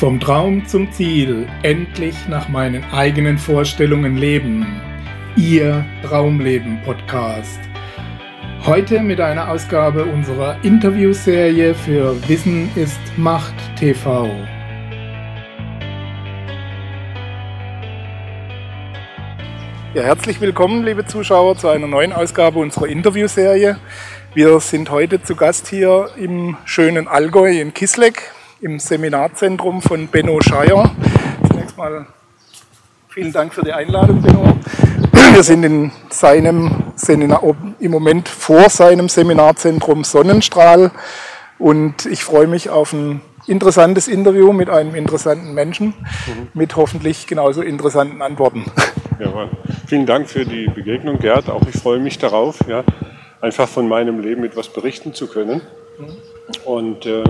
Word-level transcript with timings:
Vom 0.00 0.18
Traum 0.18 0.66
zum 0.66 0.90
Ziel, 0.92 1.46
endlich 1.62 2.26
nach 2.26 2.48
meinen 2.48 2.82
eigenen 2.90 3.36
Vorstellungen 3.36 4.16
leben. 4.16 4.80
Ihr 5.36 5.84
Traumleben 6.02 6.80
Podcast. 6.86 7.60
Heute 8.64 9.00
mit 9.02 9.20
einer 9.20 9.50
Ausgabe 9.50 10.06
unserer 10.06 10.56
Interviewserie 10.64 11.74
für 11.74 12.16
Wissen 12.30 12.70
ist 12.76 12.98
Macht 13.18 13.52
TV. 13.78 14.30
Ja, 19.92 20.04
herzlich 20.04 20.40
willkommen, 20.40 20.82
liebe 20.82 21.04
Zuschauer, 21.04 21.58
zu 21.58 21.68
einer 21.68 21.88
neuen 21.88 22.14
Ausgabe 22.14 22.58
unserer 22.58 22.86
Interviewserie. 22.86 23.76
Wir 24.32 24.60
sind 24.60 24.90
heute 24.90 25.22
zu 25.22 25.36
Gast 25.36 25.68
hier 25.68 26.08
im 26.16 26.56
schönen 26.64 27.06
Allgäu 27.06 27.50
in 27.50 27.74
Kisleck 27.74 28.32
im 28.60 28.78
Seminarzentrum 28.78 29.80
von 29.80 30.08
Benno 30.08 30.40
Scheier. 30.40 30.90
Zunächst 31.48 31.76
mal 31.78 32.06
vielen 33.08 33.32
Dank 33.32 33.54
für 33.54 33.62
die 33.62 33.72
Einladung, 33.72 34.20
Benno. 34.20 34.44
Wir 35.32 35.42
sind 35.42 35.64
in 35.64 35.92
seinem 36.10 36.92
Seminar, 36.94 37.42
im 37.78 37.90
Moment 37.90 38.28
vor 38.28 38.68
seinem 38.68 39.08
Seminarzentrum 39.08 40.04
Sonnenstrahl 40.04 40.90
und 41.58 42.04
ich 42.06 42.24
freue 42.24 42.46
mich 42.46 42.68
auf 42.68 42.92
ein 42.92 43.22
interessantes 43.46 44.08
Interview 44.08 44.52
mit 44.52 44.68
einem 44.68 44.94
interessanten 44.94 45.54
Menschen 45.54 45.86
mhm. 45.86 46.48
mit 46.52 46.76
hoffentlich 46.76 47.26
genauso 47.26 47.62
interessanten 47.62 48.20
Antworten. 48.20 48.64
Ja, 49.18 49.48
vielen 49.86 50.06
Dank 50.06 50.28
für 50.28 50.44
die 50.44 50.66
Begegnung, 50.66 51.18
Gerd. 51.18 51.48
Auch 51.48 51.62
ich 51.66 51.80
freue 51.80 51.98
mich 51.98 52.18
darauf, 52.18 52.58
ja, 52.68 52.84
einfach 53.40 53.68
von 53.68 53.88
meinem 53.88 54.20
Leben 54.20 54.44
etwas 54.44 54.68
berichten 54.68 55.14
zu 55.14 55.28
können. 55.28 55.62
Mhm. 55.98 56.16
Und 56.64 57.06
äh, 57.06 57.24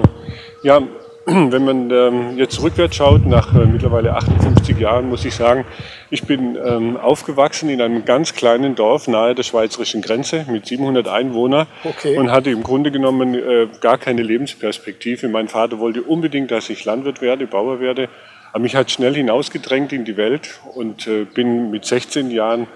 ja, 0.62 0.80
wenn 1.26 1.64
man 1.64 1.90
ähm, 1.90 2.38
jetzt 2.38 2.62
rückwärts 2.62 2.96
schaut, 2.96 3.26
nach 3.26 3.54
äh, 3.54 3.66
mittlerweile 3.66 4.14
58 4.14 4.78
Jahren, 4.78 5.08
muss 5.08 5.24
ich 5.24 5.34
sagen, 5.34 5.66
ich 6.08 6.22
bin 6.22 6.56
ähm, 6.56 6.96
aufgewachsen 6.96 7.68
in 7.68 7.82
einem 7.82 8.04
ganz 8.04 8.34
kleinen 8.34 8.74
Dorf 8.74 9.06
nahe 9.06 9.34
der 9.34 9.42
schweizerischen 9.42 10.00
Grenze 10.00 10.46
mit 10.48 10.66
700 10.66 11.08
Einwohnern 11.08 11.66
okay. 11.84 12.16
und 12.16 12.30
hatte 12.30 12.50
im 12.50 12.62
Grunde 12.62 12.90
genommen 12.90 13.34
äh, 13.34 13.68
gar 13.80 13.98
keine 13.98 14.22
Lebensperspektive. 14.22 15.28
Mein 15.28 15.48
Vater 15.48 15.78
wollte 15.78 16.02
unbedingt, 16.02 16.50
dass 16.50 16.70
ich 16.70 16.84
Landwirt 16.86 17.20
werde, 17.20 17.46
Bauer 17.46 17.80
werde. 17.80 18.08
Aber 18.52 18.62
mich 18.62 18.74
hat 18.74 18.90
schnell 18.90 19.14
hinausgedrängt 19.14 19.92
in 19.92 20.04
die 20.04 20.16
Welt 20.16 20.60
und 20.74 21.06
äh, 21.06 21.24
bin 21.24 21.70
mit 21.70 21.84
16 21.84 22.30
Jahren 22.30 22.66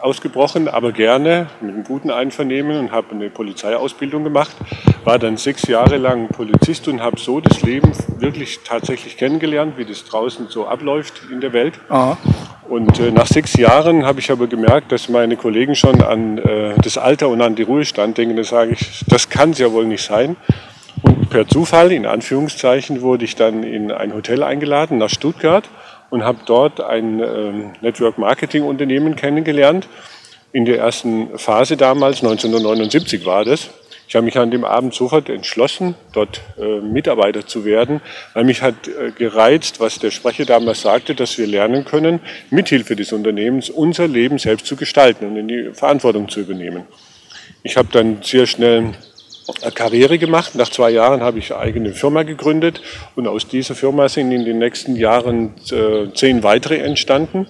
ausgebrochen, 0.00 0.68
aber 0.68 0.92
gerne 0.92 1.48
mit 1.60 1.74
einem 1.74 1.84
guten 1.84 2.10
Einvernehmen 2.10 2.78
und 2.78 2.92
habe 2.92 3.12
eine 3.12 3.30
Polizeiausbildung 3.30 4.24
gemacht. 4.24 4.52
War 5.04 5.18
dann 5.18 5.36
sechs 5.36 5.66
Jahre 5.68 5.96
lang 5.96 6.28
Polizist 6.28 6.88
und 6.88 7.00
habe 7.00 7.18
so 7.18 7.40
das 7.40 7.62
Leben 7.62 7.92
wirklich 8.18 8.60
tatsächlich 8.64 9.16
kennengelernt, 9.16 9.74
wie 9.76 9.84
das 9.84 10.04
draußen 10.04 10.48
so 10.48 10.66
abläuft 10.66 11.22
in 11.30 11.40
der 11.40 11.52
Welt. 11.52 11.78
Aha. 11.88 12.18
Und 12.68 12.98
äh, 12.98 13.10
nach 13.12 13.26
sechs 13.26 13.54
Jahren 13.54 14.04
habe 14.04 14.20
ich 14.20 14.30
aber 14.30 14.48
gemerkt, 14.48 14.90
dass 14.90 15.08
meine 15.08 15.36
Kollegen 15.36 15.74
schon 15.74 16.02
an 16.02 16.38
äh, 16.38 16.74
das 16.82 16.98
Alter 16.98 17.28
und 17.28 17.40
an 17.40 17.54
die 17.54 17.62
Ruhestand 17.62 18.18
denken. 18.18 18.36
Da 18.36 18.44
sage 18.44 18.72
ich, 18.72 19.04
das 19.06 19.28
kann 19.28 19.50
es 19.50 19.58
ja 19.58 19.70
wohl 19.72 19.86
nicht 19.86 20.04
sein. 20.04 20.36
Und 21.02 21.30
per 21.30 21.46
Zufall, 21.46 21.92
in 21.92 22.06
Anführungszeichen, 22.06 23.02
wurde 23.02 23.24
ich 23.24 23.36
dann 23.36 23.62
in 23.62 23.92
ein 23.92 24.12
Hotel 24.12 24.42
eingeladen 24.42 24.98
nach 24.98 25.10
Stuttgart 25.10 25.68
und 26.10 26.24
habe 26.24 26.38
dort 26.46 26.80
ein 26.80 27.20
ähm, 27.20 27.72
Network 27.80 28.18
Marketing 28.18 28.64
Unternehmen 28.64 29.16
kennengelernt. 29.16 29.88
In 30.52 30.64
der 30.64 30.78
ersten 30.78 31.38
Phase 31.38 31.76
damals, 31.76 32.22
1979 32.22 33.26
war 33.26 33.44
das. 33.44 33.70
Ich 34.08 34.14
habe 34.14 34.24
mich 34.24 34.38
an 34.38 34.52
dem 34.52 34.64
Abend 34.64 34.94
sofort 34.94 35.28
entschlossen, 35.28 35.96
dort 36.12 36.40
äh, 36.58 36.80
Mitarbeiter 36.80 37.44
zu 37.44 37.64
werden, 37.64 38.00
weil 38.34 38.44
mich 38.44 38.62
hat 38.62 38.86
äh, 38.86 39.10
gereizt, 39.10 39.80
was 39.80 39.98
der 39.98 40.12
Sprecher 40.12 40.44
damals 40.44 40.82
sagte, 40.82 41.16
dass 41.16 41.36
wir 41.38 41.46
lernen 41.46 41.84
können, 41.84 42.20
mithilfe 42.50 42.94
des 42.94 43.12
Unternehmens 43.12 43.68
unser 43.68 44.06
Leben 44.06 44.38
selbst 44.38 44.66
zu 44.66 44.76
gestalten 44.76 45.26
und 45.26 45.36
in 45.36 45.48
die 45.48 45.70
Verantwortung 45.72 46.28
zu 46.28 46.40
übernehmen. 46.40 46.84
Ich 47.64 47.76
habe 47.76 47.88
dann 47.90 48.22
sehr 48.22 48.46
schnell 48.46 48.92
Karriere 49.74 50.18
gemacht. 50.18 50.54
Nach 50.54 50.68
zwei 50.68 50.90
Jahren 50.90 51.20
habe 51.20 51.38
ich 51.38 51.52
eine 51.52 51.62
eigene 51.62 51.92
Firma 51.92 52.22
gegründet 52.22 52.80
und 53.14 53.26
aus 53.26 53.48
dieser 53.48 53.74
Firma 53.74 54.08
sind 54.08 54.32
in 54.32 54.44
den 54.44 54.58
nächsten 54.58 54.96
Jahren 54.96 55.54
äh, 55.70 56.12
zehn 56.14 56.42
weitere 56.42 56.78
entstanden. 56.78 57.46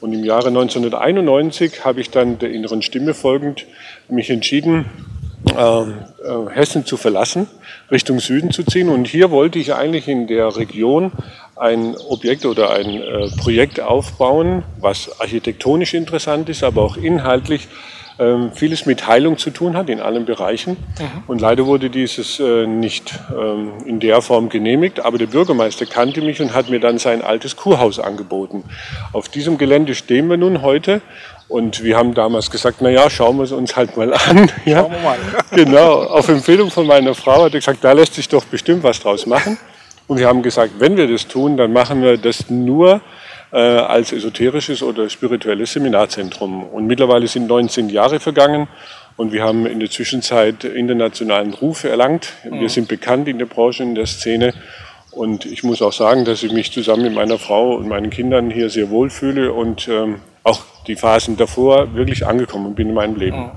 Und 0.00 0.12
im 0.12 0.24
Jahre 0.24 0.48
1991 0.48 1.84
habe 1.84 2.00
ich 2.00 2.10
dann 2.10 2.38
der 2.38 2.50
inneren 2.50 2.82
Stimme 2.82 3.14
folgend 3.14 3.66
mich 4.08 4.30
entschieden, 4.30 4.86
ähm, 5.56 5.94
äh, 6.24 6.50
Hessen 6.50 6.84
zu 6.84 6.96
verlassen, 6.96 7.46
Richtung 7.90 8.18
Süden 8.18 8.50
zu 8.50 8.64
ziehen. 8.64 8.88
Und 8.88 9.06
hier 9.06 9.30
wollte 9.30 9.58
ich 9.58 9.74
eigentlich 9.74 10.08
in 10.08 10.26
der 10.26 10.56
Region 10.56 11.12
ein 11.56 11.96
Objekt 12.08 12.46
oder 12.46 12.70
ein 12.70 13.00
äh, 13.00 13.28
Projekt 13.38 13.80
aufbauen, 13.80 14.64
was 14.80 15.20
architektonisch 15.20 15.94
interessant 15.94 16.48
ist, 16.48 16.64
aber 16.64 16.82
auch 16.82 16.96
inhaltlich 16.96 17.68
ähm, 18.18 18.52
vieles 18.54 18.86
mit 18.86 19.06
Heilung 19.06 19.38
zu 19.38 19.50
tun 19.50 19.76
hat 19.76 19.88
in 19.88 20.00
allen 20.00 20.24
Bereichen. 20.24 20.72
Mhm. 20.72 21.22
Und 21.26 21.40
leider 21.40 21.66
wurde 21.66 21.90
dieses 21.90 22.40
äh, 22.40 22.66
nicht 22.66 23.18
ähm, 23.30 23.72
in 23.86 24.00
der 24.00 24.22
Form 24.22 24.48
genehmigt, 24.48 25.00
aber 25.00 25.18
der 25.18 25.26
Bürgermeister 25.26 25.86
kannte 25.86 26.20
mich 26.20 26.40
und 26.40 26.54
hat 26.54 26.68
mir 26.70 26.80
dann 26.80 26.98
sein 26.98 27.22
altes 27.22 27.56
Kurhaus 27.56 27.98
angeboten. 27.98 28.64
Auf 29.12 29.28
diesem 29.28 29.58
Gelände 29.58 29.94
stehen 29.94 30.28
wir 30.28 30.36
nun 30.36 30.62
heute 30.62 31.00
und 31.48 31.82
wir 31.82 31.96
haben 31.96 32.14
damals 32.14 32.50
gesagt, 32.50 32.78
na 32.80 32.88
ja, 32.88 33.10
schauen 33.10 33.36
wir 33.36 33.44
es 33.44 33.52
uns 33.52 33.76
halt 33.76 33.96
mal 33.96 34.12
an. 34.14 34.50
Ja? 34.64 34.80
Schauen 34.80 34.92
wir 34.92 35.00
mal. 35.00 35.18
genau, 35.50 36.02
auf 36.04 36.28
Empfehlung 36.28 36.70
von 36.70 36.86
meiner 36.86 37.14
Frau 37.14 37.44
hat 37.44 37.54
er 37.54 37.60
gesagt, 37.60 37.82
da 37.82 37.92
lässt 37.92 38.14
sich 38.14 38.28
doch 38.28 38.44
bestimmt 38.44 38.82
was 38.82 39.00
draus 39.00 39.26
machen. 39.26 39.58
Und 40.06 40.18
wir 40.18 40.28
haben 40.28 40.42
gesagt, 40.42 40.72
wenn 40.78 40.96
wir 40.96 41.06
das 41.08 41.26
tun, 41.26 41.56
dann 41.56 41.72
machen 41.72 42.02
wir 42.02 42.16
das 42.18 42.50
nur 42.50 43.00
äh, 43.52 43.58
als 43.58 44.12
esoterisches 44.12 44.82
oder 44.82 45.08
spirituelles 45.08 45.72
Seminarzentrum. 45.72 46.64
Und 46.64 46.86
mittlerweile 46.86 47.26
sind 47.26 47.46
19 47.46 47.90
Jahre 47.90 48.18
vergangen 48.18 48.68
und 49.16 49.32
wir 49.32 49.42
haben 49.44 49.66
in 49.66 49.78
der 49.78 49.90
Zwischenzeit 49.90 50.64
internationalen 50.64 51.54
Ruf 51.54 51.84
erlangt. 51.84 52.32
Wir 52.42 52.52
mhm. 52.52 52.68
sind 52.68 52.88
bekannt 52.88 53.28
in 53.28 53.38
der 53.38 53.46
Branche, 53.46 53.82
in 53.82 53.94
der 53.94 54.06
Szene. 54.06 54.54
Und 55.10 55.44
ich 55.44 55.62
muss 55.62 55.82
auch 55.82 55.92
sagen, 55.92 56.24
dass 56.24 56.42
ich 56.42 56.52
mich 56.52 56.72
zusammen 56.72 57.02
mit 57.02 57.14
meiner 57.14 57.38
Frau 57.38 57.74
und 57.74 57.86
meinen 57.86 58.08
Kindern 58.08 58.50
hier 58.50 58.70
sehr 58.70 58.88
wohl 58.88 59.10
fühle 59.10 59.52
und 59.52 59.86
ähm, 59.86 60.20
auch 60.42 60.62
die 60.86 60.96
Phasen 60.96 61.36
davor 61.36 61.94
wirklich 61.94 62.26
angekommen 62.26 62.74
bin 62.74 62.88
in 62.88 62.94
meinem 62.94 63.16
Leben. 63.16 63.38
Mhm. 63.38 63.50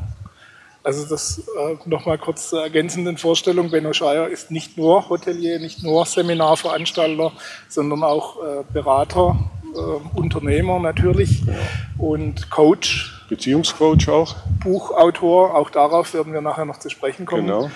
Also 0.84 1.08
das 1.08 1.40
äh, 1.40 1.90
nochmal 1.90 2.20
kurz 2.20 2.50
zur 2.50 2.62
ergänzenden 2.62 3.18
Vorstellung. 3.18 3.72
Benno 3.72 3.92
Scheier 3.92 4.28
ist 4.28 4.52
nicht 4.52 4.78
nur 4.78 5.10
Hotelier, 5.10 5.58
nicht 5.58 5.82
nur 5.82 6.06
Seminarveranstalter, 6.06 7.32
sondern 7.70 8.04
auch 8.04 8.38
äh, 8.44 8.64
Berater, 8.72 9.36
äh, 9.76 10.18
Unternehmer 10.18 10.80
natürlich 10.80 11.44
ja. 11.46 11.54
und 11.98 12.50
Coach. 12.50 13.12
Beziehungscoach 13.28 14.08
auch. 14.10 14.36
Buchautor, 14.64 15.56
auch 15.56 15.72
darauf 15.72 16.14
werden 16.14 16.32
wir 16.32 16.42
nachher 16.42 16.66
noch 16.66 16.78
zu 16.78 16.90
sprechen 16.90 17.26
kommen. 17.26 17.48
Genau, 17.48 17.64
ja. 17.64 17.70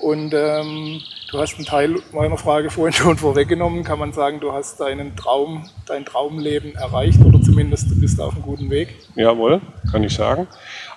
Und 0.00 0.34
ähm, 0.34 1.00
du 1.30 1.38
hast 1.38 1.56
einen 1.56 1.64
Teil 1.64 1.96
meiner 2.12 2.36
Frage 2.36 2.70
vorhin 2.70 2.92
schon 2.92 3.16
vorweggenommen. 3.16 3.84
Kann 3.84 3.98
man 3.98 4.12
sagen, 4.12 4.40
du 4.40 4.52
hast 4.52 4.80
deinen 4.80 5.14
Traum, 5.16 5.68
dein 5.86 6.04
Traumleben 6.04 6.74
erreicht 6.74 7.20
oder 7.24 7.40
zumindest 7.40 7.90
du 7.90 8.00
bist 8.00 8.20
auf 8.20 8.34
einem 8.34 8.42
guten 8.42 8.70
Weg? 8.70 8.96
Jawohl, 9.14 9.60
kann 9.90 10.02
ich 10.02 10.14
sagen. 10.14 10.48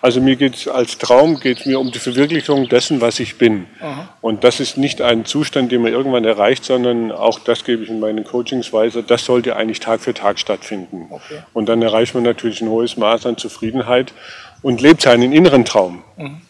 Also 0.02 0.22
mir 0.22 0.38
geht 0.38 0.56
es 0.56 0.68
als 0.68 0.98
Traum 0.98 1.40
geht 1.40 1.66
mir 1.66 1.80
um 1.80 1.92
die 1.92 2.00
Verwirklichung 2.00 2.70
dessen, 2.70 3.02
was 3.02 3.20
ich 3.20 3.38
bin. 3.38 3.66
Aha. 3.82 4.10
Und 4.22 4.44
das 4.44 4.60
ist 4.60 4.78
nicht 4.78 5.02
ein 5.02 5.26
Zustand, 5.26 5.72
den 5.72 5.82
man 5.82 5.92
irgendwann 5.92 6.24
erreicht, 6.24 6.64
sondern 6.64 7.12
auch 7.12 7.40
das 7.40 7.66
gebe 7.66 7.84
ich 7.84 7.90
in 7.90 8.00
meinen 8.00 8.24
Coachings 8.24 8.72
weiter. 8.72 9.02
Das 9.02 9.26
sollte 9.26 9.56
eigentlich 9.56 9.80
Tag 9.80 10.00
für 10.00 10.14
Tag 10.14 10.40
stattfinden. 10.40 11.08
Okay. 11.10 11.40
Und 11.54 11.68
dann 11.68 11.82
erreicht 11.82 12.16
man 12.16 12.24
natürlich 12.24 12.62
ein 12.62 12.70
hohes 12.70 12.96
Maß 12.96 13.26
an 13.26 13.38
Zufriedenheit 13.38 14.14
und 14.62 14.82
lebt 14.82 15.02
seinen 15.02 15.34
inneren 15.34 15.66
Traum. 15.66 16.04
Mhm. 16.18 16.42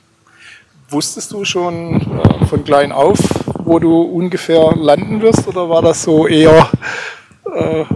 Wusstest 0.89 1.31
du 1.31 1.45
schon 1.45 2.01
äh, 2.01 2.45
von 2.45 2.63
klein 2.63 2.91
auf, 2.91 3.19
wo 3.63 3.79
du 3.79 4.01
ungefähr 4.01 4.73
landen 4.75 5.21
wirst, 5.21 5.47
oder 5.47 5.69
war 5.69 5.81
das 5.81 6.03
so 6.03 6.27
eher 6.27 6.69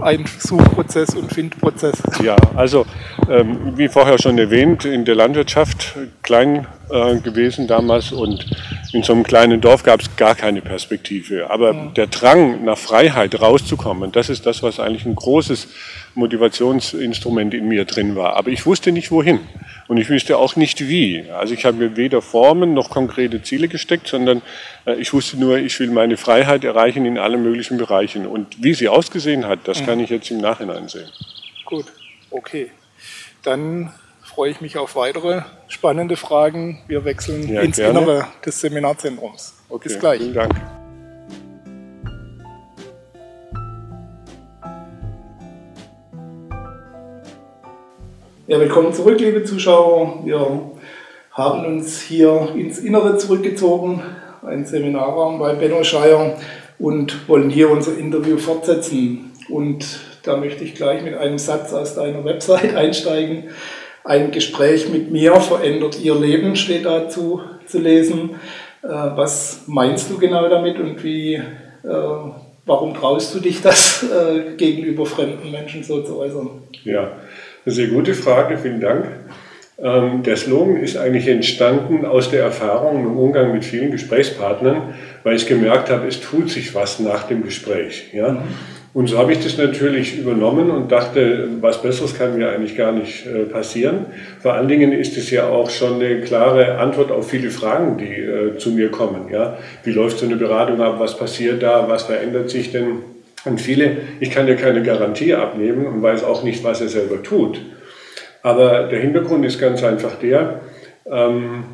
ein 0.00 0.24
Suchprozess 0.38 1.14
und 1.14 1.32
Findprozess. 1.32 2.02
Ja, 2.22 2.36
also 2.54 2.86
ähm, 3.28 3.76
wie 3.76 3.88
vorher 3.88 4.18
schon 4.18 4.38
erwähnt, 4.38 4.84
in 4.84 5.04
der 5.04 5.14
Landwirtschaft 5.14 5.94
klein 6.22 6.66
äh, 6.90 7.16
gewesen 7.16 7.66
damals 7.66 8.12
und 8.12 8.46
in 8.92 9.02
so 9.02 9.12
einem 9.12 9.24
kleinen 9.24 9.60
Dorf 9.60 9.82
gab 9.82 10.00
es 10.00 10.16
gar 10.16 10.34
keine 10.34 10.60
Perspektive. 10.60 11.50
Aber 11.50 11.74
ja. 11.74 11.86
der 11.96 12.06
Drang 12.06 12.64
nach 12.64 12.78
Freiheit 12.78 13.40
rauszukommen, 13.40 14.12
das 14.12 14.28
ist 14.28 14.46
das, 14.46 14.62
was 14.62 14.78
eigentlich 14.78 15.04
ein 15.04 15.14
großes 15.14 15.68
Motivationsinstrument 16.14 17.54
in 17.54 17.68
mir 17.68 17.84
drin 17.84 18.16
war. 18.16 18.36
Aber 18.36 18.50
ich 18.50 18.66
wusste 18.66 18.92
nicht 18.92 19.10
wohin. 19.10 19.40
Und 19.86 19.98
ich 19.98 20.08
wusste 20.08 20.38
auch 20.38 20.56
nicht 20.56 20.88
wie. 20.88 21.24
Also 21.30 21.52
ich 21.52 21.64
habe 21.64 21.76
mir 21.76 21.96
weder 21.96 22.22
Formen 22.22 22.72
noch 22.72 22.88
konkrete 22.88 23.42
Ziele 23.42 23.68
gesteckt, 23.68 24.08
sondern 24.08 24.40
äh, 24.86 24.94
ich 24.94 25.12
wusste 25.12 25.38
nur, 25.38 25.58
ich 25.58 25.78
will 25.80 25.90
meine 25.90 26.16
Freiheit 26.16 26.64
erreichen 26.64 27.04
in 27.04 27.18
allen 27.18 27.42
möglichen 27.42 27.76
Bereichen. 27.76 28.26
Und 28.26 28.62
wie 28.62 28.74
sie 28.74 28.88
ausgesehen 28.88 29.46
hat, 29.46 29.60
das 29.64 29.80
mhm. 29.80 29.86
kann 29.86 30.00
ich 30.00 30.10
jetzt 30.10 30.30
im 30.30 30.38
Nachhinein 30.38 30.88
sehen. 30.88 31.08
Gut, 31.64 31.86
okay. 32.30 32.70
Dann 33.42 33.92
freue 34.34 34.50
ich 34.50 34.60
mich 34.60 34.76
auf 34.78 34.96
weitere 34.96 35.42
spannende 35.68 36.16
Fragen. 36.16 36.80
Wir 36.88 37.04
wechseln 37.04 37.48
ja, 37.48 37.60
ins 37.60 37.76
gerne. 37.76 38.00
Innere 38.00 38.26
des 38.44 38.60
Seminarzentrums. 38.60 39.54
Okay, 39.68 39.88
Bis 39.88 40.00
gleich. 40.00 40.18
Vielen 40.18 40.34
Dank. 40.34 40.54
Ja, 48.48 48.58
willkommen 48.58 48.92
zurück, 48.92 49.20
liebe 49.20 49.44
Zuschauer. 49.44 50.24
Wir 50.24 50.72
haben 51.30 51.66
uns 51.66 52.00
hier 52.00 52.48
ins 52.56 52.80
Innere 52.80 53.16
zurückgezogen, 53.18 54.02
einen 54.44 54.66
Seminarraum 54.66 55.38
bei 55.38 55.54
Benno 55.54 55.84
Scheier 55.84 56.36
und 56.80 57.28
wollen 57.28 57.50
hier 57.50 57.70
unser 57.70 57.96
Interview 57.96 58.38
fortsetzen. 58.38 59.30
Und 59.48 60.00
da 60.24 60.36
möchte 60.36 60.64
ich 60.64 60.74
gleich 60.74 61.04
mit 61.04 61.14
einem 61.14 61.38
Satz 61.38 61.72
aus 61.72 61.94
deiner 61.94 62.24
Website 62.24 62.74
einsteigen. 62.74 63.44
Ein 64.04 64.32
Gespräch 64.32 64.90
mit 64.90 65.10
mir 65.10 65.34
verändert 65.36 65.98
Ihr 65.98 66.14
Leben, 66.14 66.56
steht 66.56 66.84
dazu 66.84 67.40
zu 67.66 67.80
lesen. 67.80 68.32
Äh, 68.82 68.88
was 68.88 69.62
meinst 69.66 70.10
du 70.10 70.18
genau 70.18 70.46
damit 70.50 70.78
und 70.78 71.02
wie, 71.02 71.36
äh, 71.36 71.42
warum 72.66 72.94
traust 72.94 73.34
du 73.34 73.40
dich 73.40 73.62
das 73.62 74.02
äh, 74.12 74.56
gegenüber 74.56 75.06
fremden 75.06 75.50
Menschen 75.50 75.82
so 75.82 76.02
zu 76.02 76.18
äußern? 76.18 76.50
Ja, 76.84 77.12
eine 77.64 77.74
sehr 77.74 77.86
gute 77.86 78.12
Frage, 78.12 78.58
vielen 78.58 78.82
Dank. 78.82 79.06
Ähm, 79.78 80.22
der 80.22 80.36
Slogan 80.36 80.76
ist 80.76 80.98
eigentlich 80.98 81.26
entstanden 81.26 82.04
aus 82.04 82.30
der 82.30 82.42
Erfahrung 82.42 83.06
im 83.06 83.16
Umgang 83.16 83.52
mit 83.52 83.64
vielen 83.64 83.90
Gesprächspartnern, 83.90 84.94
weil 85.22 85.34
ich 85.34 85.46
gemerkt 85.46 85.88
habe, 85.88 86.06
es 86.06 86.20
tut 86.20 86.50
sich 86.50 86.74
was 86.74 87.00
nach 87.00 87.24
dem 87.26 87.42
Gespräch. 87.42 88.10
Ja? 88.12 88.32
Mhm. 88.32 88.42
Und 88.94 89.08
so 89.08 89.18
habe 89.18 89.32
ich 89.32 89.42
das 89.42 89.58
natürlich 89.58 90.16
übernommen 90.16 90.70
und 90.70 90.92
dachte, 90.92 91.48
was 91.60 91.82
Besseres 91.82 92.16
kann 92.16 92.38
mir 92.38 92.50
eigentlich 92.50 92.76
gar 92.76 92.92
nicht 92.92 93.26
äh, 93.26 93.42
passieren. 93.42 94.06
Vor 94.40 94.54
allen 94.54 94.68
Dingen 94.68 94.92
ist 94.92 95.16
es 95.16 95.32
ja 95.32 95.48
auch 95.48 95.68
schon 95.68 95.94
eine 95.94 96.20
klare 96.20 96.78
Antwort 96.78 97.10
auf 97.10 97.28
viele 97.28 97.50
Fragen, 97.50 97.98
die 97.98 98.14
äh, 98.14 98.56
zu 98.56 98.70
mir 98.70 98.92
kommen. 98.92 99.32
Ja? 99.32 99.58
Wie 99.82 99.90
läuft 99.90 100.20
so 100.20 100.26
eine 100.26 100.36
Beratung 100.36 100.80
ab? 100.80 100.94
Was 100.98 101.18
passiert 101.18 101.60
da? 101.60 101.88
Was 101.88 102.04
verändert 102.04 102.50
sich 102.50 102.70
denn? 102.70 102.98
Und 103.44 103.60
viele, 103.60 103.96
ich 104.20 104.30
kann 104.30 104.46
ja 104.46 104.54
keine 104.54 104.82
Garantie 104.84 105.34
abnehmen 105.34 105.86
und 105.86 106.00
weiß 106.00 106.22
auch 106.22 106.44
nicht, 106.44 106.62
was 106.62 106.80
er 106.80 106.88
selber 106.88 107.20
tut. 107.20 107.60
Aber 108.44 108.84
der 108.84 109.00
Hintergrund 109.00 109.44
ist 109.44 109.60
ganz 109.60 109.82
einfach 109.82 110.14
der, 110.20 110.60
ähm, 111.10 111.64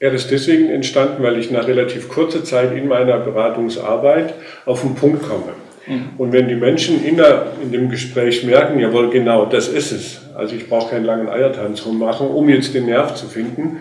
er 0.00 0.12
ist 0.12 0.32
deswegen 0.32 0.68
entstanden, 0.70 1.22
weil 1.22 1.38
ich 1.38 1.52
nach 1.52 1.68
relativ 1.68 2.08
kurzer 2.08 2.42
Zeit 2.42 2.76
in 2.76 2.88
meiner 2.88 3.18
Beratungsarbeit 3.18 4.34
auf 4.66 4.80
den 4.80 4.96
Punkt 4.96 5.22
komme. 5.22 5.52
Mhm. 5.86 6.10
Und 6.18 6.32
wenn 6.32 6.48
die 6.48 6.54
Menschen 6.54 7.04
in, 7.04 7.16
der, 7.16 7.52
in, 7.62 7.72
dem 7.72 7.88
Gespräch 7.90 8.44
merken, 8.44 8.78
jawohl, 8.78 9.10
genau, 9.10 9.46
das 9.46 9.68
ist 9.68 9.92
es. 9.92 10.20
Also 10.34 10.54
ich 10.54 10.68
brauche 10.68 10.90
keinen 10.90 11.04
langen 11.04 11.28
Eiertanz 11.28 11.84
rummachen, 11.84 12.28
um 12.28 12.48
jetzt 12.48 12.74
den 12.74 12.86
Nerv 12.86 13.14
zu 13.14 13.26
finden. 13.26 13.78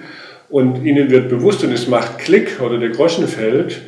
Und 0.50 0.84
ihnen 0.84 1.10
wird 1.10 1.30
bewusst 1.30 1.64
und 1.64 1.72
es 1.72 1.88
macht 1.88 2.20
Klick 2.20 2.60
oder 2.62 2.78
der 2.78 2.90
Groschen 2.90 3.28
fällt, 3.28 3.82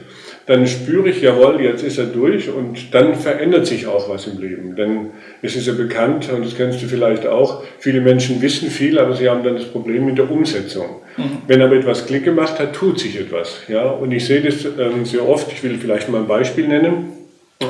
dann 0.45 0.67
spüre 0.67 1.09
ich, 1.09 1.21
jawohl, 1.21 1.61
jetzt 1.61 1.83
ist 1.83 1.97
er 1.97 2.05
durch 2.05 2.49
und 2.49 2.93
dann 2.93 3.15
verändert 3.15 3.65
sich 3.65 3.87
auch 3.87 4.09
was 4.09 4.27
im 4.27 4.41
Leben. 4.41 4.75
Denn 4.75 5.11
es 5.41 5.55
ist 5.55 5.67
ja 5.67 5.73
bekannt, 5.73 6.29
und 6.31 6.45
das 6.45 6.55
kennst 6.57 6.81
du 6.81 6.87
vielleicht 6.87 7.25
auch, 7.25 7.63
viele 7.79 8.01
Menschen 8.01 8.41
wissen 8.41 8.69
viel, 8.69 8.99
aber 8.99 9.15
sie 9.15 9.29
haben 9.29 9.43
dann 9.43 9.55
das 9.55 9.65
Problem 9.65 10.05
mit 10.05 10.17
der 10.17 10.29
Umsetzung. 10.29 11.01
Mhm. 11.15 11.37
Wenn 11.47 11.61
aber 11.61 11.75
etwas 11.75 12.05
Klick 12.05 12.25
gemacht 12.25 12.59
hat, 12.59 12.73
tut 12.73 12.99
sich 12.99 13.17
etwas. 13.17 13.61
Ja? 13.69 13.89
Und 13.89 14.11
ich 14.11 14.25
sehe 14.25 14.41
das 14.41 14.65
ähm, 14.65 15.05
sehr 15.05 15.27
oft, 15.27 15.49
ich 15.51 15.63
will 15.63 15.77
vielleicht 15.77 16.09
mal 16.09 16.19
ein 16.19 16.27
Beispiel 16.27 16.67
nennen. 16.67 17.22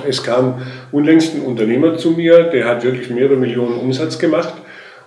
Es 0.07 0.24
kam 0.24 0.62
unlängst 0.92 1.36
ein 1.36 1.42
Unternehmer 1.42 1.98
zu 1.98 2.12
mir, 2.12 2.44
der 2.44 2.66
hat 2.66 2.84
wirklich 2.84 3.10
mehrere 3.10 3.36
Millionen 3.36 3.75
Umsatz 3.75 4.19
gemacht 4.19 4.54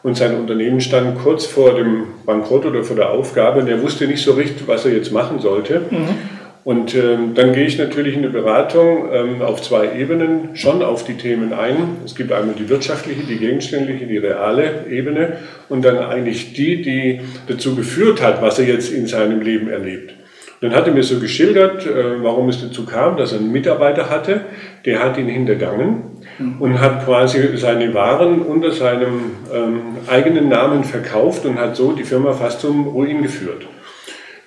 und 0.02 0.16
sein 0.16 0.36
Unternehmen 0.36 0.80
stand 0.80 1.18
kurz 1.18 1.46
vor 1.46 1.74
dem 1.74 2.04
Bankrott 2.24 2.64
oder 2.64 2.84
vor 2.84 2.96
der 2.96 3.10
Aufgabe 3.10 3.60
und 3.60 3.68
er 3.68 3.82
wusste 3.82 4.06
nicht 4.06 4.22
so 4.22 4.32
richtig, 4.32 4.68
was 4.68 4.84
er 4.84 4.92
jetzt 4.92 5.12
machen 5.12 5.40
sollte. 5.40 5.82
Mhm. 5.90 6.36
Und 6.66 6.96
ähm, 6.96 7.34
dann 7.34 7.52
gehe 7.52 7.64
ich 7.64 7.78
natürlich 7.78 8.16
in 8.16 8.22
der 8.22 8.30
Beratung 8.30 9.08
ähm, 9.12 9.40
auf 9.40 9.62
zwei 9.62 9.96
Ebenen 9.96 10.56
schon 10.56 10.82
auf 10.82 11.04
die 11.04 11.14
Themen 11.14 11.52
ein. 11.52 11.98
Es 12.04 12.16
gibt 12.16 12.32
einmal 12.32 12.56
die 12.56 12.68
wirtschaftliche, 12.68 13.22
die 13.22 13.36
gegenständliche, 13.36 14.06
die 14.06 14.18
reale 14.18 14.84
Ebene 14.90 15.38
und 15.68 15.84
dann 15.84 15.98
eigentlich 15.98 16.54
die, 16.54 16.82
die 16.82 17.20
dazu 17.46 17.76
geführt 17.76 18.20
hat, 18.20 18.42
was 18.42 18.58
er 18.58 18.66
jetzt 18.66 18.92
in 18.92 19.06
seinem 19.06 19.42
Leben 19.42 19.68
erlebt. 19.68 20.14
Dann 20.60 20.74
hat 20.74 20.86
er 20.86 20.92
mir 20.92 21.02
so 21.02 21.20
geschildert, 21.20 21.86
äh, 21.86 22.22
warum 22.22 22.48
es 22.48 22.60
dazu 22.60 22.84
kam, 22.84 23.16
dass 23.16 23.32
er 23.32 23.38
einen 23.38 23.52
Mitarbeiter 23.52 24.10
hatte, 24.10 24.40
der 24.86 25.02
hat 25.02 25.18
ihn 25.18 25.26
hintergangen 25.26 26.02
mhm. 26.38 26.56
und 26.60 26.80
hat 26.80 27.04
quasi 27.04 27.56
seine 27.56 27.92
Waren 27.92 28.40
unter 28.40 28.70
seinem 28.70 29.32
ähm, 29.52 29.80
eigenen 30.06 30.48
Namen 30.48 30.84
verkauft 30.84 31.44
und 31.44 31.58
hat 31.58 31.76
so 31.76 31.92
die 31.92 32.04
Firma 32.04 32.32
fast 32.32 32.60
zum 32.60 32.86
Ruin 32.86 33.22
geführt. 33.22 33.66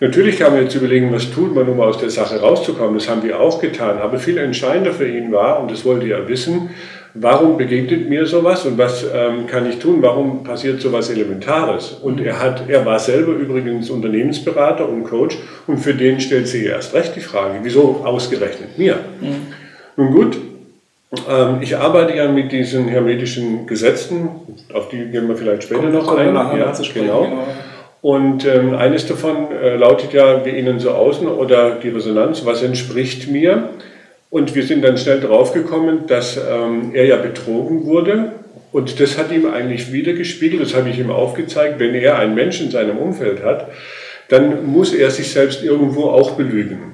Natürlich 0.02 0.40
kann 0.40 0.54
man 0.54 0.64
jetzt 0.64 0.76
überlegen, 0.76 1.12
was 1.12 1.30
tut 1.30 1.54
man, 1.54 1.68
um 1.68 1.82
aus 1.82 1.98
der 1.98 2.10
Sache 2.10 2.40
rauszukommen. 2.40 2.94
Das 2.94 3.10
haben 3.10 3.22
wir 3.22 3.38
auch 3.38 3.60
getan. 3.60 3.98
Aber 3.98 4.18
viel 4.18 4.38
entscheidender 4.38 4.94
für 4.94 5.08
ihn 5.08 5.30
war, 5.34 5.62
und 5.62 5.70
das 5.70 5.84
wollte 5.84 6.10
er 6.10 6.26
wissen, 6.30 6.70
warum 7.16 7.58
begegnet 7.58 8.08
mir 8.08 8.26
sowas 8.26 8.66
und 8.66 8.78
was 8.78 9.06
ähm, 9.14 9.46
kann 9.48 9.70
ich 9.70 9.80
tun? 9.80 9.98
Warum 10.02 10.46
passiert 10.46 10.80
sowas 10.80 11.10
Elementares? 11.10 11.98
Und 12.02 12.22
er 12.22 12.40
hat, 12.40 12.70
er 12.70 12.86
war 12.86 12.98
selber 12.98 13.34
übrigens 13.34 13.90
Unternehmensberater 13.90 14.88
und 14.88 15.04
Coach 15.04 15.38
und 15.68 15.80
für 15.80 15.94
den 15.94 16.22
stellt 16.22 16.48
sich 16.48 16.64
erst 16.66 16.94
recht 16.94 17.18
die 17.18 17.22
Frage, 17.22 17.60
wieso 17.64 18.02
ausgerechnet 18.06 18.78
mir? 18.78 19.00
Mhm. 19.20 19.54
Nun 20.00 20.14
gut, 20.14 20.38
ähm, 21.30 21.58
ich 21.60 21.76
arbeite 21.76 22.16
ja 22.16 22.32
mit 22.32 22.54
diesen 22.54 22.88
hermetischen 22.88 23.68
Gesetzen, 23.68 24.30
auf 24.74 24.88
die 24.88 25.08
gehen 25.08 25.28
wir 25.28 25.36
vielleicht 25.36 25.64
später 25.64 25.82
Kommt, 25.82 25.94
noch 25.94 26.16
ein. 26.16 26.34
Ja, 26.34 26.74
genau. 26.94 27.24
genau. 27.24 27.48
Und 28.02 28.46
ähm, 28.46 28.76
eines 28.76 29.08
davon 29.08 29.52
äh, 29.52 29.76
lautet 29.76 30.14
ja, 30.14 30.46
wie 30.46 30.52
innen 30.52 30.80
so 30.80 30.92
außen 30.92 31.28
oder 31.28 31.72
die 31.72 31.90
Resonanz, 31.90 32.46
was 32.46 32.64
entspricht 32.64 33.30
mir. 33.30 33.72
Und 34.30 34.56
wir 34.56 34.64
sind 34.64 34.86
dann 34.86 34.98
schnell 34.98 35.20
draufgekommen, 35.20 36.08
dass 36.08 36.38
ähm, 36.38 36.92
er 36.94 37.04
ja 37.04 37.18
betrogen 37.18 37.86
wurde. 37.86 38.32
Und 38.72 39.02
das 39.02 39.18
hat 39.18 39.34
ihm 39.34 39.48
eigentlich 39.48 39.92
wiedergespiegelt, 39.92 40.62
das 40.62 40.76
habe 40.76 40.88
ich 40.88 40.98
ihm 40.98 41.12
aufgezeigt, 41.12 41.78
wenn 41.80 41.94
er 41.94 42.18
einen 42.20 42.36
Menschen 42.36 42.68
in 42.68 42.72
seinem 42.72 42.98
Umfeld 43.00 43.44
hat, 43.44 43.68
dann 44.30 44.66
muss 44.66 44.94
er 44.94 45.12
sich 45.12 45.30
selbst 45.30 45.62
irgendwo 45.62 46.04
auch 46.04 46.38
belügen. 46.38 46.89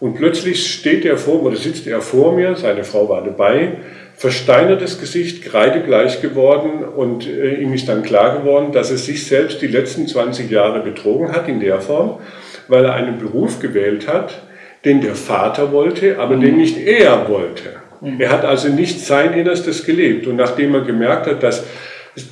Und 0.00 0.14
plötzlich 0.14 0.72
steht 0.72 1.04
er 1.04 1.18
vor, 1.18 1.42
oder 1.42 1.56
sitzt 1.56 1.86
er 1.86 2.00
vor 2.00 2.32
mir, 2.32 2.54
seine 2.56 2.84
Frau 2.84 3.08
war 3.08 3.24
dabei, 3.24 3.78
versteinertes 4.16 5.00
Gesicht, 5.00 5.44
kreidegleich 5.44 6.20
geworden 6.20 6.84
und 6.84 7.26
äh, 7.26 7.54
ihm 7.54 7.72
ist 7.72 7.88
dann 7.88 8.02
klar 8.02 8.38
geworden, 8.38 8.72
dass 8.72 8.90
er 8.90 8.96
sich 8.96 9.26
selbst 9.26 9.62
die 9.62 9.68
letzten 9.68 10.08
20 10.08 10.50
Jahre 10.50 10.80
betrogen 10.80 11.32
hat 11.32 11.48
in 11.48 11.60
der 11.60 11.80
Form, 11.80 12.18
weil 12.66 12.84
er 12.84 12.94
einen 12.94 13.18
Beruf 13.18 13.60
gewählt 13.60 14.08
hat, 14.08 14.42
den 14.84 15.00
der 15.00 15.14
Vater 15.14 15.72
wollte, 15.72 16.18
aber 16.18 16.36
mhm. 16.36 16.40
den 16.40 16.56
nicht 16.56 16.78
er 16.78 17.28
wollte. 17.28 17.76
Mhm. 18.00 18.20
Er 18.20 18.30
hat 18.30 18.44
also 18.44 18.68
nicht 18.68 19.00
sein 19.00 19.34
Innerstes 19.34 19.84
gelebt 19.84 20.26
und 20.26 20.36
nachdem 20.36 20.74
er 20.74 20.82
gemerkt 20.82 21.26
hat, 21.26 21.42
dass 21.42 21.64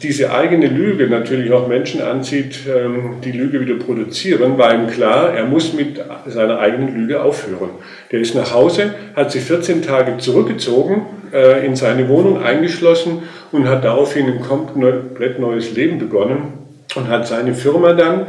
diese 0.02 0.32
eigene 0.32 0.66
Lüge 0.66 1.06
natürlich 1.08 1.52
auch 1.52 1.68
Menschen 1.68 2.02
anzieht, 2.02 2.60
ähm, 2.66 3.16
die 3.24 3.32
Lüge 3.32 3.60
wieder 3.60 3.76
produzieren, 3.76 4.58
war 4.58 4.74
ihm 4.74 4.88
klar, 4.88 5.32
er 5.32 5.44
muss 5.44 5.72
mit 5.72 6.00
seiner 6.26 6.58
eigenen 6.58 6.94
Lüge 6.94 7.22
aufhören. 7.22 7.70
Der 8.10 8.20
ist 8.20 8.34
nach 8.34 8.52
Hause, 8.52 8.94
hat 9.14 9.32
sich 9.32 9.42
14 9.42 9.82
Tage 9.82 10.18
zurückgezogen, 10.18 11.02
äh, 11.32 11.64
in 11.64 11.76
seine 11.76 12.08
Wohnung 12.08 12.42
eingeschlossen 12.42 13.22
und 13.52 13.68
hat 13.68 13.84
daraufhin 13.84 14.26
ein 14.26 14.40
komplett 14.40 15.38
neues 15.38 15.72
Leben 15.74 15.98
begonnen 15.98 16.54
und 16.94 17.08
hat 17.08 17.26
seine 17.26 17.54
Firma 17.54 17.92
dann 17.92 18.26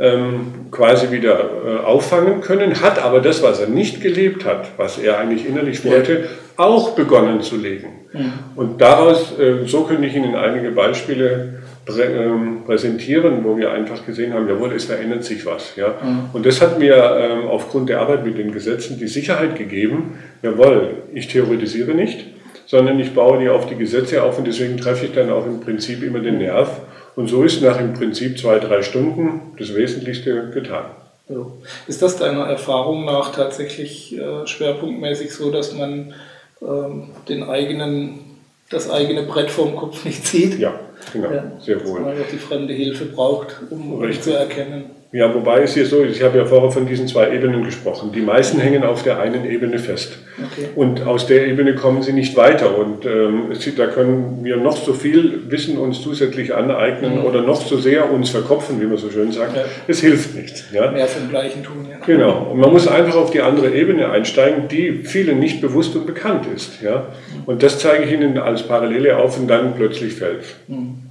ähm, 0.00 0.70
quasi 0.70 1.10
wieder 1.10 1.38
äh, 1.38 1.84
auffangen 1.84 2.40
können, 2.40 2.80
hat 2.80 3.02
aber 3.02 3.20
das, 3.20 3.42
was 3.42 3.60
er 3.60 3.68
nicht 3.68 4.00
gelebt 4.00 4.46
hat, 4.46 4.70
was 4.78 4.98
er 4.98 5.18
eigentlich 5.18 5.46
innerlich 5.46 5.84
wollte, 5.84 6.24
auch 6.56 6.92
begonnen 6.94 7.42
zu 7.42 7.56
leben. 7.56 7.88
Mhm. 8.12 8.32
Und 8.56 8.80
daraus, 8.80 9.38
äh, 9.38 9.66
so 9.66 9.82
könnte 9.82 10.06
ich 10.06 10.16
Ihnen 10.16 10.34
einige 10.34 10.70
Beispiele 10.70 11.60
prä, 11.84 12.02
ähm, 12.04 12.62
präsentieren, 12.64 13.44
wo 13.44 13.58
wir 13.58 13.72
einfach 13.72 14.06
gesehen 14.06 14.32
haben, 14.32 14.48
jawohl, 14.48 14.72
es 14.72 14.86
verändert 14.86 15.24
sich 15.24 15.44
was. 15.44 15.76
Ja? 15.76 15.88
Mhm. 16.02 16.30
Und 16.32 16.46
das 16.46 16.62
hat 16.62 16.78
mir 16.78 16.94
ähm, 17.20 17.48
aufgrund 17.48 17.90
der 17.90 18.00
Arbeit 18.00 18.24
mit 18.24 18.38
den 18.38 18.52
Gesetzen 18.52 18.98
die 18.98 19.08
Sicherheit 19.08 19.56
gegeben, 19.56 20.18
jawohl, 20.42 20.92
ich 21.12 21.28
theoretisiere 21.28 21.92
nicht, 21.92 22.24
sondern 22.64 22.98
ich 23.00 23.12
baue 23.12 23.38
die 23.38 23.50
auf 23.50 23.66
die 23.66 23.76
Gesetze 23.76 24.22
auf 24.22 24.38
und 24.38 24.46
deswegen 24.46 24.78
treffe 24.78 25.06
ich 25.06 25.12
dann 25.12 25.30
auch 25.30 25.44
im 25.44 25.60
Prinzip 25.60 26.02
immer 26.02 26.20
den 26.20 26.38
Nerv 26.38 26.70
und 27.20 27.28
so 27.28 27.42
ist 27.42 27.60
nach 27.60 27.78
im 27.78 27.92
Prinzip 27.92 28.38
zwei, 28.38 28.58
drei 28.58 28.80
Stunden 28.80 29.52
das 29.58 29.74
Wesentlichste 29.74 30.50
getan. 30.54 30.86
Ist 31.86 32.00
das 32.00 32.16
deiner 32.16 32.46
Erfahrung 32.46 33.04
nach 33.04 33.32
tatsächlich 33.32 34.18
äh, 34.18 34.46
schwerpunktmäßig 34.46 35.32
so, 35.32 35.50
dass 35.50 35.74
man 35.74 36.14
ähm, 36.62 37.10
den 37.28 37.42
eigenen, 37.44 38.20
das 38.70 38.90
eigene 38.90 39.24
Brett 39.24 39.50
vorm 39.50 39.76
Kopf 39.76 40.04
nicht 40.06 40.26
sieht? 40.26 40.58
Ja, 40.58 40.80
genau, 41.12 41.30
ja, 41.30 41.52
sehr 41.60 41.86
wohl. 41.86 42.00
Dass 42.00 42.06
man 42.06 42.16
die 42.32 42.38
fremde 42.38 42.72
Hilfe 42.72 43.04
braucht, 43.04 43.56
um 43.68 44.00
Richtig. 44.00 44.22
zu 44.22 44.32
erkennen. 44.32 44.86
Ja, 45.12 45.34
wobei 45.34 45.62
es 45.62 45.74
hier 45.74 45.86
so 45.86 46.02
ist, 46.02 46.16
ich 46.16 46.22
habe 46.22 46.38
ja 46.38 46.44
vorher 46.44 46.70
von 46.70 46.86
diesen 46.86 47.08
zwei 47.08 47.34
Ebenen 47.34 47.64
gesprochen. 47.64 48.12
Die 48.14 48.20
meisten 48.20 48.60
hängen 48.60 48.84
auf 48.84 49.02
der 49.02 49.18
einen 49.18 49.44
Ebene 49.44 49.80
fest. 49.80 50.18
Okay. 50.38 50.68
Und 50.76 51.04
aus 51.04 51.26
der 51.26 51.48
Ebene 51.48 51.74
kommen 51.74 52.00
sie 52.02 52.12
nicht 52.12 52.36
weiter. 52.36 52.78
Und 52.78 53.04
ähm, 53.06 53.50
da 53.76 53.86
können 53.88 54.44
wir 54.44 54.56
noch 54.56 54.76
so 54.76 54.92
viel 54.92 55.50
Wissen 55.50 55.78
uns 55.78 56.00
zusätzlich 56.00 56.54
aneignen 56.54 57.18
mhm. 57.18 57.24
oder 57.24 57.42
noch 57.42 57.60
so 57.60 57.76
sehr 57.76 58.12
uns 58.12 58.30
verkopfen, 58.30 58.80
wie 58.80 58.86
man 58.86 58.98
so 58.98 59.10
schön 59.10 59.32
sagt. 59.32 59.56
Ja. 59.56 59.64
Es 59.88 60.00
hilft 60.00 60.36
nichts. 60.36 60.66
Ja? 60.72 60.92
Mehr 60.92 61.08
vom 61.08 61.28
Gleichen 61.28 61.64
tun, 61.64 61.88
ja. 61.90 61.96
Genau. 62.06 62.52
Und 62.52 62.60
man 62.60 62.70
muss 62.70 62.86
einfach 62.86 63.16
auf 63.16 63.32
die 63.32 63.40
andere 63.40 63.74
Ebene 63.74 64.10
einsteigen, 64.10 64.68
die 64.68 65.02
vielen 65.02 65.40
nicht 65.40 65.60
bewusst 65.60 65.96
und 65.96 66.06
bekannt 66.06 66.46
ist. 66.54 66.82
Ja? 66.82 67.08
Und 67.46 67.64
das 67.64 67.80
zeige 67.80 68.04
ich 68.04 68.12
Ihnen 68.12 68.38
als 68.38 68.62
Parallele 68.62 69.16
auf 69.16 69.36
und 69.40 69.48
dann 69.48 69.74
plötzlich 69.74 70.12
fällt. 70.12 70.44
Mhm. 70.68 71.09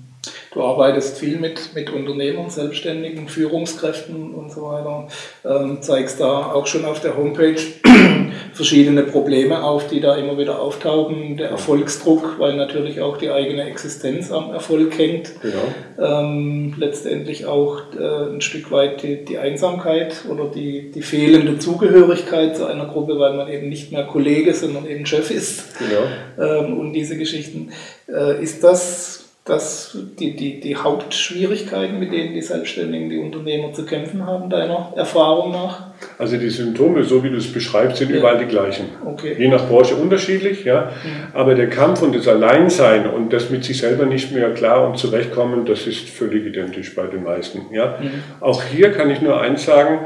Du 0.51 0.63
arbeitest 0.63 1.19
viel 1.19 1.37
mit, 1.37 1.75
mit 1.75 1.91
Unternehmern, 1.91 2.49
Selbstständigen, 2.49 3.27
Führungskräften 3.27 4.33
und 4.33 4.51
so 4.51 4.63
weiter. 4.63 5.07
Ähm, 5.45 5.81
zeigst 5.81 6.19
da 6.19 6.51
auch 6.53 6.65
schon 6.65 6.85
auf 6.85 7.01
der 7.01 7.15
Homepage 7.15 7.61
verschiedene 8.53 9.03
Probleme 9.03 9.63
auf, 9.63 9.87
die 9.87 9.99
da 9.99 10.15
immer 10.15 10.39
wieder 10.39 10.59
auftauchen. 10.59 11.37
Der 11.37 11.49
Erfolgsdruck, 11.49 12.39
weil 12.39 12.55
natürlich 12.55 12.99
auch 12.99 13.17
die 13.17 13.29
eigene 13.29 13.65
Existenz 13.65 14.31
am 14.31 14.51
Erfolg 14.51 14.97
hängt. 14.97 15.33
Genau. 15.41 16.19
Ähm, 16.19 16.73
letztendlich 16.77 17.45
auch 17.45 17.81
äh, 17.99 18.33
ein 18.33 18.41
Stück 18.41 18.71
weit 18.71 19.03
die, 19.03 19.23
die 19.23 19.37
Einsamkeit 19.37 20.25
oder 20.27 20.45
die, 20.45 20.89
die 20.89 21.03
fehlende 21.03 21.59
Zugehörigkeit 21.59 22.57
zu 22.57 22.65
einer 22.65 22.87
Gruppe, 22.87 23.19
weil 23.19 23.35
man 23.35 23.49
eben 23.49 23.69
nicht 23.69 23.91
mehr 23.91 24.05
Kollege, 24.05 24.55
sondern 24.55 24.87
eben 24.87 25.05
Chef 25.05 25.29
ist. 25.29 25.77
Genau. 25.77 26.53
Ähm, 26.59 26.79
und 26.79 26.93
diese 26.93 27.17
Geschichten. 27.17 27.71
Äh, 28.07 28.41
ist 28.41 28.63
das 28.63 29.18
das 29.49 29.97
die, 30.19 30.35
die, 30.35 30.59
die 30.59 30.75
Hauptschwierigkeiten, 30.75 31.99
mit 31.99 32.11
denen 32.11 32.33
die 32.33 32.41
Selbstständigen, 32.41 33.09
die 33.09 33.17
Unternehmer 33.17 33.73
zu 33.73 33.85
kämpfen 33.85 34.25
haben, 34.25 34.49
deiner 34.49 34.93
Erfahrung 34.95 35.51
nach? 35.51 35.87
Also 36.17 36.37
die 36.37 36.49
Symptome, 36.49 37.03
so 37.03 37.23
wie 37.23 37.29
du 37.29 37.37
es 37.37 37.51
beschreibst, 37.51 37.97
sind 37.97 38.11
ja. 38.11 38.17
überall 38.17 38.37
die 38.37 38.45
gleichen. 38.45 38.85
Okay. 39.05 39.35
Je 39.37 39.47
nach 39.47 39.67
Branche 39.67 39.95
unterschiedlich, 39.95 40.63
ja. 40.63 40.91
Mhm. 41.03 41.33
Aber 41.33 41.55
der 41.55 41.69
Kampf 41.69 42.01
und 42.01 42.15
das 42.15 42.27
Alleinsein 42.27 43.09
und 43.09 43.33
das 43.33 43.49
mit 43.49 43.63
sich 43.63 43.77
selber 43.79 44.05
nicht 44.05 44.31
mehr 44.31 44.53
klar 44.53 44.87
und 44.87 44.97
zurechtkommen, 44.97 45.65
das 45.65 45.87
ist 45.87 46.09
völlig 46.09 46.45
identisch 46.45 46.95
bei 46.95 47.07
den 47.07 47.23
meisten. 47.23 47.73
Ja. 47.73 47.97
Mhm. 47.99 48.11
Auch 48.39 48.63
hier 48.63 48.91
kann 48.91 49.09
ich 49.09 49.21
nur 49.21 49.41
eins 49.41 49.65
sagen, 49.65 49.99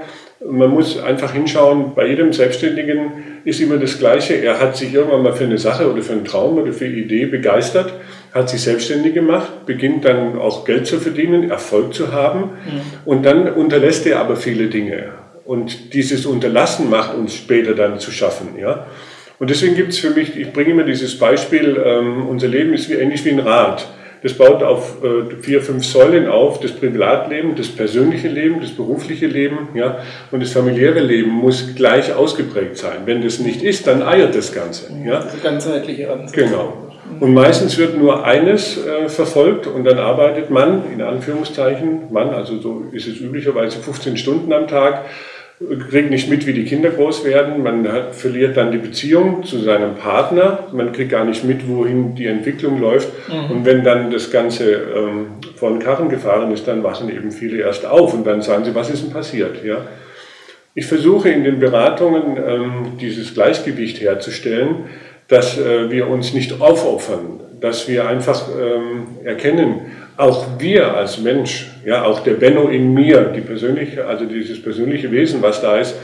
man 0.46 0.72
muss 0.72 1.02
einfach 1.02 1.34
hinschauen, 1.34 1.94
bei 1.96 2.08
jedem 2.08 2.34
Selbstständigen 2.34 3.12
ist 3.46 3.62
immer 3.62 3.78
das 3.78 3.98
Gleiche. 3.98 4.36
Er 4.36 4.60
hat 4.60 4.76
sich 4.76 4.94
irgendwann 4.94 5.24
mal 5.24 5.34
für 5.34 5.46
eine 5.46 5.58
Sache 5.58 5.90
oder 5.90 6.02
für 6.02 6.14
einen 6.14 6.26
Traum 6.26 6.58
oder 6.58 6.74
für 6.74 6.86
eine 6.86 6.96
Idee 6.96 7.26
begeistert, 7.26 7.94
hat 8.34 8.50
sich 8.50 8.62
selbstständig 8.62 9.14
gemacht, 9.14 9.66
beginnt 9.66 10.06
dann 10.06 10.40
auch 10.40 10.66
Geld 10.66 10.88
zu 10.88 11.00
verdienen, 11.00 11.50
Erfolg 11.50 11.94
zu 11.94 12.12
haben 12.12 12.40
mhm. 12.40 12.82
und 13.06 13.26
dann 13.26 13.48
unterlässt 13.54 14.08
er 14.08 14.20
aber 14.20 14.36
viele 14.36 14.68
Dinge. 14.68 15.14
Und 15.46 15.94
dieses 15.94 16.26
Unterlassen 16.26 16.90
macht 16.90 17.16
uns 17.16 17.36
später 17.36 17.76
dann 17.76 18.00
zu 18.00 18.12
schaffen. 18.12 18.56
Ja? 18.60 18.88
Und 19.40 19.50
deswegen 19.50 19.76
gibt 19.76 19.90
es 19.90 20.00
für 20.00 20.10
mich, 20.10 20.38
ich 20.38 20.52
bringe 20.54 20.72
immer 20.72 20.84
dieses 20.84 21.20
Beispiel, 21.20 21.82
ähm, 21.86 22.28
unser 22.28 22.48
Leben 22.48 22.74
ist 22.74 22.90
wie, 22.90 22.94
ähnlich 22.94 23.24
wie 23.26 23.32
ein 23.32 23.40
Rad. 23.40 23.88
Das 24.24 24.34
baut 24.34 24.64
auf 24.64 25.04
äh, 25.04 25.42
vier, 25.42 25.62
fünf 25.62 25.86
Säulen 25.86 26.28
auf. 26.28 26.62
Das 26.62 26.72
Privatleben, 26.72 27.56
das 27.56 27.68
persönliche 27.68 28.30
Leben, 28.30 28.62
das 28.62 28.72
berufliche 28.72 29.28
Leben 29.28 29.68
ja, 29.74 30.00
und 30.32 30.42
das 30.42 30.54
familiäre 30.54 31.02
Leben 31.02 31.30
muss 31.30 31.76
gleich 31.76 32.14
ausgeprägt 32.14 32.78
sein. 32.78 33.00
Wenn 33.06 33.22
das 33.22 33.40
nicht 33.40 33.62
ist, 33.62 33.86
dann 33.86 34.02
eiert 34.02 34.34
das 34.34 34.54
Ganze. 34.54 34.94
Ja. 35.06 35.20
Also 35.20 35.38
ganzheitliche 35.44 36.10
Ansatz. 36.10 36.32
Genau. 36.32 36.93
Und 37.20 37.34
meistens 37.34 37.78
wird 37.78 37.98
nur 37.98 38.26
eines 38.26 38.78
äh, 38.78 39.10
verfolgt 39.10 39.68
und 39.68 39.84
dann 39.86 39.98
arbeitet 39.98 40.50
man, 40.50 40.84
in 40.92 41.02
Anführungszeichen, 41.02 42.12
Mann, 42.12 42.30
also 42.30 42.60
so 42.60 42.86
ist 42.92 43.08
es 43.08 43.20
üblicherweise 43.20 43.80
15 43.80 44.18
Stunden 44.18 44.52
am 44.54 44.68
Tag, 44.68 45.06
kriegt 45.90 46.10
nicht 46.10 46.30
mit, 46.30 46.46
wie 46.46 46.54
die 46.54 46.66
Kinder 46.66 46.90
groß 46.90 47.24
werden, 47.24 47.64
man 47.64 47.88
hat, 47.92 48.16
verliert 48.16 48.58
dann 48.58 48.72
die 48.72 48.78
Beziehung 48.78 49.44
zu 49.44 49.60
seinem 49.60 49.96
Partner, 49.96 50.68
man 50.74 50.92
kriegt 50.92 51.12
gar 51.12 51.26
nicht 51.26 51.44
mit, 51.44 51.68
wohin 51.68 52.16
die 52.16 52.26
Entwicklung 52.26 52.80
läuft. 52.80 53.10
Mhm. 53.30 53.52
Und 53.52 53.66
wenn 53.66 53.84
dann 53.84 54.12
das 54.12 54.32
Ganze 54.32 54.74
ähm, 54.74 55.28
von 55.56 55.80
Karren 55.80 56.10
gefahren 56.10 56.52
ist, 56.52 56.68
dann 56.68 56.84
wachen 56.84 57.10
eben 57.10 57.32
viele 57.32 57.62
erst 57.62 57.86
auf 57.86 58.14
und 58.14 58.26
dann 58.26 58.42
sagen 58.42 58.66
sie, 58.66 58.76
was 58.76 58.90
ist 58.90 59.04
denn 59.04 59.12
passiert? 59.12 59.64
Ja? 59.64 59.78
Ich 60.76 60.88
versuche 60.88 61.30
in 61.30 61.44
den 61.44 61.60
Beratungen 61.60 62.38
ähm, 62.38 62.98
dieses 63.00 63.34
Gleichgewicht 63.34 64.02
herzustellen, 64.02 64.86
dass 65.28 65.58
äh, 65.58 65.90
wir 65.90 66.08
uns 66.10 66.34
nicht 66.34 66.62
aufopfern, 66.62 67.40
dass 67.62 67.88
wir 67.88 68.08
einfach 68.08 68.48
ähm, 68.50 69.08
erkennen, 69.24 69.92
auch 70.18 70.60
wir 70.60 70.96
als 70.96 71.20
Mensch, 71.20 71.72
ja, 71.86 72.04
auch 72.04 72.20
der 72.20 72.34
Benno 72.34 72.68
in 72.68 72.94
mir, 72.94 73.32
die 73.36 73.42
persönliche, 73.42 74.06
also 74.06 74.26
dieses 74.26 74.62
persönliche 74.62 75.12
Wesen, 75.12 75.42
was 75.42 75.62
da 75.62 75.78
ist, 75.78 75.96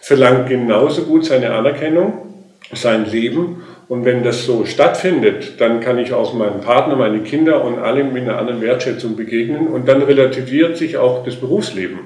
verlangt 0.00 0.48
genauso 0.48 1.02
gut 1.02 1.24
seine 1.24 1.52
Anerkennung, 1.52 2.34
sein 2.72 3.06
Leben. 3.08 3.62
Und 3.88 4.04
wenn 4.04 4.24
das 4.24 4.46
so 4.46 4.64
stattfindet, 4.64 5.60
dann 5.60 5.80
kann 5.80 5.98
ich 5.98 6.12
auch 6.12 6.34
meinem 6.34 6.60
Partner, 6.60 6.96
meine 6.96 7.20
Kinder 7.20 7.64
und 7.64 7.78
allem 7.78 8.12
mit 8.12 8.22
einer 8.22 8.38
anderen 8.38 8.62
Wertschätzung 8.62 9.16
begegnen. 9.16 9.68
Und 9.68 9.86
dann 9.86 10.02
relativiert 10.02 10.76
sich 10.76 10.96
auch 10.96 11.24
das 11.24 11.36
Berufsleben. 11.36 12.00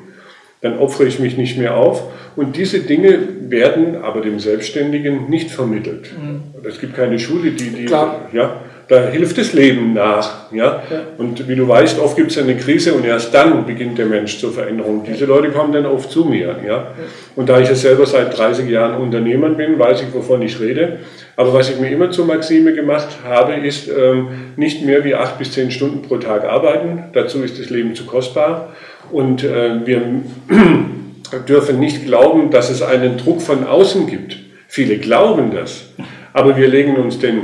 Dann 0.66 0.78
opfere 0.78 1.06
ich 1.06 1.20
mich 1.20 1.36
nicht 1.36 1.56
mehr 1.56 1.76
auf. 1.76 2.02
Und 2.34 2.56
diese 2.56 2.80
Dinge 2.80 3.20
werden 3.48 4.02
aber 4.02 4.20
dem 4.20 4.40
Selbstständigen 4.40 5.30
nicht 5.30 5.52
vermittelt. 5.52 6.10
Mhm. 6.12 6.42
Es 6.68 6.80
gibt 6.80 6.96
keine 6.96 7.20
Schule, 7.20 7.52
die, 7.52 7.70
die 7.70 7.84
Klar. 7.84 8.28
ja, 8.32 8.60
da 8.88 9.06
hilft 9.06 9.38
das 9.38 9.52
Leben 9.52 9.94
nach. 9.94 10.52
Ja? 10.52 10.82
ja. 10.90 11.02
Und 11.18 11.48
wie 11.48 11.54
du 11.54 11.68
weißt, 11.68 12.00
oft 12.00 12.16
gibt 12.16 12.32
es 12.32 12.38
eine 12.38 12.56
Krise 12.56 12.94
und 12.94 13.04
erst 13.04 13.32
dann 13.32 13.64
beginnt 13.64 13.96
der 13.98 14.06
Mensch 14.06 14.40
zur 14.40 14.52
Veränderung. 14.52 15.04
Diese 15.04 15.24
Leute 15.24 15.50
kommen 15.50 15.72
dann 15.72 15.86
oft 15.86 16.10
zu 16.10 16.24
mir. 16.24 16.56
Ja? 16.66 16.88
Und 17.36 17.48
da 17.48 17.60
ich 17.60 17.68
ja 17.68 17.76
selber 17.76 18.06
seit 18.06 18.36
30 18.36 18.68
Jahren 18.68 19.00
Unternehmer 19.00 19.50
bin, 19.50 19.78
weiß 19.78 20.02
ich, 20.02 20.12
wovon 20.12 20.42
ich 20.42 20.58
rede. 20.58 20.98
Aber 21.36 21.54
was 21.54 21.70
ich 21.70 21.78
mir 21.78 21.90
immer 21.90 22.10
zur 22.10 22.26
Maxime 22.26 22.74
gemacht 22.74 23.18
habe, 23.24 23.54
ist 23.54 23.88
ähm, 23.88 24.28
nicht 24.56 24.84
mehr 24.84 25.04
wie 25.04 25.14
acht 25.14 25.38
bis 25.38 25.52
zehn 25.52 25.70
Stunden 25.70 26.02
pro 26.02 26.16
Tag 26.16 26.44
arbeiten. 26.44 27.04
Dazu 27.12 27.42
ist 27.42 27.60
das 27.60 27.70
Leben 27.70 27.94
zu 27.94 28.04
kostbar. 28.04 28.72
Und 29.10 29.44
äh, 29.44 29.86
wir 29.86 30.02
dürfen 31.48 31.80
nicht 31.80 32.04
glauben, 32.06 32.50
dass 32.50 32.70
es 32.70 32.82
einen 32.82 33.16
Druck 33.18 33.42
von 33.42 33.66
außen 33.66 34.06
gibt. 34.06 34.38
Viele 34.68 34.98
glauben 34.98 35.52
das. 35.52 35.90
Aber 36.32 36.56
wir 36.56 36.68
legen 36.68 36.96
uns 36.96 37.18
den 37.18 37.42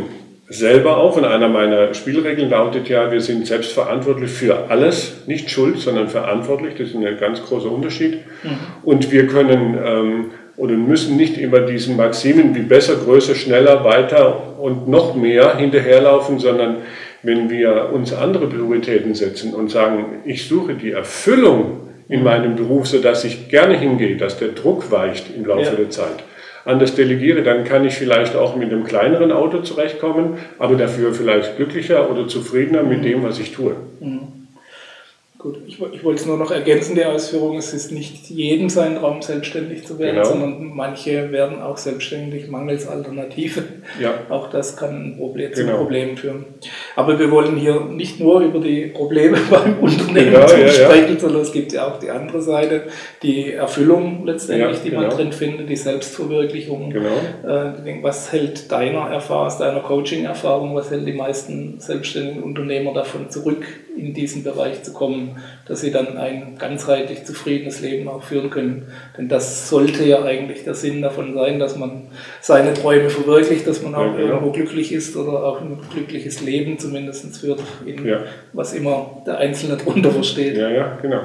selber 0.49 0.99
auf. 0.99 1.16
Und 1.16 1.25
einer 1.25 1.49
meiner 1.49 1.95
Spielregeln 1.95 2.50
lautet 2.50 2.88
ja, 2.88 3.11
wir 3.11 3.21
sind 3.21 3.47
selbstverantwortlich 3.47 4.31
für 4.31 4.71
alles, 4.71 5.23
nicht 5.26 5.50
schuld, 5.50 5.78
sondern 5.78 6.09
verantwortlich. 6.09 6.75
Das 6.76 6.88
ist 6.88 6.97
ein 6.97 7.19
ganz 7.19 7.42
großer 7.42 7.71
Unterschied. 7.71 8.19
Mhm. 8.42 8.50
Und 8.83 9.11
wir 9.11 9.26
können 9.26 9.78
ähm, 9.85 10.25
oder 10.57 10.75
müssen 10.75 11.16
nicht 11.16 11.38
immer 11.38 11.61
diesen 11.61 11.97
Maximen 11.97 12.54
wie 12.54 12.61
besser, 12.61 12.97
größer, 12.97 13.35
schneller, 13.35 13.85
weiter 13.85 14.59
und 14.59 14.88
noch 14.88 15.14
mehr 15.14 15.57
hinterherlaufen, 15.57 16.38
sondern 16.38 16.78
wenn 17.23 17.50
wir 17.50 17.91
uns 17.93 18.12
andere 18.12 18.47
Prioritäten 18.49 19.14
setzen 19.14 19.55
und 19.55 19.71
sagen, 19.71 20.23
ich 20.25 20.49
suche 20.49 20.75
die 20.75 20.91
Erfüllung 20.91 21.88
in 22.09 22.23
meinem 22.23 22.57
Beruf, 22.57 22.88
sodass 22.88 23.25
ich 23.25 23.49
gerne 23.49 23.76
hingehe, 23.76 24.17
dass 24.17 24.38
der 24.38 24.49
Druck 24.49 24.91
weicht 24.91 25.35
im 25.35 25.47
Laufe 25.47 25.71
ja. 25.71 25.76
der 25.76 25.91
Zeit, 25.91 26.25
anders 26.64 26.95
delegiere, 26.95 27.43
dann 27.43 27.64
kann 27.64 27.85
ich 27.85 27.95
vielleicht 27.95 28.37
auch 28.37 28.57
mit 28.57 28.71
einem 28.73 28.85
kleineren 28.85 29.33
Auto 29.33 29.61
zurechtkommen, 29.61 30.38
aber 30.59 30.76
dafür 30.76 31.14
vielleicht 31.14 31.57
glücklicher 31.57 32.11
oder 32.11 32.29
zufriedener 32.29 32.83
mit 32.83 33.05
dem, 33.05 33.23
was 33.23 33.38
ich 33.38 33.52
tue. 33.52 33.75
Mhm. 34.00 34.41
Gut, 35.42 35.58
ich, 35.66 35.82
ich, 35.82 36.04
wollte 36.04 36.20
es 36.20 36.26
nur 36.26 36.37
noch 36.37 36.52
ergänzen, 36.52 36.94
die 36.94 37.04
Ausführung, 37.04 37.56
es 37.56 37.75
ist 37.75 37.90
nicht 37.90 38.30
jedem 38.30 38.68
sein 38.68 38.94
Traum, 38.94 39.22
selbstständig 39.22 39.84
zu 39.84 39.99
werden, 39.99 40.14
genau. 40.14 40.28
sondern 40.28 40.70
manche 40.72 41.32
werden 41.32 41.61
auch 41.61 41.78
selbstständig 41.78 42.49
mangels 42.49 42.87
Alternative. 42.87 43.64
Ja. 44.00 44.14
Auch 44.28 44.50
das 44.50 44.76
kann 44.76 44.94
ein 44.94 45.16
Problem, 45.16 45.50
genau. 45.50 45.72
zu 45.72 45.78
Problemen 45.78 46.16
führen. 46.16 46.44
Aber 46.94 47.18
wir 47.18 47.28
wollen 47.32 47.56
hier 47.56 47.80
nicht 47.80 48.20
nur 48.20 48.40
über 48.40 48.61
die 48.61 48.87
Probleme 48.87 49.37
beim 49.50 49.80
Unternehmen 49.80 50.30
genau, 50.30 50.46
ja, 50.46 50.68
sprechen, 50.68 51.14
ja. 51.14 51.18
sondern 51.18 51.42
es 51.42 51.50
gibt 51.50 51.72
ja 51.72 51.88
auch 51.88 51.99
die 51.99 52.11
andere 52.11 52.40
Seite, 52.40 52.84
die 53.25 53.50
Erfüllung 53.50 54.25
letztendlich, 54.25 54.82
die 54.84 54.92
man 54.92 55.06
genau. 55.06 55.16
drin 55.16 55.32
findet, 55.32 55.68
die 55.68 55.75
Selbstverwirklichung. 55.75 56.90
Genau. 56.90 57.08
Äh, 57.44 58.00
was 58.00 58.30
hält 58.30 58.70
deiner 58.70 59.11
Erfahrung, 59.11 59.52
deiner 59.58 59.80
Coaching-Erfahrung, 59.80 60.76
was 60.76 60.92
hält 60.92 61.04
die 61.04 61.14
meisten 61.14 61.80
selbstständigen 61.80 62.44
Unternehmer 62.44 62.94
davon 62.94 63.28
zurück, 63.28 63.66
in 63.96 64.14
diesen 64.14 64.42
Bereich 64.42 64.82
zu 64.82 64.92
kommen, 64.92 65.38
dass 65.66 65.80
sie 65.80 65.90
dann 65.90 66.16
ein 66.16 66.56
ganzheitlich 66.58 67.25
zufriedenes 67.25 67.80
Leben 67.80 68.08
auch 68.08 68.22
führen 68.22 68.50
können. 68.50 68.87
Denn 69.16 69.28
das 69.28 69.68
sollte 69.68 70.04
ja 70.04 70.22
eigentlich 70.22 70.64
der 70.64 70.75
Sinn 70.75 71.02
davon 71.02 71.34
sein, 71.34 71.58
dass 71.58 71.76
man 71.76 72.08
seine 72.40 72.75
Träume 72.75 73.11
verwirklicht, 73.11 73.66
dass 73.66 73.82
man 73.82 73.94
auch 73.94 74.14
ja, 74.14 74.18
irgendwo 74.18 74.50
glücklich 74.50 74.92
ist 74.92 75.16
oder 75.16 75.44
auch 75.44 75.61
ein 75.61 75.78
glückliches 75.92 76.40
Leben 76.40 76.78
zumindest 76.78 77.37
führt, 77.37 77.61
in 77.87 78.06
ja. 78.06 78.20
was 78.52 78.72
immer 78.72 79.22
der 79.26 79.38
Einzelne 79.38 79.76
darunter 79.76 80.11
versteht. 80.11 80.56
Ja, 80.56 80.70
ja, 80.70 80.99
genau 81.00 81.22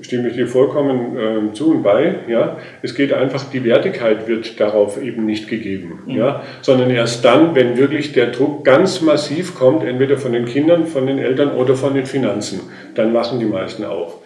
stimme 0.00 0.28
ich 0.28 0.34
dir 0.34 0.46
vollkommen 0.46 1.16
äh, 1.16 1.52
zu 1.54 1.70
und 1.70 1.82
bei. 1.82 2.16
Ja, 2.28 2.58
es 2.82 2.94
geht 2.94 3.12
einfach, 3.12 3.44
die 3.50 3.64
Wertigkeit 3.64 4.28
wird 4.28 4.60
darauf 4.60 5.02
eben 5.02 5.24
nicht 5.24 5.48
gegeben, 5.48 6.00
mhm. 6.06 6.16
ja, 6.16 6.42
sondern 6.62 6.90
erst 6.90 7.24
dann, 7.24 7.54
wenn 7.54 7.78
wirklich 7.78 8.12
der 8.12 8.26
Druck 8.26 8.64
ganz 8.64 9.00
massiv 9.00 9.54
kommt, 9.54 9.84
entweder 9.84 10.18
von 10.18 10.32
den 10.32 10.44
Kindern, 10.44 10.86
von 10.86 11.06
den 11.06 11.18
Eltern 11.18 11.52
oder 11.52 11.74
von 11.74 11.94
den 11.94 12.06
Finanzen, 12.06 12.60
dann 12.94 13.12
machen 13.12 13.40
die 13.40 13.46
meisten 13.46 13.84
auf. 13.84 14.18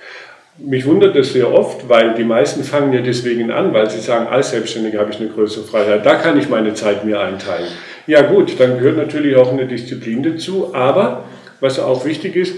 Mich 0.58 0.84
wundert 0.84 1.16
das 1.16 1.32
sehr 1.32 1.50
oft, 1.50 1.88
weil 1.88 2.14
die 2.14 2.24
meisten 2.24 2.64
fangen 2.64 2.92
ja 2.92 3.00
deswegen 3.00 3.50
an, 3.50 3.72
weil 3.72 3.88
sie 3.88 4.00
sagen, 4.00 4.26
als 4.26 4.50
Selbstständiger 4.50 4.98
habe 4.98 5.10
ich 5.10 5.20
eine 5.20 5.30
größere 5.30 5.64
Freiheit, 5.64 6.04
da 6.04 6.16
kann 6.16 6.38
ich 6.38 6.50
meine 6.50 6.74
Zeit 6.74 7.04
mir 7.04 7.20
einteilen. 7.20 7.68
Ja 8.06 8.22
gut, 8.22 8.58
dann 8.58 8.76
gehört 8.76 8.96
natürlich 8.96 9.36
auch 9.36 9.52
eine 9.52 9.66
Disziplin 9.66 10.22
dazu, 10.22 10.74
aber 10.74 11.24
was 11.60 11.78
auch 11.78 12.04
wichtig 12.04 12.36
ist, 12.36 12.54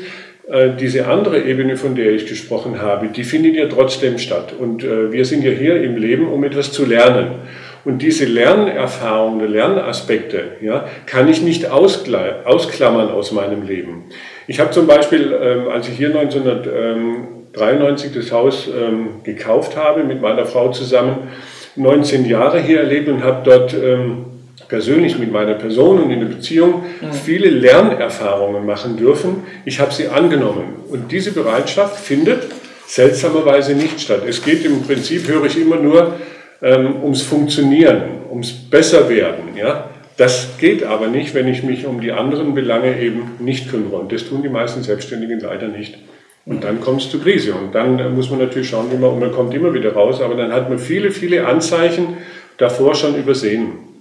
diese 0.79 1.07
andere 1.07 1.41
Ebene, 1.43 1.77
von 1.77 1.95
der 1.95 2.11
ich 2.13 2.27
gesprochen 2.27 2.83
habe, 2.83 3.09
die 3.09 3.23
findet 3.23 3.55
ja 3.55 3.67
trotzdem 3.67 4.19
statt. 4.19 4.53
Und 4.59 4.83
äh, 4.83 5.13
wir 5.13 5.25
sind 5.25 5.45
ja 5.45 5.53
hier 5.53 5.81
im 5.83 5.97
Leben, 5.97 6.27
um 6.27 6.43
etwas 6.43 6.73
zu 6.73 6.85
lernen. 6.85 7.37
Und 7.85 8.03
diese 8.03 8.25
Lernerfahrungen, 8.27 9.51
Lernaspekte, 9.51 10.57
ja, 10.61 10.87
kann 11.07 11.29
ich 11.29 11.43
nicht 11.43 11.69
ausklammern 11.71 13.11
aus 13.11 13.33
meinem 13.33 13.67
Leben. 13.67 14.05
Ich 14.47 14.61
habe 14.61 14.71
zum 14.71 14.87
Beispiel, 14.87 15.35
ähm, 15.41 15.69
als 15.69 15.89
ich 15.89 15.97
hier 15.97 16.15
1993 16.17 18.13
das 18.13 18.31
Haus 18.31 18.69
ähm, 18.69 19.23
gekauft 19.25 19.77
habe, 19.77 20.05
mit 20.05 20.21
meiner 20.21 20.45
Frau 20.45 20.71
zusammen, 20.71 21.29
19 21.75 22.25
Jahre 22.27 22.61
hier 22.61 22.81
erlebt 22.81 23.09
und 23.09 23.25
habe 23.25 23.41
dort 23.45 23.75
ähm, 23.75 24.27
persönlich 24.73 25.19
mit 25.19 25.31
meiner 25.31 25.53
Person 25.53 26.03
und 26.03 26.11
in 26.11 26.21
der 26.21 26.27
Beziehung 26.27 26.83
mhm. 27.03 27.13
viele 27.13 27.51
Lernerfahrungen 27.51 28.65
machen 28.65 28.97
dürfen. 28.97 29.43
Ich 29.67 29.79
habe 29.81 29.93
sie 29.93 30.09
angenommen. 30.09 30.77
Und 30.89 31.13
diese 31.13 31.33
Bereitschaft 31.33 32.01
findet 32.01 32.45
seltsamerweise 32.87 33.75
nicht 33.75 34.01
statt. 34.01 34.23
Es 34.27 34.43
geht 34.43 34.65
im 34.65 34.81
Prinzip, 34.83 35.29
höre 35.29 35.45
ich 35.45 35.61
immer 35.61 35.77
nur, 35.77 36.15
ähm, 36.63 37.03
ums 37.03 37.21
Funktionieren, 37.21 38.01
ums 38.31 38.51
Besserwerden. 38.51 39.57
Ja? 39.57 39.91
Das 40.17 40.57
geht 40.59 40.85
aber 40.85 41.09
nicht, 41.09 41.35
wenn 41.35 41.49
ich 41.49 41.63
mich 41.63 41.85
um 41.85 42.01
die 42.01 42.13
anderen 42.13 42.55
Belange 42.55 42.99
eben 42.99 43.33
nicht 43.41 43.69
kümmere. 43.69 43.97
Und 43.97 44.11
das 44.11 44.27
tun 44.27 44.43
die 44.43 44.49
meisten 44.49 44.83
Selbstständigen 44.83 45.41
leider 45.41 45.69
nicht. 45.69 45.99
Und 46.47 46.65
dann 46.65 46.81
kommt 46.81 47.03
es 47.03 47.11
zur 47.11 47.21
Krise. 47.21 47.53
Und 47.53 47.75
dann 47.75 48.15
muss 48.15 48.31
man 48.31 48.39
natürlich 48.39 48.71
schauen, 48.71 48.87
wie 48.91 48.97
man, 48.97 49.11
und 49.11 49.21
man 49.21 49.33
kommt 49.33 49.53
immer 49.53 49.75
wieder 49.75 49.93
raus, 49.93 50.23
aber 50.23 50.35
dann 50.35 50.51
hat 50.51 50.71
man 50.71 50.79
viele, 50.79 51.11
viele 51.11 51.47
Anzeichen 51.47 52.17
davor 52.57 52.95
schon 52.95 53.17
übersehen. 53.17 53.92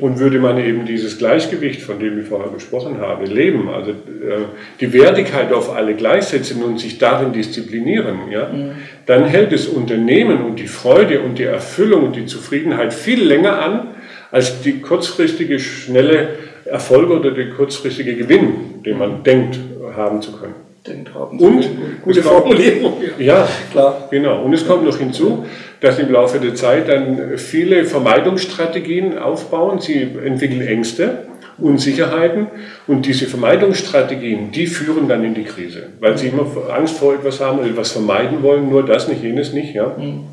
Und 0.00 0.18
würde 0.18 0.40
man 0.40 0.58
eben 0.58 0.84
dieses 0.84 1.18
Gleichgewicht, 1.18 1.80
von 1.80 2.00
dem 2.00 2.18
ich 2.18 2.26
vorher 2.26 2.50
gesprochen 2.50 3.00
habe, 3.00 3.26
leben, 3.26 3.68
also 3.68 3.92
äh, 3.92 4.46
die 4.80 4.92
Wertigkeit 4.92 5.52
auf 5.52 5.72
alle 5.74 5.94
gleichsetzen 5.94 6.62
und 6.64 6.80
sich 6.80 6.98
darin 6.98 7.32
disziplinieren, 7.32 8.30
ja, 8.32 8.48
mhm. 8.48 8.72
dann 9.06 9.26
hält 9.26 9.52
das 9.52 9.66
Unternehmen 9.66 10.42
und 10.44 10.58
die 10.58 10.66
Freude 10.66 11.20
und 11.20 11.38
die 11.38 11.44
Erfüllung 11.44 12.06
und 12.06 12.16
die 12.16 12.26
Zufriedenheit 12.26 12.92
viel 12.92 13.22
länger 13.22 13.62
an, 13.62 13.94
als 14.32 14.60
die 14.62 14.80
kurzfristige, 14.80 15.60
schnelle 15.60 16.30
Erfolg 16.64 17.10
oder 17.10 17.30
der 17.30 17.50
kurzfristige 17.50 18.16
Gewinn, 18.16 18.82
den 18.84 18.98
man 18.98 19.22
denkt 19.22 19.58
haben 19.96 20.20
zu 20.20 20.32
können 20.32 20.69
denkt 20.86 21.14
haben. 21.14 21.38
Und 21.38 21.68
gute 22.02 22.22
Formulierung. 22.22 22.94
Ja. 23.18 23.48
klar. 23.70 24.08
Genau. 24.10 24.42
Und 24.42 24.52
es 24.52 24.66
kommt 24.66 24.84
noch 24.84 24.98
hinzu, 24.98 25.44
dass 25.80 25.98
im 25.98 26.10
Laufe 26.10 26.38
der 26.38 26.54
Zeit 26.54 26.88
dann 26.88 27.36
viele 27.36 27.84
Vermeidungsstrategien 27.84 29.18
aufbauen. 29.18 29.80
Sie 29.80 30.02
entwickeln 30.24 30.62
Ängste, 30.62 31.26
Unsicherheiten 31.58 32.46
und 32.86 33.06
diese 33.06 33.26
Vermeidungsstrategien, 33.26 34.50
die 34.52 34.66
führen 34.66 35.08
dann 35.08 35.24
in 35.24 35.34
die 35.34 35.44
Krise, 35.44 35.90
weil 36.00 36.16
sie 36.16 36.28
immer 36.28 36.46
Angst 36.74 36.98
vor 36.98 37.14
etwas 37.14 37.40
haben 37.40 37.58
oder 37.58 37.68
etwas 37.68 37.92
vermeiden 37.92 38.42
wollen, 38.42 38.70
nur 38.70 38.84
das 38.84 39.08
nicht, 39.08 39.22
jenes 39.22 39.52
nicht. 39.52 39.74
Ja. 39.74 39.94
Mhm. 39.96 40.24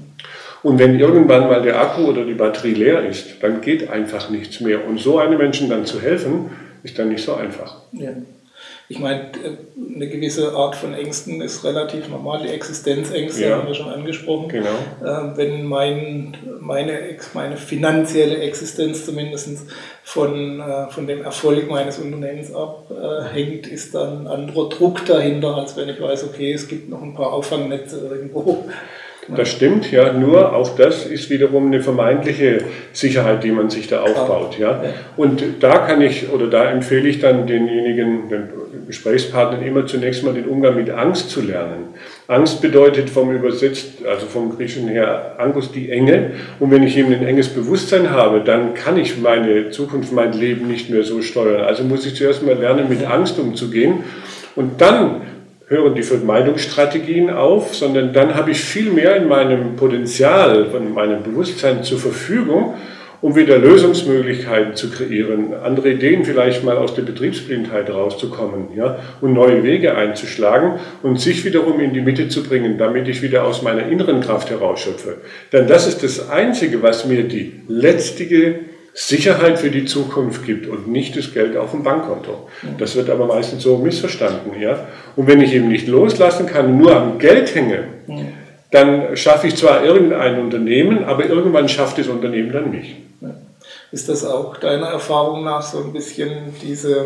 Und 0.63 0.79
wenn 0.79 0.99
irgendwann 0.99 1.47
mal 1.47 1.61
der 1.61 1.79
Akku 1.79 2.05
oder 2.05 2.25
die 2.25 2.33
Batterie 2.33 2.73
leer 2.73 3.05
ist, 3.05 3.41
dann 3.41 3.61
geht 3.61 3.89
einfach 3.89 4.29
nichts 4.29 4.59
mehr. 4.59 4.87
Und 4.87 4.99
so 4.99 5.19
einem 5.19 5.37
Menschen 5.37 5.69
dann 5.69 5.85
zu 5.85 6.01
helfen, 6.01 6.49
ist 6.83 6.97
dann 6.97 7.09
nicht 7.09 7.23
so 7.23 7.35
einfach. 7.35 7.81
Ja. 7.91 8.09
Ich 8.89 8.99
meine, 8.99 9.31
eine 9.95 10.07
gewisse 10.07 10.53
Art 10.53 10.75
von 10.75 10.93
Ängsten 10.93 11.41
ist 11.41 11.65
relativ 11.65 12.07
normal. 12.07 12.41
Die 12.43 12.49
Existenzängste 12.49 13.45
ja. 13.45 13.57
haben 13.57 13.67
wir 13.67 13.73
schon 13.73 13.89
angesprochen. 13.89 14.47
Genau. 14.47 14.69
Äh, 15.03 15.35
wenn 15.35 15.65
mein, 15.65 16.37
meine, 16.61 16.97
meine 17.33 17.57
finanzielle 17.57 18.37
Existenz 18.37 19.05
zumindest 19.05 19.49
von, 20.03 20.61
äh, 20.61 20.87
von 20.89 21.05
dem 21.05 21.21
Erfolg 21.21 21.69
meines 21.69 21.99
Unternehmens 21.99 22.53
abhängt, 22.53 23.67
ist 23.67 23.93
dann 23.93 24.21
ein 24.21 24.27
anderer 24.27 24.69
Druck 24.69 25.05
dahinter, 25.05 25.55
als 25.55 25.75
wenn 25.75 25.89
ich 25.89 25.99
weiß, 25.99 26.23
okay, 26.23 26.53
es 26.53 26.69
gibt 26.69 26.89
noch 26.89 27.01
ein 27.01 27.13
paar 27.13 27.33
Auffangnetze 27.33 28.07
irgendwo. 28.09 28.69
Das 29.35 29.49
stimmt, 29.49 29.91
ja, 29.91 30.13
nur 30.13 30.55
auch 30.55 30.75
das 30.77 31.05
ist 31.05 31.29
wiederum 31.29 31.67
eine 31.67 31.81
vermeintliche 31.81 32.63
Sicherheit, 32.93 33.43
die 33.43 33.51
man 33.51 33.69
sich 33.69 33.87
da 33.87 34.01
aufbaut. 34.01 34.57
Ja. 34.57 34.81
Und 35.17 35.43
da 35.59 35.79
kann 35.79 36.01
ich 36.01 36.31
oder 36.31 36.47
da 36.47 36.71
empfehle 36.71 37.09
ich 37.09 37.19
dann 37.19 37.45
denjenigen, 37.45 38.29
den 38.29 38.49
Gesprächspartnern 38.87 39.61
immer 39.61 39.85
zunächst 39.85 40.23
mal 40.23 40.33
den 40.33 40.45
Umgang 40.45 40.75
mit 40.75 40.89
Angst 40.89 41.29
zu 41.29 41.41
lernen. 41.41 41.93
Angst 42.27 42.61
bedeutet 42.61 43.09
vom 43.09 43.31
übersetzt, 43.31 44.05
also 44.05 44.25
vom 44.25 44.55
Griechischen 44.55 44.87
her 44.87 45.35
Angus 45.37 45.71
die 45.71 45.91
Enge. 45.91 46.31
Und 46.59 46.71
wenn 46.71 46.83
ich 46.83 46.97
eben 46.97 47.13
ein 47.13 47.25
enges 47.25 47.49
Bewusstsein 47.49 48.11
habe, 48.11 48.41
dann 48.41 48.73
kann 48.73 48.97
ich 48.97 49.17
meine 49.19 49.69
Zukunft, 49.71 50.13
mein 50.13 50.33
Leben 50.33 50.67
nicht 50.67 50.89
mehr 50.89 51.03
so 51.03 51.21
steuern. 51.21 51.65
Also 51.65 51.83
muss 51.83 52.05
ich 52.05 52.15
zuerst 52.15 52.43
mal 52.43 52.55
lernen, 52.55 52.89
mit 52.89 53.05
Angst 53.05 53.37
umzugehen. 53.39 54.03
Und 54.55 54.81
dann 54.81 55.21
hören 55.67 55.95
die 55.95 56.03
Vermeidungsstrategien 56.03 57.29
auf, 57.29 57.75
sondern 57.75 58.13
dann 58.13 58.35
habe 58.35 58.51
ich 58.51 58.61
viel 58.61 58.91
mehr 58.91 59.17
in 59.17 59.27
meinem 59.27 59.75
Potenzial, 59.75 60.67
in 60.73 60.93
meinem 60.93 61.23
Bewusstsein 61.23 61.83
zur 61.83 61.99
Verfügung, 61.99 62.75
um 63.21 63.35
wieder 63.35 63.57
Lösungsmöglichkeiten 63.57 64.75
zu 64.75 64.89
kreieren, 64.89 65.53
andere 65.63 65.91
Ideen 65.91 66.23
vielleicht 66.23 66.63
mal 66.63 66.77
aus 66.77 66.95
der 66.95 67.01
Betriebsblindheit 67.01 67.89
rauszukommen 67.89 68.69
ja, 68.75 68.99
und 69.21 69.33
neue 69.33 69.63
Wege 69.63 69.95
einzuschlagen 69.95 70.73
und 71.03 71.19
sich 71.19 71.43
wiederum 71.45 71.79
in 71.79 71.93
die 71.93 72.01
Mitte 72.01 72.29
zu 72.29 72.43
bringen, 72.43 72.77
damit 72.77 73.07
ich 73.07 73.21
wieder 73.21 73.45
aus 73.45 73.61
meiner 73.61 73.87
inneren 73.87 74.21
Kraft 74.21 74.49
herausschöpfe. 74.49 75.17
Denn 75.51 75.67
das 75.67 75.87
ist 75.87 76.03
das 76.03 76.29
Einzige, 76.29 76.81
was 76.83 77.05
mir 77.05 77.23
die 77.23 77.61
letztige 77.67 78.59
Sicherheit 78.93 79.59
für 79.59 79.69
die 79.69 79.85
Zukunft 79.85 80.43
gibt 80.43 80.67
und 80.67 80.87
nicht 80.87 81.15
das 81.15 81.31
Geld 81.31 81.55
auf 81.55 81.69
dem 81.69 81.83
Bankkonto. 81.83 82.49
Das 82.79 82.95
wird 82.95 83.11
aber 83.11 83.27
meistens 83.27 83.61
so 83.61 83.77
missverstanden. 83.77 84.59
Ja? 84.59 84.87
Und 85.15 85.27
wenn 85.27 85.39
ich 85.39 85.53
eben 85.53 85.67
nicht 85.67 85.87
loslassen 85.87 86.47
kann, 86.47 86.77
nur 86.79 86.95
am 86.95 87.19
Geld 87.19 87.53
hänge, 87.53 87.83
dann 88.71 89.15
schaffe 89.15 89.47
ich 89.47 89.55
zwar 89.55 89.83
irgendein 89.83 90.39
Unternehmen, 90.39 91.03
aber 91.05 91.25
irgendwann 91.25 91.69
schafft 91.69 91.97
das 91.97 92.07
Unternehmen 92.07 92.51
dann 92.51 92.71
mich. 92.71 92.95
Ist 93.91 94.09
das 94.09 94.25
auch 94.25 94.57
deiner 94.57 94.87
Erfahrung 94.87 95.43
nach 95.45 95.61
so 95.61 95.79
ein 95.79 95.93
bisschen 95.93 96.53
diese 96.61 97.05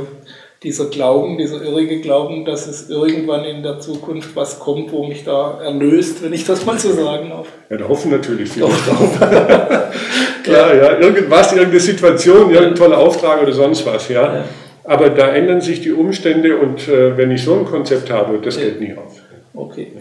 dieser 0.63 0.86
Glauben, 0.86 1.39
dieser 1.39 1.62
irrige 1.63 2.02
Glauben, 2.02 2.45
dass 2.45 2.67
es 2.67 2.88
irgendwann 2.89 3.45
in 3.45 3.63
der 3.63 3.80
Zukunft 3.80 4.36
was 4.36 4.60
kommt, 4.60 4.91
wo 4.91 5.08
mich 5.08 5.24
da 5.24 5.60
erlöst, 5.60 6.24
wenn 6.24 6.34
ich 6.34 6.45
das 6.45 6.65
mal 6.65 6.78
so 6.78 6.93
sagen 6.93 7.30
darf. 7.30 7.47
Ja, 7.69 7.78
da 7.78 7.88
hoffen 7.88 8.12
natürlich 8.12 8.50
viele. 8.50 8.67
Doch. 8.67 9.30
Klar, 10.43 10.76
ja, 10.76 11.00
irgendwas, 11.00 11.52
irgendeine 11.52 11.80
Situation, 11.80 12.52
irgendein 12.52 12.76
toller 12.76 13.00
Auftrag 13.00 13.41
oder 13.41 13.54
sonst 13.54 13.86
was, 13.88 14.08
ja. 14.10 14.36
ja. 14.36 14.43
Aber 14.84 15.10
da 15.10 15.30
ändern 15.30 15.62
sich 15.62 15.82
die 15.82 15.91
Umstände 15.91 16.58
und 16.58 16.88
äh, 16.88 17.17
wenn 17.17 17.32
ich 17.32 17.43
so 17.43 17.56
ein 17.56 17.65
Konzept 17.65 18.12
habe, 18.12 18.38
das 18.39 18.58
ja. 18.58 18.65
geht 18.65 18.82
nie 18.82 18.93
auf. 18.95 19.19
Okay. 19.54 19.93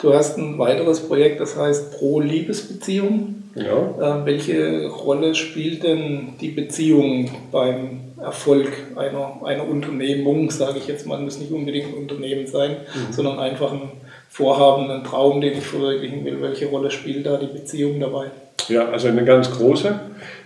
Du 0.00 0.14
hast 0.14 0.38
ein 0.38 0.58
weiteres 0.58 1.00
Projekt, 1.00 1.40
das 1.40 1.56
heißt 1.56 1.98
Pro 1.98 2.20
Liebesbeziehung. 2.20 3.42
Ja. 3.56 4.20
Äh, 4.20 4.26
welche 4.26 4.86
Rolle 4.86 5.34
spielt 5.34 5.82
denn 5.82 6.34
die 6.40 6.50
Beziehung 6.50 7.28
beim 7.50 8.00
Erfolg 8.20 8.68
einer, 8.94 9.40
einer 9.44 9.68
Unternehmung, 9.68 10.52
sage 10.52 10.78
ich 10.78 10.86
jetzt 10.86 11.06
mal, 11.06 11.18
muss 11.18 11.40
nicht 11.40 11.50
unbedingt 11.50 11.88
ein 11.88 11.94
Unternehmen 11.94 12.46
sein, 12.46 12.70
mhm. 12.70 13.12
sondern 13.12 13.40
einfach 13.40 13.72
ein 13.72 13.90
Vorhaben, 14.28 14.88
ein 14.88 15.02
Traum, 15.02 15.40
den 15.40 15.54
ich 15.54 15.66
verwirklichen 15.66 16.24
will. 16.24 16.40
Welche 16.42 16.66
Rolle 16.66 16.92
spielt 16.92 17.26
da 17.26 17.36
die 17.36 17.46
Beziehung 17.46 17.98
dabei? 17.98 18.26
Ja, 18.68 18.88
also 18.88 19.08
eine 19.08 19.24
ganz 19.24 19.50
große. 19.50 19.98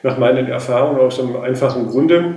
Nach 0.03 0.17
meinen 0.17 0.47
Erfahrungen 0.49 1.01
aus 1.01 1.21
einem 1.21 1.37
einfachen 1.37 1.89
Grunde. 1.89 2.37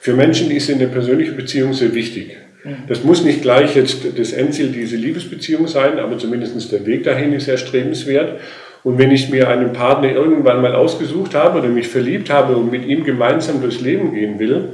Für 0.00 0.14
Menschen 0.14 0.50
ist 0.52 0.70
eine 0.70 0.86
persönliche 0.86 1.32
Beziehung 1.32 1.72
sehr 1.72 1.92
wichtig. 1.92 2.36
Mhm. 2.64 2.76
Das 2.88 3.04
muss 3.04 3.24
nicht 3.24 3.42
gleich 3.42 3.76
jetzt 3.76 4.18
das 4.18 4.32
Endziel 4.32 4.68
diese 4.68 4.96
Liebesbeziehung 4.96 5.68
sein, 5.68 5.98
aber 5.98 6.18
zumindest 6.18 6.72
der 6.72 6.86
Weg 6.86 7.04
dahin 7.04 7.32
ist 7.32 7.48
erstrebenswert. 7.48 8.40
Und 8.82 8.98
wenn 8.98 9.10
ich 9.10 9.28
mir 9.28 9.48
einen 9.48 9.72
Partner 9.72 10.10
irgendwann 10.10 10.62
mal 10.62 10.74
ausgesucht 10.74 11.34
habe 11.34 11.58
oder 11.58 11.68
mich 11.68 11.88
verliebt 11.88 12.30
habe 12.30 12.56
und 12.56 12.70
mit 12.70 12.86
ihm 12.86 13.04
gemeinsam 13.04 13.60
durchs 13.60 13.80
Leben 13.80 14.14
gehen 14.14 14.38
will, 14.38 14.70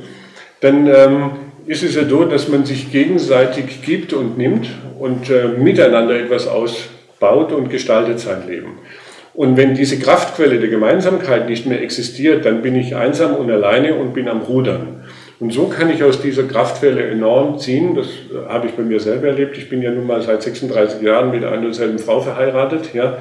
dann 0.60 0.86
ähm, 0.86 1.30
ist 1.66 1.82
es 1.82 1.96
ja 1.96 2.08
so, 2.08 2.24
dass 2.24 2.48
man 2.48 2.64
sich 2.64 2.92
gegenseitig 2.92 3.82
gibt 3.82 4.12
und 4.12 4.38
nimmt 4.38 4.68
und 4.98 5.28
äh, 5.30 5.48
miteinander 5.58 6.14
etwas 6.14 6.46
ausbaut 6.46 7.52
und 7.52 7.68
gestaltet 7.68 8.20
sein 8.20 8.46
Leben. 8.46 8.78
Und 9.34 9.56
wenn 9.56 9.74
diese 9.74 9.98
Kraftquelle 9.98 10.58
der 10.58 10.70
Gemeinsamkeit 10.70 11.48
nicht 11.48 11.66
mehr 11.66 11.82
existiert, 11.82 12.46
dann 12.46 12.62
bin 12.62 12.74
ich 12.74 12.96
einsam 12.96 13.34
und 13.34 13.50
alleine 13.50 13.94
und 13.94 14.14
bin 14.14 14.28
am 14.28 14.40
Rudern. 14.40 15.02
Und 15.38 15.52
so 15.52 15.66
kann 15.66 15.90
ich 15.90 16.02
aus 16.02 16.22
dieser 16.22 16.44
Kraftquelle 16.44 17.10
enorm 17.10 17.58
ziehen. 17.58 17.94
Das 17.94 18.06
äh, 18.06 18.48
habe 18.48 18.68
ich 18.68 18.74
bei 18.74 18.82
mir 18.82 19.00
selber 19.00 19.28
erlebt. 19.28 19.58
Ich 19.58 19.68
bin 19.68 19.82
ja 19.82 19.90
nun 19.90 20.06
mal 20.06 20.22
seit 20.22 20.42
36 20.42 21.02
Jahren 21.02 21.30
mit 21.30 21.44
einer 21.44 21.58
und 21.58 21.64
derselben 21.64 21.98
Frau 21.98 22.20
verheiratet. 22.20 22.94
Ja 22.94 23.18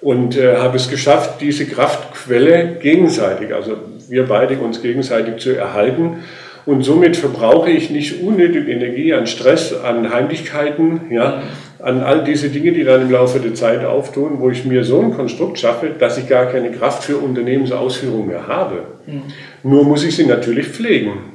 und 0.00 0.36
äh, 0.36 0.56
habe 0.56 0.76
es 0.76 0.88
geschafft, 0.88 1.40
diese 1.40 1.66
Kraftquelle 1.66 2.78
gegenseitig, 2.80 3.54
also 3.54 3.76
wir 4.08 4.26
beide 4.26 4.58
uns 4.58 4.82
gegenseitig 4.82 5.38
zu 5.38 5.50
erhalten. 5.50 6.24
Und 6.66 6.82
somit 6.82 7.16
verbrauche 7.16 7.70
ich 7.70 7.90
nicht 7.90 8.22
unnötig 8.22 8.68
Energie 8.68 9.14
an 9.14 9.26
Stress, 9.26 9.74
an 9.74 10.12
Heimlichkeiten, 10.12 11.10
ja, 11.10 11.42
an 11.78 12.02
all 12.02 12.22
diese 12.22 12.50
Dinge, 12.50 12.72
die 12.72 12.84
dann 12.84 13.02
im 13.02 13.10
Laufe 13.10 13.40
der 13.40 13.54
Zeit 13.54 13.84
auftun, 13.84 14.40
wo 14.40 14.50
ich 14.50 14.66
mir 14.66 14.84
so 14.84 15.00
ein 15.00 15.14
Konstrukt 15.14 15.58
schaffe, 15.58 15.90
dass 15.98 16.18
ich 16.18 16.28
gar 16.28 16.46
keine 16.46 16.70
Kraft 16.70 17.04
für 17.04 17.16
Unternehmensausführung 17.16 18.26
mehr 18.26 18.46
habe. 18.46 18.82
Mhm. 19.06 19.22
Nur 19.62 19.84
muss 19.84 20.04
ich 20.04 20.14
sie 20.14 20.26
natürlich 20.26 20.68
pflegen. 20.68 21.29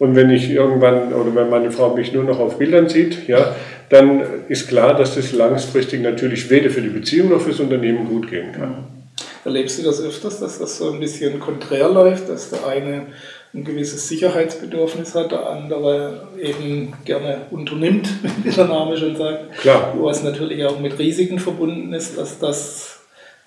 Und 0.00 0.16
wenn 0.16 0.30
ich 0.30 0.48
irgendwann 0.48 1.12
oder 1.12 1.34
wenn 1.34 1.50
meine 1.50 1.70
Frau 1.70 1.94
mich 1.94 2.10
nur 2.14 2.24
noch 2.24 2.38
auf 2.38 2.56
Bildern 2.56 2.88
sieht, 2.88 3.28
ja, 3.28 3.54
dann 3.90 4.22
ist 4.48 4.66
klar, 4.66 4.96
dass 4.96 5.14
das 5.14 5.32
langfristig 5.32 6.00
natürlich 6.00 6.48
weder 6.48 6.70
für 6.70 6.80
die 6.80 6.88
Beziehung 6.88 7.28
noch 7.28 7.42
fürs 7.42 7.60
Unternehmen 7.60 8.08
gut 8.08 8.30
gehen 8.30 8.50
kann. 8.50 8.86
Erlebst 9.44 9.78
du 9.78 9.82
das 9.82 10.02
öfters, 10.02 10.40
dass 10.40 10.58
das 10.58 10.78
so 10.78 10.90
ein 10.90 11.00
bisschen 11.00 11.38
konträr 11.38 11.90
läuft, 11.90 12.30
dass 12.30 12.48
der 12.48 12.66
eine 12.66 13.08
ein 13.52 13.64
gewisses 13.64 14.08
Sicherheitsbedürfnis 14.08 15.14
hat, 15.14 15.32
der 15.32 15.50
andere 15.50 16.28
eben 16.40 16.94
gerne 17.04 17.42
unternimmt, 17.50 18.08
wie 18.42 18.50
der 18.50 18.68
Name 18.68 18.96
schon 18.96 19.16
sagt. 19.16 19.52
Klar. 19.58 19.94
Was 19.98 20.22
natürlich 20.22 20.64
auch 20.64 20.80
mit 20.80 20.98
Risiken 20.98 21.38
verbunden 21.38 21.92
ist, 21.92 22.16
dass 22.16 22.38
das 22.38 22.99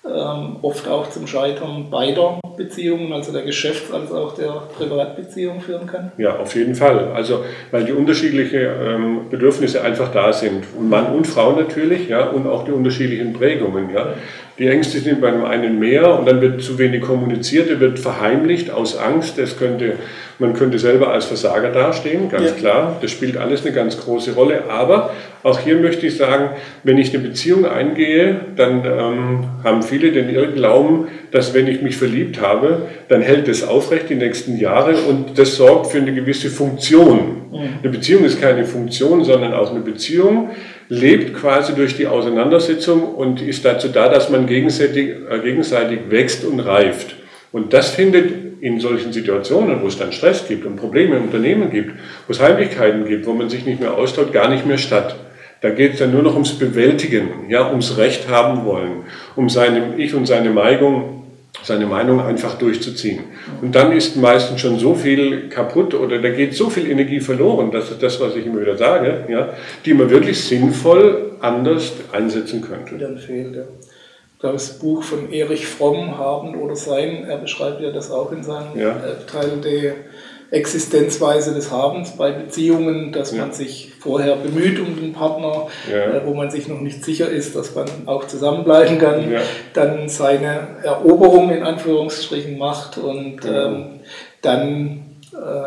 ähm, 0.06 0.56
oft 0.62 0.88
auch 0.88 1.10
zum 1.10 1.26
Scheitern 1.26 1.90
beider 1.90 2.38
Beziehungen, 2.56 3.12
also 3.12 3.32
der 3.32 3.42
Geschäfts- 3.42 3.92
als 3.92 4.12
auch 4.12 4.34
der 4.34 4.62
Privatbeziehung 4.76 5.60
führen 5.60 5.86
kann? 5.86 6.12
Ja, 6.18 6.36
auf 6.36 6.54
jeden 6.54 6.74
Fall. 6.74 7.10
Also, 7.14 7.44
weil 7.70 7.84
die 7.84 7.92
unterschiedlichen 7.92 8.60
ähm, 8.60 9.20
Bedürfnisse 9.30 9.82
einfach 9.82 10.12
da 10.12 10.32
sind. 10.32 10.64
Und 10.78 10.88
Mann 10.88 11.06
und 11.06 11.26
Frau 11.26 11.52
natürlich, 11.52 12.08
ja, 12.08 12.28
und 12.28 12.46
auch 12.46 12.64
die 12.64 12.72
unterschiedlichen 12.72 13.32
Prägungen, 13.32 13.90
ja. 13.92 14.14
Die 14.56 14.68
Ängste 14.68 15.00
sind 15.00 15.20
beim 15.20 15.44
einen 15.44 15.80
mehr 15.80 16.16
und 16.16 16.28
dann 16.28 16.40
wird 16.40 16.62
zu 16.62 16.78
wenig 16.78 17.00
kommuniziert, 17.00 17.68
er 17.68 17.80
wird 17.80 17.98
verheimlicht 17.98 18.70
aus 18.70 18.96
Angst. 18.96 19.36
Das 19.36 19.58
könnte, 19.58 19.94
man 20.38 20.54
könnte 20.54 20.78
selber 20.78 21.10
als 21.10 21.24
Versager 21.24 21.70
dastehen, 21.72 22.28
ganz 22.28 22.50
ja. 22.50 22.52
klar. 22.52 22.98
Das 23.02 23.10
spielt 23.10 23.36
alles 23.36 23.66
eine 23.66 23.74
ganz 23.74 24.00
große 24.00 24.34
Rolle. 24.34 24.70
Aber 24.70 25.12
auch 25.42 25.58
hier 25.58 25.76
möchte 25.76 26.06
ich 26.06 26.16
sagen, 26.16 26.50
wenn 26.84 26.98
ich 26.98 27.12
eine 27.12 27.26
Beziehung 27.26 27.66
eingehe, 27.66 28.42
dann 28.54 28.84
ähm, 28.84 29.44
haben 29.64 29.82
viele 29.82 30.12
den 30.12 30.32
Irrglauben, 30.32 31.08
dass 31.32 31.52
wenn 31.52 31.66
ich 31.66 31.82
mich 31.82 31.96
verliebt 31.96 32.40
habe, 32.40 32.82
dann 33.08 33.22
hält 33.22 33.48
es 33.48 33.66
aufrecht 33.66 34.08
die 34.08 34.14
nächsten 34.14 34.56
Jahre 34.56 34.94
und 35.08 35.36
das 35.36 35.56
sorgt 35.56 35.88
für 35.88 35.98
eine 35.98 36.14
gewisse 36.14 36.48
Funktion. 36.48 37.42
Eine 37.82 37.90
Beziehung 37.90 38.24
ist 38.24 38.40
keine 38.40 38.64
Funktion, 38.64 39.24
sondern 39.24 39.52
auch 39.52 39.70
eine 39.70 39.80
Beziehung 39.80 40.50
lebt 40.88 41.34
quasi 41.34 41.74
durch 41.74 41.96
die 41.96 42.06
Auseinandersetzung 42.06 43.14
und 43.14 43.40
ist 43.40 43.64
dazu 43.64 43.88
da, 43.88 44.08
dass 44.08 44.30
man 44.30 44.46
gegenseitig, 44.46 45.10
äh, 45.30 45.38
gegenseitig 45.40 46.00
wächst 46.10 46.44
und 46.44 46.60
reift. 46.60 47.16
Und 47.52 47.72
das 47.72 47.90
findet 47.90 48.60
in 48.60 48.80
solchen 48.80 49.12
Situationen, 49.12 49.82
wo 49.82 49.86
es 49.86 49.98
dann 49.98 50.12
Stress 50.12 50.48
gibt 50.48 50.64
und 50.64 50.76
Probleme 50.76 51.16
im 51.16 51.24
Unternehmen 51.24 51.70
gibt, 51.70 51.92
wo 52.26 52.32
es 52.32 52.40
Heimlichkeiten 52.40 53.04
gibt, 53.04 53.26
wo 53.26 53.32
man 53.32 53.48
sich 53.48 53.64
nicht 53.66 53.80
mehr 53.80 53.94
austaut, 53.94 54.32
gar 54.32 54.48
nicht 54.48 54.66
mehr 54.66 54.78
statt. 54.78 55.16
Da 55.60 55.70
geht 55.70 55.94
es 55.94 55.98
dann 55.98 56.12
nur 56.12 56.22
noch 56.22 56.34
ums 56.34 56.58
Bewältigen, 56.58 57.48
ja, 57.48 57.70
ums 57.70 57.96
Recht 57.96 58.28
haben 58.28 58.64
wollen, 58.64 59.04
um 59.36 59.48
seine 59.48 59.96
Ich 59.96 60.14
und 60.14 60.26
seine 60.26 60.50
Meinung 60.50 61.23
seine 61.64 61.86
Meinung 61.86 62.20
einfach 62.20 62.58
durchzuziehen. 62.58 63.24
Und 63.62 63.74
dann 63.74 63.92
ist 63.92 64.16
meistens 64.16 64.60
schon 64.60 64.78
so 64.78 64.94
viel 64.94 65.48
kaputt 65.48 65.94
oder 65.94 66.20
da 66.20 66.30
geht 66.30 66.54
so 66.54 66.68
viel 66.70 66.90
Energie 66.90 67.20
verloren, 67.20 67.70
das 67.70 67.90
ist 67.90 68.02
das, 68.02 68.20
was 68.20 68.36
ich 68.36 68.46
immer 68.46 68.60
wieder 68.60 68.76
sage, 68.76 69.24
ja, 69.28 69.48
die 69.84 69.94
man 69.94 70.10
wirklich 70.10 70.44
sinnvoll 70.44 71.32
anders 71.40 71.92
einsetzen 72.12 72.60
könnte. 72.60 72.96
Dann 72.98 73.18
fehlt, 73.18 73.56
ja. 73.56 73.62
Das 74.40 74.78
Buch 74.78 75.02
von 75.02 75.32
Erich 75.32 75.66
Fromm, 75.66 76.18
Haben 76.18 76.56
oder 76.56 76.76
Sein, 76.76 77.24
er 77.26 77.38
beschreibt 77.38 77.80
ja 77.80 77.90
das 77.90 78.10
auch 78.10 78.30
in 78.30 78.42
seinem 78.42 78.78
ja. 78.78 78.90
Äh, 78.90 79.24
Teil 79.26 79.58
der 79.64 79.94
Existenzweise 80.54 81.52
des 81.52 81.70
Habens 81.70 82.16
bei 82.16 82.30
Beziehungen, 82.30 83.10
dass 83.12 83.32
ja. 83.32 83.42
man 83.42 83.52
sich 83.52 83.92
vorher 83.98 84.36
bemüht 84.36 84.78
um 84.78 84.96
den 84.96 85.12
Partner, 85.12 85.66
ja. 85.90 86.18
äh, 86.18 86.26
wo 86.26 86.34
man 86.34 86.50
sich 86.50 86.68
noch 86.68 86.80
nicht 86.80 87.04
sicher 87.04 87.28
ist, 87.28 87.56
dass 87.56 87.74
man 87.74 87.86
auch 88.06 88.26
zusammenbleiben 88.26 88.98
kann, 88.98 89.32
ja. 89.32 89.40
dann 89.74 90.08
seine 90.08 90.68
Eroberung 90.82 91.50
in 91.50 91.64
Anführungsstrichen 91.64 92.56
macht 92.56 92.98
und 92.98 93.40
ähm, 93.44 94.00
dann 94.42 95.03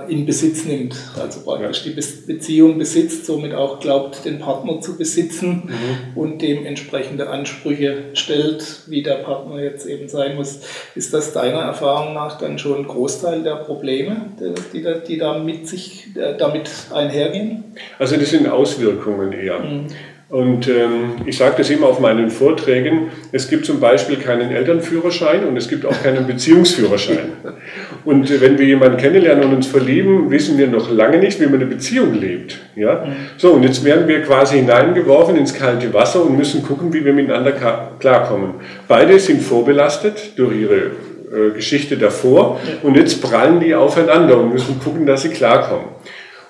in 0.08 0.26
Besitz 0.26 0.66
nimmt. 0.66 0.96
Also 1.20 1.42
praktisch 1.42 1.84
die 1.84 1.90
Beziehung 1.92 2.78
besitzt, 2.78 3.26
somit 3.26 3.54
auch 3.54 3.80
glaubt, 3.80 4.26
den 4.26 4.40
Partner 4.40 4.80
zu 4.82 4.98
besitzen 4.98 5.64
mhm. 5.66 6.18
und 6.18 6.42
dementsprechende 6.42 7.30
Ansprüche 7.30 8.06
stellt, 8.14 8.84
wie 8.88 9.04
der 9.04 9.16
Partner 9.16 9.62
jetzt 9.62 9.86
eben 9.86 10.08
sein 10.08 10.36
muss. 10.36 10.62
Ist 10.96 11.14
das 11.14 11.34
deiner 11.34 11.60
Erfahrung 11.60 12.14
nach 12.14 12.38
dann 12.38 12.58
schon 12.58 12.78
ein 12.78 12.88
Großteil 12.88 13.44
der 13.44 13.56
Probleme, 13.58 14.28
die, 14.40 14.82
die, 14.82 14.86
die 15.08 15.18
da 15.18 15.38
mit 15.38 15.68
sich, 15.68 16.08
äh, 16.16 16.38
damit 16.38 16.70
einhergehen? 16.94 17.64
Also 18.00 18.16
das 18.16 18.30
sind 18.30 18.48
Auswirkungen 18.48 19.34
eher. 19.34 19.60
Mhm. 19.60 19.88
Und 20.30 20.68
ähm, 20.68 21.22
ich 21.26 21.38
sage 21.38 21.56
das 21.58 21.70
immer 21.70 21.88
auf 21.88 22.02
meinen 22.02 22.30
Vorträgen, 22.30 23.12
es 23.32 23.48
gibt 23.48 23.66
zum 23.66 23.80
Beispiel 23.80 24.18
keinen 24.18 24.52
Elternführerschein 24.52 25.46
und 25.46 25.56
es 25.56 25.70
gibt 25.70 25.86
auch 25.86 26.04
keinen 26.04 26.28
Beziehungsführerschein. 26.28 27.32
Und 28.08 28.39
wenn 28.39 28.58
wir 28.58 28.65
jemanden 28.65 28.96
kennenlernen 28.96 29.43
und 29.43 29.56
uns 29.56 29.67
verlieben, 29.67 30.32
wissen 30.32 30.58
wir 30.58 30.67
noch 30.67 30.89
lange 30.89 31.17
nicht, 31.17 31.41
wie 31.41 31.46
man 31.46 31.56
eine 31.56 31.65
Beziehung 31.65 32.13
lebt. 32.13 32.58
Ja? 32.78 33.04
Mhm. 33.06 33.12
So, 33.36 33.52
und 33.52 33.63
jetzt 33.63 33.84
werden 33.84 34.08
wir 34.08 34.22
quasi 34.22 34.60
hineingeworfen 34.60 35.36
ins 35.36 35.54
kalte 35.54 35.93
Wasser 35.93 36.24
und 36.24 36.38
müssen 36.38 36.63
gucken, 36.63 36.93
wie 36.93 37.04
wir 37.04 37.12
miteinander 37.12 37.52
klarkommen. 38.00 38.52
Beide 38.88 39.20
sind 39.20 39.41
vorbelastet 39.41 40.39
durch 40.39 40.56
ihre 40.56 40.76
äh, 40.78 41.54
Geschichte 41.54 41.98
davor 41.98 42.62
und 42.82 42.96
jetzt 42.96 43.22
prallen 43.22 43.60
die 43.60 43.76
aufeinander 43.76 44.38
und 44.38 44.54
müssen 44.54 44.80
gucken, 44.80 45.06
dass 45.06 45.24
sie 45.24 45.30
klarkommen. 45.30 45.88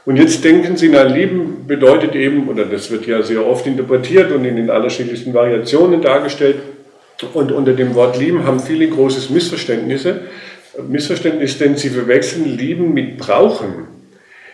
Und 0.05 0.17
jetzt 0.17 0.43
denken 0.43 0.77
Sie, 0.77 0.89
na, 0.89 1.01
Lieben 1.01 1.65
bedeutet 1.65 2.13
eben, 2.13 2.49
oder 2.49 2.65
das 2.65 2.91
wird 2.91 3.07
ja 3.07 3.23
sehr 3.23 3.43
oft 3.43 3.65
interpretiert 3.65 4.31
und 4.31 4.45
in 4.45 4.57
den 4.57 4.69
unterschiedlichsten 4.69 5.33
Variationen 5.33 6.03
dargestellt, 6.03 6.57
und 7.33 7.51
unter 7.51 7.73
dem 7.73 7.95
Wort 7.95 8.19
Lieben 8.19 8.45
haben 8.45 8.59
viele 8.59 8.87
großes 8.87 9.31
Missverständnisse. 9.31 10.21
Missverständnis, 10.87 11.57
denn 11.57 11.75
sie 11.75 11.89
verwechseln 11.89 12.57
Lieben 12.57 12.93
mit 12.93 13.17
Brauchen. 13.17 13.87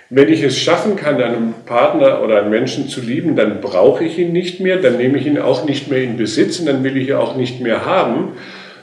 Wenn 0.10 0.32
ich 0.32 0.44
es 0.44 0.58
schaffen 0.58 0.96
kann, 0.96 1.22
einen 1.22 1.54
Partner 1.66 2.22
oder 2.22 2.42
einen 2.42 2.52
Menschen 2.52 2.88
zu 2.88 3.02
lieben, 3.02 3.36
dann 3.36 3.62
brauche 3.62 4.04
ich 4.04 4.20
ihn 4.20 4.32
nicht 4.32 4.60
mehr, 4.60 4.78
dann 4.78 4.98
nehme 4.98 5.18
ich 5.18 5.26
ihn 5.26 5.40
auch 5.40 5.66
nicht 5.66 5.90
mehr 5.90 6.04
in 6.04 6.18
Besitz 6.18 6.60
und 6.60 6.68
dann 6.68 6.84
will 6.84 6.98
ich 6.98 7.10
ihn 7.10 7.16
auch 7.16 7.36
nicht 7.36 7.62
mehr 7.62 7.86
haben, 7.86 8.34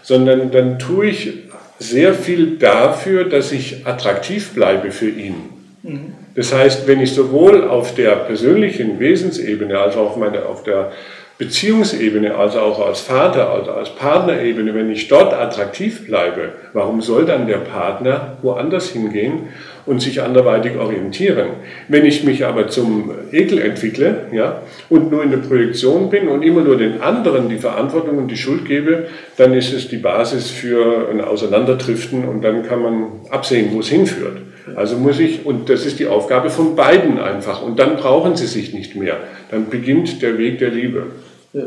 sondern 0.03 0.50
dann 0.50 0.79
tue 0.79 1.07
ich 1.07 1.35
sehr 1.79 2.14
viel 2.14 2.59
dafür, 2.59 3.24
dass 3.24 3.53
ich 3.53 3.87
attraktiv 3.87 4.55
bleibe 4.55 4.90
für 4.90 5.09
ihn. 5.09 5.37
Mhm. 5.83 6.14
Das 6.35 6.55
heißt, 6.55 6.87
wenn 6.87 7.00
ich 7.00 7.12
sowohl 7.12 7.64
auf 7.64 7.94
der 7.94 8.12
persönlichen 8.16 8.98
Wesensebene 9.00 9.79
als 9.79 9.96
auch 9.96 10.11
auf, 10.11 10.16
meine, 10.16 10.46
auf 10.46 10.62
der 10.62 10.92
Beziehungsebene, 11.40 12.35
also 12.35 12.59
auch 12.61 12.87
als 12.87 13.00
Vater, 13.00 13.50
also 13.50 13.70
als 13.70 13.88
Partnerebene, 13.94 14.74
wenn 14.74 14.90
ich 14.90 15.09
dort 15.09 15.33
attraktiv 15.33 16.05
bleibe, 16.05 16.50
warum 16.74 17.00
soll 17.00 17.24
dann 17.24 17.46
der 17.46 17.57
Partner 17.57 18.37
woanders 18.42 18.90
hingehen 18.90 19.48
und 19.87 20.03
sich 20.03 20.20
anderweitig 20.20 20.76
orientieren? 20.76 21.46
Wenn 21.88 22.05
ich 22.05 22.24
mich 22.24 22.44
aber 22.44 22.68
zum 22.68 23.12
Ekel 23.33 23.59
entwickle 23.59 24.26
ja, 24.33 24.61
und 24.90 25.11
nur 25.11 25.22
in 25.22 25.31
der 25.31 25.38
Projektion 25.38 26.11
bin 26.11 26.29
und 26.29 26.42
immer 26.42 26.61
nur 26.61 26.76
den 26.76 27.00
anderen 27.00 27.48
die 27.48 27.57
Verantwortung 27.57 28.18
und 28.18 28.29
die 28.29 28.37
Schuld 28.37 28.66
gebe, 28.66 29.07
dann 29.38 29.55
ist 29.55 29.72
es 29.72 29.88
die 29.88 29.96
Basis 29.96 30.50
für 30.50 31.09
ein 31.11 31.22
Auseinanderdriften 31.22 32.29
und 32.29 32.44
dann 32.44 32.68
kann 32.68 32.83
man 32.83 33.07
absehen, 33.31 33.70
wo 33.72 33.81
es 33.81 33.88
hinführt. 33.88 34.37
Also 34.76 34.98
muss 34.98 35.18
ich, 35.18 35.46
und 35.46 35.70
das 35.70 35.87
ist 35.87 35.98
die 36.00 36.07
Aufgabe 36.07 36.50
von 36.50 36.76
beiden 36.76 37.18
einfach, 37.18 37.62
und 37.62 37.79
dann 37.79 37.96
brauchen 37.96 38.37
sie 38.37 38.46
sich 38.46 38.74
nicht 38.74 38.94
mehr. 38.94 39.16
Dann 39.50 39.70
beginnt 39.70 40.20
der 40.20 40.37
Weg 40.37 40.59
der 40.59 40.68
Liebe. 40.68 41.07
Ja. 41.52 41.64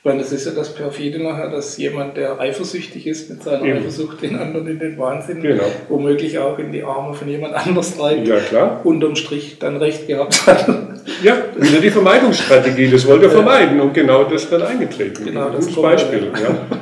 Ich 0.00 0.04
meine, 0.06 0.20
das 0.20 0.32
ist 0.32 0.46
ja 0.46 0.52
das 0.52 0.72
Perfide 0.74 1.22
nachher, 1.22 1.50
dass 1.50 1.76
jemand, 1.76 2.16
der 2.16 2.40
eifersüchtig 2.40 3.06
ist 3.06 3.28
mit 3.28 3.42
seiner 3.42 3.66
Eben. 3.66 3.80
Eifersucht, 3.80 4.22
den 4.22 4.34
anderen 4.38 4.66
in 4.66 4.78
den 4.78 4.96
Wahnsinn, 4.96 5.42
genau. 5.42 5.64
womöglich 5.90 6.38
auch 6.38 6.58
in 6.58 6.72
die 6.72 6.82
Arme 6.82 7.12
von 7.12 7.28
jemand 7.28 7.52
anders 7.52 7.98
treibt, 7.98 8.26
ja, 8.26 8.38
klar. 8.38 8.80
unterm 8.82 9.14
Strich 9.14 9.58
dann 9.58 9.76
recht 9.76 10.06
gehabt 10.06 10.46
hat. 10.46 10.66
Ja, 11.22 11.36
wieder 11.56 11.80
die 11.80 11.90
Vermeidungsstrategie, 11.90 12.88
das 12.88 13.06
wollte 13.06 13.24
er 13.24 13.32
ja. 13.32 13.36
vermeiden 13.36 13.80
und 13.80 13.92
genau 13.92 14.24
das 14.24 14.48
dann 14.48 14.62
eingetreten. 14.62 15.24
Genau, 15.24 15.50
das 15.50 15.66
Beispiel. 15.74 16.30
Ja. 16.34 16.78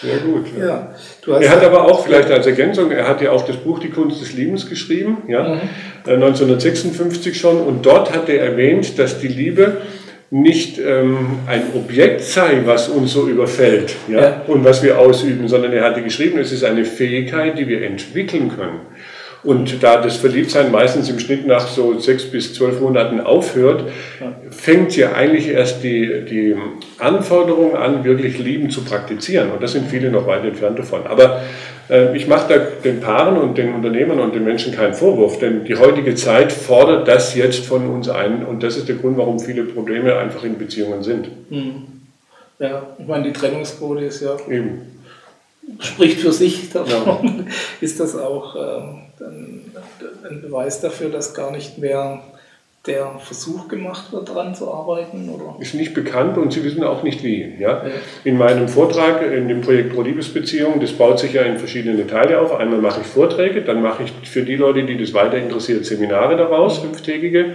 Sehr 0.00 0.18
gut. 0.18 0.46
Ja. 0.58 0.92
ja. 1.26 1.40
er 1.40 1.50
hat 1.50 1.64
aber 1.64 1.84
auch, 1.84 2.04
vielleicht 2.04 2.30
als 2.30 2.46
Ergänzung, 2.46 2.90
er 2.90 3.08
hat 3.08 3.20
ja 3.20 3.30
auch 3.30 3.44
das 3.46 3.56
Buch 3.56 3.78
Die 3.78 3.90
Kunst 3.90 4.20
des 4.20 4.34
Lebens 4.34 4.68
geschrieben, 4.68 5.18
ja, 5.28 5.54
mhm. 5.54 5.60
1956 6.04 7.32
äh, 7.32 7.34
schon. 7.34 7.60
Und 7.60 7.86
dort 7.86 8.12
hat 8.12 8.28
er 8.28 8.40
erwähnt, 8.40 8.98
dass 8.98 9.18
die 9.18 9.28
Liebe 9.28 9.78
nicht 10.34 10.80
ähm, 10.80 11.38
ein 11.46 11.62
Objekt 11.76 12.22
sei, 12.22 12.62
was 12.64 12.88
uns 12.88 13.12
so 13.12 13.28
überfällt 13.28 13.94
ja, 14.08 14.20
ja, 14.20 14.42
und 14.48 14.64
was 14.64 14.82
wir 14.82 14.98
ausüben, 14.98 15.46
sondern 15.46 15.72
er 15.72 15.84
hatte 15.84 16.02
geschrieben, 16.02 16.40
es 16.40 16.50
ist 16.50 16.64
eine 16.64 16.84
Fähigkeit, 16.84 17.56
die 17.56 17.68
wir 17.68 17.82
entwickeln 17.82 18.50
können. 18.50 18.80
Und 19.44 19.84
da 19.84 20.00
das 20.00 20.16
Verliebtsein 20.16 20.72
meistens 20.72 21.08
im 21.08 21.20
Schnitt 21.20 21.46
nach 21.46 21.68
so 21.68 22.00
sechs 22.00 22.24
bis 22.24 22.52
zwölf 22.52 22.80
Monaten 22.80 23.20
aufhört, 23.20 23.84
fängt 24.50 24.96
ja 24.96 25.12
eigentlich 25.12 25.48
erst 25.48 25.84
die, 25.84 26.24
die 26.28 26.56
Anforderung 26.98 27.76
an, 27.76 28.02
wirklich 28.04 28.38
Lieben 28.38 28.70
zu 28.70 28.82
praktizieren. 28.82 29.52
Und 29.52 29.62
das 29.62 29.72
sind 29.72 29.88
viele 29.88 30.10
noch 30.10 30.26
weit 30.26 30.44
entfernt 30.44 30.78
davon. 30.78 31.06
Aber 31.06 31.42
ich 32.14 32.26
mache 32.26 32.48
da 32.48 32.58
den 32.58 33.00
Paaren 33.00 33.36
und 33.36 33.58
den 33.58 33.74
Unternehmern 33.74 34.20
und 34.20 34.34
den 34.34 34.44
Menschen 34.44 34.74
keinen 34.74 34.94
Vorwurf, 34.94 35.38
denn 35.38 35.64
die 35.64 35.76
heutige 35.76 36.14
Zeit 36.14 36.52
fordert 36.52 37.06
das 37.08 37.34
jetzt 37.34 37.66
von 37.66 37.88
uns 37.90 38.08
ein. 38.08 38.44
Und 38.44 38.62
das 38.62 38.76
ist 38.76 38.88
der 38.88 38.96
Grund, 38.96 39.18
warum 39.18 39.38
viele 39.38 39.64
Probleme 39.64 40.16
einfach 40.16 40.44
in 40.44 40.56
Beziehungen 40.56 41.02
sind. 41.02 41.28
Hm. 41.50 41.84
Ja, 42.58 42.82
ich 42.98 43.06
meine, 43.06 43.24
die 43.24 43.32
Trennungsquote 43.32 44.04
ist 44.04 44.22
ja. 44.22 44.36
Eben 44.48 44.94
spricht 45.80 46.20
für 46.20 46.32
sich 46.32 46.70
davon, 46.72 47.38
ja. 47.38 47.44
ist 47.80 48.00
das 48.00 48.16
auch 48.16 48.56
ähm, 48.56 49.00
ein, 49.20 50.42
Beweis 50.42 50.80
dafür, 50.80 51.10
dass 51.10 51.34
gar 51.34 51.50
nicht 51.50 51.78
mehr 51.78 52.22
der 52.86 53.18
Versuch 53.18 53.68
gemacht 53.68 54.12
wird, 54.12 54.28
daran 54.28 54.54
zu 54.54 54.70
arbeiten? 54.70 55.28
Oder? 55.30 55.56
Ist 55.58 55.74
nicht 55.74 55.94
bekannt 55.94 56.36
und 56.36 56.52
Sie 56.52 56.62
wissen 56.64 56.84
auch 56.84 57.02
nicht 57.02 57.22
wie. 57.22 57.54
Ja? 57.58 57.82
In 58.24 58.36
meinem 58.36 58.68
Vortrag, 58.68 59.22
in 59.22 59.48
dem 59.48 59.62
Projekt 59.62 59.94
Pro 59.94 60.02
Liebesbeziehung, 60.02 60.80
das 60.80 60.92
baut 60.92 61.18
sich 61.18 61.32
ja 61.32 61.42
in 61.42 61.58
verschiedene 61.58 62.06
Teile 62.06 62.40
auf. 62.40 62.54
Einmal 62.54 62.80
mache 62.80 63.00
ich 63.00 63.06
Vorträge, 63.06 63.62
dann 63.62 63.82
mache 63.82 64.02
ich 64.04 64.28
für 64.28 64.42
die 64.42 64.56
Leute, 64.56 64.84
die 64.84 64.98
das 64.98 65.14
weiter 65.14 65.38
interessiert, 65.38 65.86
Seminare 65.86 66.36
daraus, 66.36 66.78
fünftägige. 66.78 67.54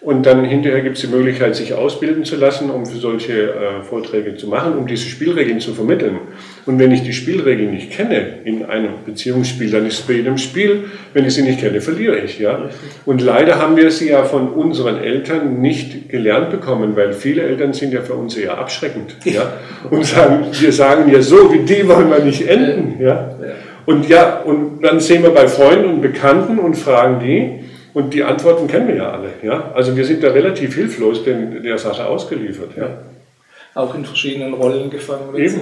Und 0.00 0.26
dann 0.26 0.44
hinterher 0.44 0.80
gibt 0.82 0.96
es 0.96 1.02
die 1.02 1.08
Möglichkeit, 1.08 1.56
sich 1.56 1.74
ausbilden 1.74 2.24
zu 2.24 2.36
lassen, 2.36 2.70
um 2.70 2.86
für 2.86 2.98
solche 2.98 3.32
äh, 3.32 3.82
Vorträge 3.82 4.36
zu 4.36 4.46
machen, 4.46 4.74
um 4.78 4.86
diese 4.86 5.08
Spielregeln 5.08 5.58
zu 5.58 5.74
vermitteln. 5.74 6.18
Und 6.66 6.78
wenn 6.78 6.92
ich 6.92 7.02
die 7.02 7.12
Spielregeln 7.12 7.72
nicht 7.72 7.90
kenne 7.90 8.38
in 8.44 8.64
einem 8.64 8.90
Beziehungsspiel, 9.04 9.70
dann 9.70 9.86
ist 9.86 10.00
es 10.00 10.06
bei 10.06 10.12
jedem 10.12 10.38
Spiel, 10.38 10.84
wenn 11.14 11.24
ich 11.24 11.34
sie 11.34 11.42
nicht 11.42 11.60
kenne, 11.60 11.80
verliere 11.80 12.16
ich. 12.18 12.38
Ja? 12.38 12.70
Und 13.06 13.22
leider 13.22 13.58
haben 13.58 13.76
wir 13.76 13.90
sie 13.90 14.10
ja 14.10 14.22
von 14.22 14.50
unseren 14.50 15.02
Eltern 15.02 15.60
nicht 15.60 16.08
gelernt 16.08 16.50
bekommen, 16.50 16.94
weil 16.94 17.12
viele 17.12 17.42
Eltern 17.42 17.72
sind 17.72 17.92
ja 17.92 18.02
für 18.02 18.14
uns 18.14 18.36
eher 18.36 18.56
abschreckend. 18.56 19.16
Ja? 19.24 19.54
Und 19.90 20.06
sagen, 20.06 20.46
wir 20.52 20.72
sagen 20.72 21.10
ja 21.10 21.20
so, 21.22 21.52
wie 21.52 21.60
die 21.60 21.88
wollen 21.88 22.08
wir 22.08 22.20
nicht 22.20 22.46
enden. 22.46 23.02
Ja? 23.02 23.36
Und 23.84 24.08
ja, 24.08 24.42
und 24.42 24.80
dann 24.82 25.00
sehen 25.00 25.24
wir 25.24 25.30
bei 25.30 25.48
Freunden 25.48 25.86
und 25.86 26.02
Bekannten 26.02 26.60
und 26.60 26.76
fragen 26.76 27.18
die, 27.18 27.67
und 27.98 28.14
die 28.14 28.22
Antworten 28.22 28.68
kennen 28.68 28.86
wir 28.86 28.94
ja 28.94 29.10
alle. 29.10 29.30
Ja? 29.42 29.72
Also 29.74 29.96
wir 29.96 30.04
sind 30.04 30.22
da 30.22 30.30
relativ 30.30 30.76
hilflos 30.76 31.24
den, 31.24 31.64
der 31.64 31.78
Sache 31.78 32.06
ausgeliefert. 32.06 32.70
Ja? 32.76 32.90
Auch 33.74 33.92
in 33.96 34.04
verschiedenen 34.04 34.54
Rollen 34.54 34.88
gefangen. 34.88 35.34
Eben. 35.34 35.60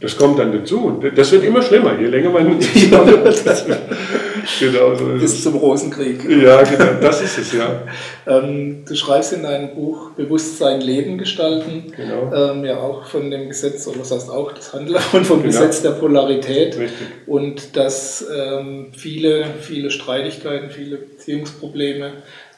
Das 0.00 0.16
kommt 0.16 0.36
dann 0.40 0.50
dazu. 0.52 1.00
Das 1.14 1.30
wird 1.30 1.44
immer 1.44 1.62
schlimmer, 1.62 1.96
je 1.96 2.06
länger 2.06 2.30
man. 2.30 2.58
genau 4.60 4.94
so 4.94 5.10
ist 5.12 5.20
Bis 5.20 5.42
zum 5.42 5.56
Rosenkrieg. 5.56 6.24
Ja, 6.24 6.62
genau, 6.62 7.00
das 7.00 7.22
ist 7.22 7.38
es, 7.38 7.52
ja. 7.52 7.82
ähm, 8.26 8.84
du 8.86 8.94
schreibst 8.94 9.32
in 9.32 9.42
deinem 9.42 9.74
Buch 9.74 10.10
Bewusstsein 10.12 10.80
Leben 10.80 11.18
gestalten. 11.18 11.92
Genau. 11.96 12.32
Ähm, 12.34 12.64
ja, 12.64 12.78
auch 12.78 13.06
von 13.06 13.30
dem 13.30 13.48
Gesetz, 13.48 13.86
oder 13.86 13.98
das 13.98 14.12
heißt 14.12 14.30
auch, 14.30 14.52
das 14.52 14.72
handelt 14.72 14.98
von 15.00 15.24
vom 15.24 15.42
genau. 15.42 15.52
Gesetz 15.52 15.82
der 15.82 15.92
Polarität. 15.92 16.78
Richtig. 16.78 17.06
Und 17.26 17.76
dass 17.76 18.26
ähm, 18.34 18.88
viele, 18.96 19.46
viele 19.60 19.90
Streitigkeiten, 19.90 20.70
viele 20.70 20.96
Beziehungsprobleme 20.96 22.12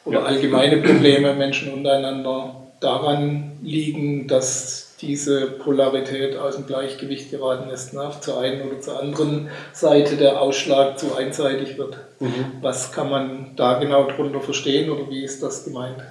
oder 0.05 0.20
ja. 0.20 0.24
allgemeine 0.24 0.79
Probleme 0.79 1.35
Menschen 1.35 1.72
untereinander 1.72 2.68
daran 2.81 3.53
liegen, 3.62 4.27
dass 4.27 4.88
diese 5.01 5.47
Polarität 5.47 6.37
aus 6.37 6.57
dem 6.57 6.67
Gleichgewicht 6.67 7.31
geraten 7.31 7.71
ist, 7.71 7.95
ne? 7.95 8.11
zur 8.21 8.41
einen 8.41 8.69
oder 8.69 8.81
zur 8.81 9.01
anderen 9.01 9.49
Seite 9.73 10.17
der 10.17 10.41
Ausschlag 10.41 10.99
zu 10.99 11.15
einseitig 11.15 11.79
wird. 11.79 11.99
Mhm. 12.19 12.53
Was 12.61 12.93
kann 12.93 13.09
man 13.09 13.53
da 13.57 13.79
genau 13.79 14.05
darunter 14.05 14.41
verstehen 14.41 14.91
oder 14.91 15.09
wie 15.11 15.23
ist 15.23 15.43
das 15.43 15.65
gemeint? 15.65 16.03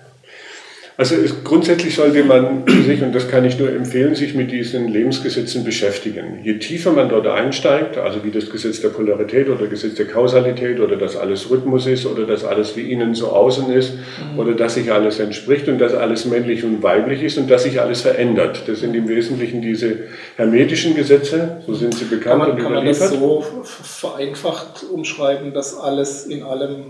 Also 0.99 1.13
es, 1.13 1.43
grundsätzlich 1.43 1.93
sollte 1.93 2.23
man 2.23 2.63
sich, 2.87 3.03
und 3.03 3.13
das 3.13 3.27
kann 3.27 3.45
ich 3.45 3.59
nur 3.59 3.69
empfehlen, 3.69 4.15
sich 4.15 4.33
mit 4.33 4.51
diesen 4.51 4.87
Lebensgesetzen 4.87 5.63
beschäftigen. 5.63 6.39
Je 6.43 6.57
tiefer 6.57 6.91
man 6.91 7.07
dort 7.07 7.27
einsteigt, 7.27 7.99
also 7.99 8.23
wie 8.23 8.31
das 8.31 8.49
Gesetz 8.49 8.81
der 8.81 8.89
Polarität 8.89 9.47
oder 9.47 9.67
Gesetz 9.67 9.93
der 9.93 10.07
Kausalität 10.07 10.79
oder 10.79 10.95
dass 10.95 11.15
alles 11.15 11.51
Rhythmus 11.51 11.85
ist 11.85 12.07
oder 12.07 12.25
dass 12.25 12.43
alles 12.43 12.75
wie 12.75 12.91
innen 12.91 13.13
so 13.13 13.27
außen 13.27 13.71
ist 13.71 13.93
mhm. 13.93 14.39
oder 14.39 14.53
dass 14.53 14.73
sich 14.73 14.91
alles 14.91 15.19
entspricht 15.19 15.67
und 15.67 15.77
dass 15.77 15.93
alles 15.93 16.25
männlich 16.25 16.63
und 16.63 16.81
weiblich 16.81 17.21
ist 17.21 17.37
und 17.37 17.47
dass 17.51 17.61
sich 17.61 17.79
alles 17.79 18.01
verändert. 18.01 18.63
Das 18.65 18.79
sind 18.79 18.95
im 18.95 19.07
Wesentlichen 19.07 19.61
diese 19.61 19.99
hermetischen 20.35 20.95
Gesetze, 20.95 21.61
so 21.67 21.75
sind 21.75 21.93
sie 21.93 22.05
bekannt 22.05 22.23
kann 22.23 22.37
man, 22.39 22.51
und 22.53 22.57
Kann 22.63 22.73
man 22.73 22.85
das 22.87 23.11
so 23.11 23.45
vereinfacht 23.63 24.83
umschreiben, 24.91 25.53
dass 25.53 25.77
alles 25.77 26.25
in 26.25 26.41
allem 26.41 26.85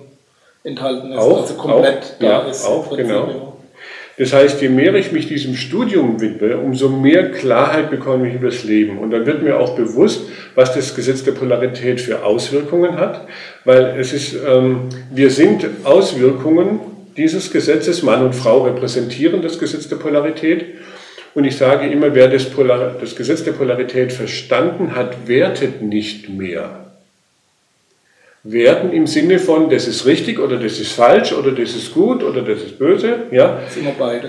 enthalten 0.64 1.12
ist, 1.12 1.18
auch, 1.18 1.42
also 1.42 1.54
komplett 1.56 2.04
auch, 2.04 2.20
da 2.20 2.26
ja, 2.26 2.40
ist? 2.48 2.66
Auch, 2.66 2.96
genau. 2.96 3.57
Das 4.18 4.34
heißt, 4.34 4.62
je 4.62 4.70
mehr 4.70 4.96
ich 4.96 5.12
mich 5.12 5.28
diesem 5.28 5.56
Studium 5.56 6.20
widme, 6.20 6.58
umso 6.58 6.90
mehr 6.90 7.32
Klarheit 7.32 7.92
bekomme 7.92 8.28
ich 8.28 8.34
über 8.34 8.50
das 8.50 8.64
Leben. 8.64 8.98
Und 8.98 9.12
dann 9.12 9.28
wird 9.28 9.44
mir 9.44 9.60
auch 9.60 9.76
bewusst, 9.76 10.28
was 10.56 10.74
das 10.74 10.96
Gesetz 10.96 11.24
der 11.24 11.34
Polarität 11.34 12.02
für 12.02 12.24
Auswirkungen 12.24 12.98
hat, 12.98 13.28
weil 13.64 13.96
es 14.00 14.14
ist, 14.14 14.36
ähm, 14.48 14.90
wir 15.12 15.30
sind 15.30 15.68
Auswirkungen 15.84 16.80
dieses 17.16 17.52
Gesetzes, 17.52 18.02
Mann 18.02 18.24
und 18.24 18.34
Frau 18.34 18.64
repräsentieren 18.64 19.44
das 19.44 19.60
Gesetz 19.60 19.88
der 19.88 19.98
Polarität. 19.98 20.66
Und 21.36 21.44
ich 21.44 21.56
sage 21.56 21.88
immer, 21.88 22.16
wer 22.16 22.28
das, 22.28 22.46
Polar 22.46 22.96
das 23.00 23.16
Gesetz 23.16 23.44
der 23.44 23.52
Polarität 23.52 24.12
verstanden 24.12 24.96
hat, 24.96 25.28
wertet 25.28 25.84
nicht 25.84 26.30
mehr 26.30 26.87
werden 28.50 28.94
im 28.94 29.08
Sinne 29.08 29.40
von, 29.40 29.70
das 29.70 29.88
ist 29.88 30.06
richtig 30.06 30.40
oder 30.40 30.58
das 30.58 30.80
ist 30.80 30.94
falsch 30.94 31.34
oder 31.34 31.52
das 31.52 31.76
ist 31.76 31.94
gut 31.94 32.24
oder 32.24 32.42
das 32.42 32.60
ist 32.64 32.80
böse, 32.80 33.24
ja, 33.32 33.60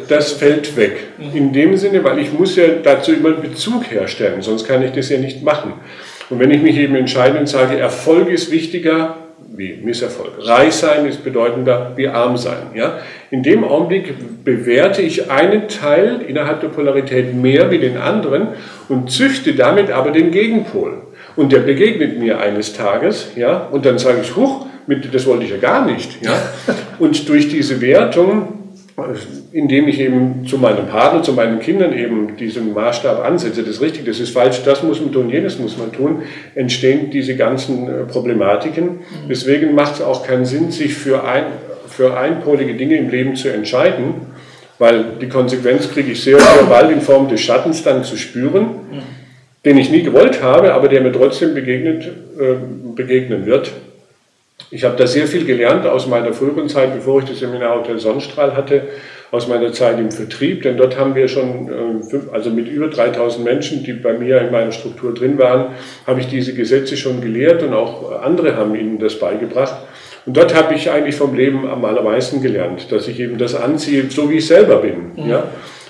das 0.08 0.32
fällt 0.32 0.76
weg. 0.76 0.96
Mhm. 1.18 1.36
In 1.36 1.52
dem 1.52 1.76
Sinne, 1.76 2.02
weil 2.02 2.18
ich 2.18 2.32
muss 2.32 2.56
ja 2.56 2.64
dazu 2.82 3.12
immer 3.12 3.28
einen 3.28 3.42
Bezug 3.42 3.90
herstellen, 3.90 4.42
sonst 4.42 4.66
kann 4.66 4.82
ich 4.82 4.92
das 4.92 5.08
ja 5.08 5.18
nicht 5.18 5.42
machen. 5.42 5.74
Und 6.30 6.40
wenn 6.40 6.50
ich 6.50 6.62
mich 6.62 6.76
eben 6.76 6.94
entscheide 6.96 7.38
und 7.38 7.48
sage, 7.48 7.78
Erfolg 7.78 8.28
ist 8.28 8.50
wichtiger 8.50 9.16
wie 9.50 9.78
Misserfolg, 9.82 10.32
reich 10.40 10.74
sein 10.74 11.06
ist 11.06 11.24
bedeutender 11.24 11.92
wie 11.96 12.08
arm 12.08 12.36
sein, 12.36 12.72
ja, 12.74 12.98
in 13.30 13.42
dem 13.42 13.64
Augenblick 13.64 14.14
bewerte 14.44 15.00
ich 15.00 15.30
einen 15.30 15.68
Teil 15.68 16.22
innerhalb 16.26 16.60
der 16.60 16.68
Polarität 16.68 17.34
mehr 17.34 17.70
wie 17.70 17.78
den 17.78 17.96
anderen 17.96 18.48
und 18.88 19.10
züchte 19.10 19.54
damit 19.54 19.90
aber 19.90 20.10
den 20.10 20.32
Gegenpol. 20.32 21.02
Und 21.38 21.52
der 21.52 21.60
begegnet 21.60 22.18
mir 22.18 22.40
eines 22.40 22.72
Tages, 22.72 23.28
ja, 23.36 23.68
und 23.70 23.86
dann 23.86 23.96
sage 23.96 24.18
ich, 24.22 24.34
huch, 24.34 24.66
mit, 24.88 25.14
das 25.14 25.24
wollte 25.24 25.44
ich 25.44 25.50
ja 25.52 25.58
gar 25.58 25.86
nicht, 25.86 26.20
ja. 26.20 26.32
Und 26.98 27.28
durch 27.28 27.48
diese 27.48 27.80
Wertung, 27.80 28.72
indem 29.52 29.86
ich 29.86 30.00
eben 30.00 30.44
zu 30.48 30.58
meinem 30.58 30.88
Partner, 30.88 31.22
zu 31.22 31.34
meinen 31.34 31.60
Kindern 31.60 31.92
eben 31.92 32.36
diesen 32.36 32.74
Maßstab 32.74 33.24
ansetze, 33.24 33.62
das 33.62 33.76
ist 33.76 33.80
richtig, 33.80 34.04
das 34.04 34.18
ist 34.18 34.30
falsch, 34.30 34.64
das 34.64 34.82
muss 34.82 35.00
man 35.00 35.12
tun, 35.12 35.30
jenes 35.30 35.60
muss 35.60 35.78
man 35.78 35.92
tun, 35.92 36.22
entstehen 36.56 37.10
diese 37.12 37.36
ganzen 37.36 37.86
äh, 37.86 37.92
Problematiken. 38.02 38.84
Mhm. 38.86 39.28
Deswegen 39.30 39.76
macht 39.76 39.94
es 39.94 40.02
auch 40.02 40.26
keinen 40.26 40.44
Sinn, 40.44 40.72
sich 40.72 40.92
für, 40.92 41.22
ein, 41.22 41.44
für 41.86 42.18
einpolige 42.18 42.74
Dinge 42.74 42.96
im 42.96 43.10
Leben 43.10 43.36
zu 43.36 43.48
entscheiden, 43.48 44.26
weil 44.80 45.04
die 45.20 45.28
Konsequenz 45.28 45.88
kriege 45.88 46.10
ich 46.10 46.20
sehr, 46.20 46.40
sehr 46.40 46.64
bald 46.64 46.90
in 46.90 47.00
Form 47.00 47.28
des 47.28 47.40
Schattens 47.42 47.84
dann 47.84 48.02
zu 48.02 48.16
spüren. 48.16 48.70
Den 49.64 49.76
ich 49.78 49.90
nie 49.90 50.02
gewollt 50.02 50.42
habe, 50.42 50.72
aber 50.72 50.88
der 50.88 51.00
mir 51.00 51.12
trotzdem 51.12 51.54
begegnet, 51.54 52.06
äh, 52.38 52.54
begegnen 52.94 53.46
wird. 53.46 53.72
Ich 54.70 54.84
habe 54.84 54.96
da 54.96 55.06
sehr 55.06 55.26
viel 55.26 55.44
gelernt 55.44 55.86
aus 55.86 56.06
meiner 56.06 56.32
früheren 56.32 56.68
Zeit, 56.68 56.94
bevor 56.94 57.20
ich 57.20 57.28
das 57.28 57.38
Seminar 57.38 57.78
Hotel 57.78 57.98
Sonnenstrahl 57.98 58.54
hatte, 58.56 58.82
aus 59.30 59.46
meiner 59.46 59.72
Zeit 59.72 59.98
im 59.98 60.10
Vertrieb, 60.10 60.62
denn 60.62 60.76
dort 60.76 60.98
haben 60.98 61.14
wir 61.14 61.28
schon, 61.28 61.68
äh, 61.68 62.16
also 62.32 62.50
mit 62.50 62.68
über 62.68 62.88
3000 62.88 63.44
Menschen, 63.44 63.84
die 63.84 63.92
bei 63.92 64.14
mir 64.14 64.40
in 64.40 64.50
meiner 64.50 64.72
Struktur 64.72 65.12
drin 65.12 65.38
waren, 65.38 65.74
habe 66.06 66.20
ich 66.20 66.28
diese 66.28 66.54
Gesetze 66.54 66.96
schon 66.96 67.20
gelehrt 67.20 67.62
und 67.62 67.74
auch 67.74 68.22
andere 68.22 68.56
haben 68.56 68.74
ihnen 68.74 68.98
das 68.98 69.18
beigebracht. 69.18 69.76
Und 70.24 70.36
dort 70.36 70.54
habe 70.54 70.74
ich 70.74 70.90
eigentlich 70.90 71.16
vom 71.16 71.34
Leben 71.34 71.66
am 71.66 71.84
allermeisten 71.84 72.42
gelernt, 72.42 72.90
dass 72.90 73.08
ich 73.08 73.20
eben 73.20 73.38
das 73.38 73.54
anziehe, 73.54 74.04
so 74.10 74.30
wie 74.30 74.36
ich 74.36 74.46
selber 74.46 74.76
bin. 74.76 75.12
Mhm. 75.16 75.30
Ja? 75.30 75.44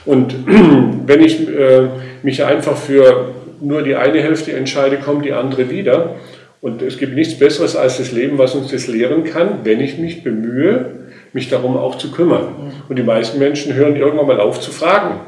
Und 0.04 0.34
wenn 1.06 1.20
ich 1.20 1.48
äh, 1.48 1.88
mich 2.22 2.44
einfach 2.44 2.76
für 2.76 3.34
nur 3.60 3.82
die 3.82 3.94
eine 3.94 4.20
Hälfte 4.20 4.52
entscheide, 4.52 4.98
kommt 4.98 5.24
die 5.24 5.32
andere 5.32 5.70
wieder. 5.70 6.16
Und 6.60 6.82
es 6.82 6.98
gibt 6.98 7.14
nichts 7.14 7.38
Besseres 7.38 7.76
als 7.76 7.98
das 7.98 8.12
Leben, 8.12 8.38
was 8.38 8.54
uns 8.54 8.70
das 8.72 8.88
lehren 8.88 9.24
kann, 9.24 9.60
wenn 9.64 9.80
ich 9.80 9.98
mich 9.98 10.24
bemühe, 10.24 10.86
mich 11.32 11.48
darum 11.48 11.76
auch 11.76 11.98
zu 11.98 12.10
kümmern. 12.10 12.72
Und 12.88 12.96
die 12.96 13.02
meisten 13.02 13.38
Menschen 13.38 13.74
hören 13.74 13.96
irgendwann 13.96 14.26
mal 14.26 14.40
auf 14.40 14.60
zu 14.60 14.72
fragen 14.72 15.20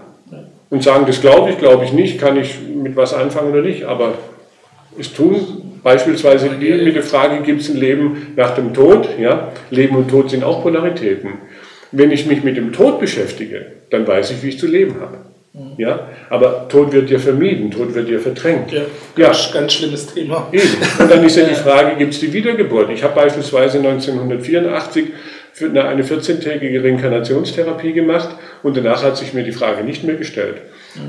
und 0.70 0.82
sagen, 0.82 1.04
das 1.06 1.20
glaube 1.20 1.50
ich, 1.50 1.58
glaube 1.58 1.84
ich 1.84 1.92
nicht, 1.92 2.18
kann 2.18 2.36
ich 2.36 2.58
mit 2.60 2.96
was 2.96 3.14
anfangen 3.14 3.52
oder 3.52 3.62
nicht. 3.62 3.84
Aber 3.84 4.14
es 4.98 5.12
tun 5.12 5.36
beispielsweise 5.82 6.50
die 6.60 6.72
mit 6.72 6.96
der 6.96 7.02
Frage, 7.02 7.42
gibt 7.42 7.60
es 7.60 7.70
ein 7.70 7.76
Leben 7.76 8.32
nach 8.36 8.54
dem 8.54 8.74
Tod? 8.74 9.08
Ja? 9.18 9.52
Leben 9.70 9.96
und 9.96 10.08
Tod 10.08 10.30
sind 10.30 10.44
auch 10.44 10.62
Polaritäten. 10.62 11.32
Wenn 11.92 12.10
ich 12.10 12.26
mich 12.26 12.42
mit 12.42 12.56
dem 12.56 12.72
Tod 12.72 13.00
beschäftige, 13.00 13.66
dann 13.90 14.06
weiß 14.06 14.30
ich, 14.32 14.42
wie 14.42 14.48
ich 14.48 14.58
zu 14.58 14.66
leben 14.66 14.96
habe. 15.00 15.29
Ja? 15.76 16.08
Aber 16.28 16.68
Tod 16.68 16.92
wird 16.92 17.10
ja 17.10 17.18
vermieden, 17.18 17.70
Tod 17.70 17.94
wird 17.94 18.08
ja 18.08 18.18
verdrängt. 18.18 18.70
Ja, 18.70 18.82
ganz, 19.16 19.48
ja. 19.48 19.60
ganz 19.60 19.72
schlimmes 19.72 20.06
Thema. 20.06 20.48
Eben. 20.52 20.68
Und 20.98 21.10
dann 21.10 21.24
ist 21.24 21.36
ja 21.36 21.44
die 21.44 21.54
Frage, 21.54 21.96
gibt 21.96 22.14
es 22.14 22.20
die 22.20 22.32
Wiedergeburt? 22.32 22.90
Ich 22.90 23.02
habe 23.02 23.14
beispielsweise 23.14 23.78
1984 23.78 25.06
eine 25.62 26.02
14-tägige 26.04 26.82
Reinkarnationstherapie 26.84 27.92
gemacht 27.92 28.30
und 28.62 28.76
danach 28.76 29.02
hat 29.02 29.16
sich 29.16 29.34
mir 29.34 29.42
die 29.42 29.52
Frage 29.52 29.82
nicht 29.82 30.04
mehr 30.04 30.14
gestellt. 30.14 30.62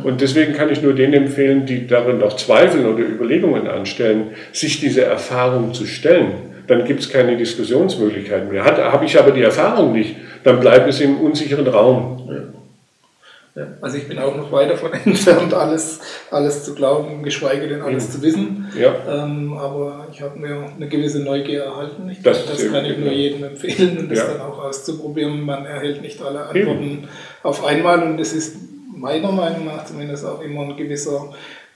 Und 0.03 0.21
deswegen 0.21 0.53
kann 0.53 0.71
ich 0.71 0.81
nur 0.81 0.93
denen 0.93 1.13
empfehlen, 1.13 1.65
die 1.65 1.87
darin 1.87 2.17
noch 2.17 2.35
zweifeln 2.35 2.85
oder 2.85 2.99
Überlegungen 2.99 3.67
anstellen, 3.67 4.31
sich 4.51 4.79
diese 4.79 5.05
Erfahrung 5.05 5.73
zu 5.73 5.85
stellen. 5.85 6.33
Dann 6.67 6.85
gibt 6.85 6.99
es 7.01 7.09
keine 7.09 7.37
Diskussionsmöglichkeiten 7.37 8.49
mehr. 8.49 8.63
Habe 8.63 9.05
ich 9.05 9.19
aber 9.19 9.31
die 9.31 9.41
Erfahrung 9.41 9.93
nicht, 9.93 10.15
dann 10.43 10.59
bleibt 10.59 10.87
es 10.89 10.99
im 11.01 11.19
unsicheren 11.19 11.67
Raum. 11.67 12.29
Ja, 12.29 12.60
also 13.81 13.97
ich 13.97 14.07
bin 14.07 14.17
auch 14.19 14.35
noch 14.35 14.51
weit 14.51 14.69
davon 14.69 14.93
entfernt, 15.05 15.53
alles, 15.53 15.99
alles 16.29 16.63
zu 16.63 16.73
glauben, 16.73 17.21
geschweige 17.23 17.67
denn 17.67 17.81
alles 17.81 18.07
mhm. 18.07 18.11
zu 18.11 18.21
wissen. 18.21 18.71
Ja. 18.79 18.95
Ähm, 19.07 19.53
aber 19.57 20.07
ich 20.11 20.21
habe 20.21 20.39
mir 20.39 20.69
eine 20.73 20.87
gewisse 20.87 21.19
Neugier 21.19 21.63
erhalten. 21.63 22.09
Ich 22.09 22.21
das, 22.21 22.45
denke, 22.45 22.63
das 22.63 22.71
kann 22.71 22.85
ich 22.85 22.97
nur 22.97 23.11
jedem 23.11 23.43
empfehlen 23.43 23.97
und 23.97 24.09
das 24.09 24.19
ja. 24.19 24.27
dann 24.27 24.41
auch 24.41 24.63
auszuprobieren. 24.63 25.41
Man 25.41 25.65
erhält 25.65 26.01
nicht 26.01 26.21
alle 26.21 26.45
Antworten 26.45 27.01
mhm. 27.01 27.07
auf 27.43 27.65
einmal 27.65 28.01
und 28.03 28.19
es 28.19 28.33
ist 28.33 28.57
meiner 28.95 29.31
Meinung 29.31 29.65
nach 29.65 29.85
zumindest 29.85 30.25
auch 30.25 30.41
immer 30.41 30.61
ein 30.61 30.77
gewisser 30.77 31.33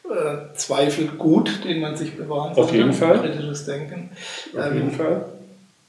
äh, 0.09 0.55
Zweifel 0.55 1.07
gut, 1.17 1.65
den 1.65 1.81
man 1.81 1.95
sich 1.97 2.15
bewahren 2.15 2.53
sollte. 2.53 2.69
Auf 2.69 2.75
jeden 2.75 2.93
Fall. 2.93 3.19
Kritisches 3.19 3.65
Denken. 3.65 4.11
Auf 4.55 4.65
ähm, 4.65 4.75
jeden 4.75 4.91
Fall. 4.91 5.25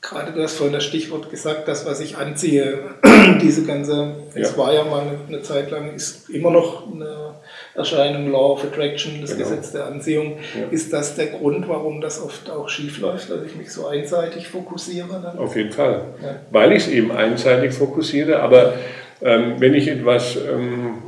Gerade 0.09 0.31
du 0.31 0.40
hast 0.40 0.55
vorhin 0.55 0.73
das 0.73 0.85
Stichwort 0.85 1.31
gesagt, 1.31 1.66
das, 1.66 1.85
was 1.85 1.99
ich 1.99 2.16
anziehe, 2.16 2.79
diese 3.42 3.64
ganze, 3.64 4.12
es 4.35 4.53
ja. 4.53 4.59
war 4.59 4.73
ja 4.73 4.85
mal 4.85 5.03
eine, 5.27 5.42
Zeit 5.42 5.73
lang, 5.73 5.92
ist 5.95 6.31
immer 6.31 6.53
noch 6.53 6.87
eine 6.87 7.35
Erscheinung, 7.75 8.31
Law 8.31 8.53
of 8.53 8.64
Attraction, 8.64 9.21
das 9.21 9.37
genau. 9.37 9.49
Gesetz 9.49 9.73
der 9.73 9.87
Anziehung. 9.87 10.38
Ja. 10.55 10.69
Ist 10.71 10.92
das 10.92 11.16
der 11.16 11.27
Grund, 11.27 11.69
warum 11.69 12.01
das 12.01 12.23
oft 12.23 12.49
auch 12.51 12.69
schief 12.69 13.01
läuft, 13.01 13.31
dass 13.31 13.42
ich 13.42 13.57
mich 13.57 13.73
so 13.73 13.88
einseitig 13.88 14.47
fokussiere? 14.47 15.21
Dann? 15.21 15.38
Auf 15.38 15.57
jeden 15.57 15.73
Fall. 15.73 16.03
Ja. 16.23 16.37
Weil 16.53 16.73
ich 16.73 16.85
es 16.85 16.88
eben 16.88 17.11
einseitig 17.11 17.73
fokussiere, 17.73 18.38
aber 18.38 18.75
ähm, 19.23 19.55
wenn 19.59 19.75
ich 19.75 19.88
etwas 19.88 20.37
ähm, 20.37 20.99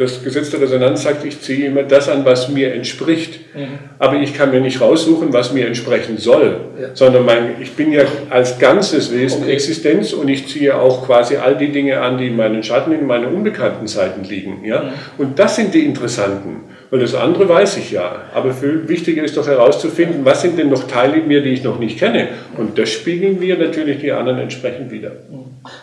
das 0.00 0.24
Gesetz 0.24 0.48
der 0.48 0.62
Resonanz 0.62 1.02
sagt, 1.02 1.26
ich 1.26 1.40
ziehe 1.42 1.66
immer 1.66 1.82
das 1.82 2.08
an, 2.08 2.24
was 2.24 2.48
mir 2.48 2.72
entspricht. 2.72 3.40
Mhm. 3.54 3.78
Aber 3.98 4.16
ich 4.16 4.32
kann 4.32 4.50
mir 4.50 4.60
nicht 4.60 4.80
raussuchen, 4.80 5.32
was 5.32 5.52
mir 5.52 5.66
entsprechen 5.66 6.16
soll, 6.16 6.60
ja. 6.80 6.88
sondern 6.94 7.26
mein, 7.26 7.56
ich 7.60 7.72
bin 7.72 7.92
ja 7.92 8.04
als 8.30 8.58
ganzes 8.58 9.12
Wesen 9.12 9.42
okay. 9.42 9.52
Existenz 9.52 10.14
und 10.14 10.28
ich 10.28 10.48
ziehe 10.48 10.74
auch 10.74 11.04
quasi 11.04 11.36
all 11.36 11.56
die 11.56 11.68
Dinge 11.68 12.00
an, 12.00 12.16
die 12.16 12.28
in 12.28 12.36
meinen 12.36 12.62
Schatten, 12.62 12.92
in 12.92 13.06
meinen 13.06 13.26
unbekannten 13.26 13.86
Seiten 13.86 14.24
liegen. 14.24 14.64
Ja? 14.64 14.84
Mhm. 14.84 14.88
Und 15.18 15.38
das 15.38 15.56
sind 15.56 15.74
die 15.74 15.84
interessanten. 15.84 16.62
Weil 16.90 17.00
das 17.00 17.14
andere 17.14 17.48
weiß 17.48 17.76
ich 17.76 17.92
ja. 17.92 18.22
Aber 18.34 18.52
viel 18.52 18.88
wichtiger 18.88 19.22
ist 19.22 19.36
doch 19.36 19.46
herauszufinden, 19.46 20.24
was 20.24 20.42
sind 20.42 20.58
denn 20.58 20.70
noch 20.70 20.88
Teile 20.88 21.18
in 21.18 21.28
mir, 21.28 21.40
die 21.40 21.50
ich 21.50 21.62
noch 21.62 21.78
nicht 21.78 21.98
kenne. 21.98 22.28
Und 22.56 22.78
das 22.78 22.90
spiegeln 22.90 23.40
wir 23.40 23.56
natürlich 23.56 24.00
die 24.00 24.10
anderen 24.10 24.40
entsprechend 24.40 24.90
wieder. 24.90 25.12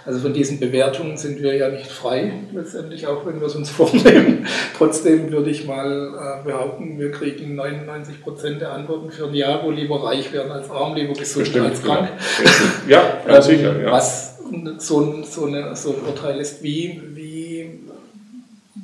Also 0.05 0.19
von 0.19 0.33
diesen 0.33 0.59
Bewertungen 0.59 1.15
sind 1.17 1.41
wir 1.41 1.55
ja 1.55 1.69
nicht 1.69 1.87
frei, 1.87 2.33
letztendlich, 2.53 3.07
auch 3.07 3.25
wenn 3.25 3.39
wir 3.39 3.47
es 3.47 3.55
uns 3.55 3.69
vornehmen. 3.71 4.45
Trotzdem 4.77 5.31
würde 5.31 5.49
ich 5.49 5.65
mal 5.65 6.41
äh, 6.43 6.45
behaupten, 6.45 6.99
wir 6.99 7.11
kriegen 7.11 7.55
99 7.55 8.21
Prozent 8.21 8.59
der 8.59 8.73
Antworten 8.73 9.09
für 9.09 9.27
ein 9.27 9.33
Ja, 9.33 9.61
wo 9.63 9.71
lieber 9.71 10.03
reich 10.03 10.33
werden 10.33 10.51
als 10.51 10.69
arm, 10.69 10.95
lieber 10.95 11.13
gesund 11.13 11.45
Bestimmt, 11.45 11.67
als 11.67 11.83
krank. 11.83 12.09
Ja, 12.87 13.21
ganz 13.25 13.45
sicher. 13.45 13.79
Ja. 13.81 13.91
Was 13.91 14.37
so 14.77 15.01
ein, 15.01 15.23
so, 15.23 15.45
eine, 15.45 15.75
so 15.75 15.89
ein 15.89 16.07
Urteil 16.07 16.39
ist, 16.39 16.63
wie 16.63 17.01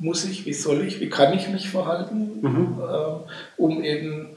muss 0.03 0.25
ich, 0.25 0.45
wie 0.45 0.53
soll 0.53 0.85
ich, 0.85 0.99
wie 0.99 1.09
kann 1.09 1.33
ich 1.33 1.47
mich 1.47 1.69
verhalten, 1.69 2.39
mhm. 2.41 2.77
äh, 2.81 3.61
um 3.61 3.81
eben 3.83 4.27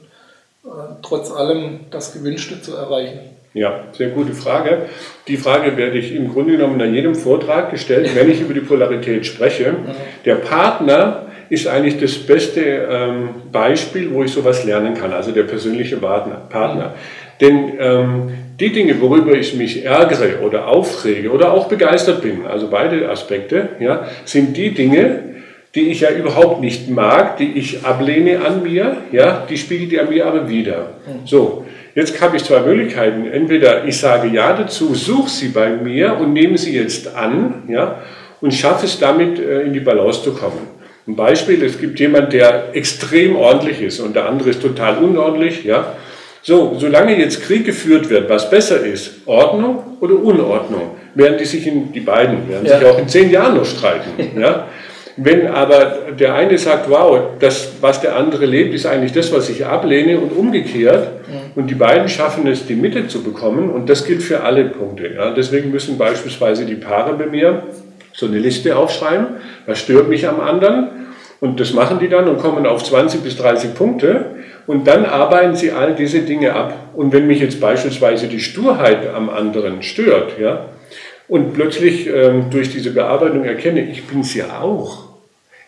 äh, 0.63 0.69
trotz 1.03 1.29
allem 1.29 1.81
das 1.91 2.13
Gewünschte 2.13 2.61
zu 2.61 2.75
erreichen? 2.75 3.19
Ja, 3.53 3.83
sehr 3.91 4.09
gute 4.09 4.33
Frage. 4.33 4.83
Die 5.27 5.35
Frage 5.35 5.75
werde 5.77 5.97
ich 5.97 6.15
im 6.15 6.31
Grunde 6.31 6.53
genommen 6.53 6.79
in 6.79 6.93
jedem 6.93 7.15
Vortrag 7.15 7.71
gestellt, 7.71 8.09
wenn 8.15 8.31
ich 8.31 8.39
über 8.39 8.53
die 8.53 8.61
Polarität 8.61 9.25
spreche. 9.25 9.73
Mhm. 9.73 9.85
Der 10.25 10.35
Partner 10.35 11.23
ist 11.49 11.67
eigentlich 11.67 11.99
das 11.99 12.17
beste 12.17 12.61
ähm, 12.61 13.29
Beispiel, 13.51 14.13
wo 14.13 14.23
ich 14.23 14.31
sowas 14.31 14.63
lernen 14.63 14.93
kann, 14.93 15.11
also 15.11 15.31
der 15.31 15.43
persönliche 15.43 15.97
Partner. 15.97 16.41
Partner. 16.49 16.87
Mhm. 16.87 17.37
Denn 17.41 17.73
ähm, 17.79 18.33
die 18.59 18.71
Dinge, 18.71 18.99
worüber 19.01 19.33
ich 19.33 19.53
mich 19.53 19.85
ärgere 19.85 20.41
oder 20.43 20.67
aufrege 20.67 21.29
oder 21.29 21.51
auch 21.51 21.67
begeistert 21.67 22.21
bin, 22.21 22.47
also 22.47 22.69
beide 22.69 23.09
Aspekte, 23.09 23.69
ja, 23.79 24.07
sind 24.25 24.57
die 24.57 24.73
Dinge, 24.73 25.36
die 25.77 25.91
ich 25.91 26.01
ja 26.01 26.09
überhaupt 26.09 26.59
nicht 26.59 26.89
mag, 26.89 27.37
die 27.37 27.51
ich 27.53 27.85
ablehne 27.85 28.43
an 28.43 28.63
mir, 28.63 28.97
ja, 29.11 29.45
die 29.47 29.57
spiegelt 29.57 29.93
er 29.93 30.05
mir 30.05 30.25
aber 30.25 30.49
wieder. 30.49 30.93
So, 31.23 31.65
jetzt 31.93 32.19
habe 32.19 32.35
ich 32.35 32.43
zwei 32.43 32.61
Möglichkeiten. 32.61 33.27
Entweder 33.31 33.85
ich 33.85 33.99
sage 33.99 34.27
Ja 34.27 34.53
dazu, 34.53 34.95
suche 34.95 35.29
sie 35.29 35.49
bei 35.49 35.69
mir 35.69 36.17
und 36.17 36.33
nehme 36.33 36.57
sie 36.57 36.75
jetzt 36.75 37.15
an, 37.15 37.65
ja, 37.67 38.01
und 38.41 38.55
schaffe 38.55 38.87
es 38.87 38.97
damit, 38.97 39.37
äh, 39.39 39.61
in 39.61 39.73
die 39.73 39.79
Balance 39.79 40.23
zu 40.23 40.33
kommen. 40.33 40.67
Ein 41.07 41.15
Beispiel, 41.15 41.63
es 41.63 41.79
gibt 41.79 41.99
jemand, 41.99 42.33
der 42.33 42.75
extrem 42.75 43.35
ordentlich 43.35 43.79
ist 43.79 43.99
und 43.99 44.15
der 44.15 44.27
andere 44.27 44.49
ist 44.49 44.61
total 44.61 44.97
unordentlich, 44.97 45.63
ja. 45.63 45.93
So, 46.41 46.75
solange 46.79 47.19
jetzt 47.19 47.43
Krieg 47.43 47.65
geführt 47.65 48.09
wird, 48.09 48.29
was 48.29 48.49
besser 48.49 48.83
ist, 48.83 49.27
Ordnung 49.27 49.97
oder 49.99 50.15
Unordnung, 50.15 50.95
werden 51.13 51.37
die 51.37 51.45
sich 51.45 51.67
in, 51.67 51.91
die 51.91 51.99
beiden, 51.99 52.49
werden 52.49 52.65
ja. 52.65 52.79
sich 52.79 52.87
auch 52.87 52.97
in 52.97 53.07
zehn 53.07 53.29
Jahren 53.29 53.57
noch 53.57 53.65
streiten, 53.65 54.39
ja. 54.39 54.65
Wenn 55.17 55.47
aber 55.47 55.97
der 56.17 56.35
eine 56.35 56.57
sagt, 56.57 56.89
wow, 56.89 57.19
das, 57.39 57.73
was 57.81 58.01
der 58.01 58.15
andere 58.15 58.45
lebt, 58.45 58.73
ist 58.73 58.85
eigentlich 58.85 59.13
das, 59.13 59.33
was 59.33 59.49
ich 59.49 59.65
ablehne 59.65 60.19
und 60.19 60.31
umgekehrt, 60.31 61.27
mhm. 61.27 61.59
und 61.59 61.67
die 61.67 61.75
beiden 61.75 62.07
schaffen 62.07 62.45
es, 62.47 62.67
die 62.67 62.75
Mitte 62.75 63.07
zu 63.07 63.23
bekommen, 63.23 63.69
und 63.69 63.89
das 63.89 64.05
gilt 64.05 64.21
für 64.21 64.43
alle 64.43 64.65
Punkte. 64.65 65.11
Ja. 65.15 65.31
Deswegen 65.31 65.71
müssen 65.71 65.97
beispielsweise 65.97 66.65
die 66.65 66.75
Paare 66.75 67.15
bei 67.15 67.25
mir 67.25 67.63
so 68.13 68.27
eine 68.27 68.37
Liste 68.37 68.77
aufschreiben, 68.77 69.27
was 69.65 69.79
stört 69.79 70.07
mich 70.07 70.27
am 70.27 70.39
anderen, 70.39 70.89
und 71.39 71.59
das 71.59 71.73
machen 71.73 71.99
die 71.99 72.09
dann 72.09 72.27
und 72.27 72.39
kommen 72.39 72.65
auf 72.65 72.83
20 72.83 73.21
bis 73.21 73.37
30 73.37 73.75
Punkte. 73.75 74.25
Und 74.65 74.87
dann 74.87 75.05
arbeiten 75.05 75.55
sie 75.55 75.71
all 75.71 75.93
diese 75.93 76.21
Dinge 76.21 76.53
ab. 76.53 76.73
Und 76.95 77.13
wenn 77.13 77.27
mich 77.27 77.39
jetzt 77.39 77.61
beispielsweise 77.61 78.27
die 78.27 78.39
Sturheit 78.39 79.07
am 79.13 79.29
anderen 79.29 79.83
stört, 79.83 80.39
ja, 80.39 80.65
und 81.27 81.53
plötzlich 81.53 82.07
ähm, 82.07 82.45
durch 82.49 82.71
diese 82.71 82.91
Bearbeitung 82.91 83.43
erkenne, 83.43 83.81
ich 83.81 84.05
bin 84.07 84.21
es 84.21 84.33
ja 84.33 84.61
auch, 84.61 85.06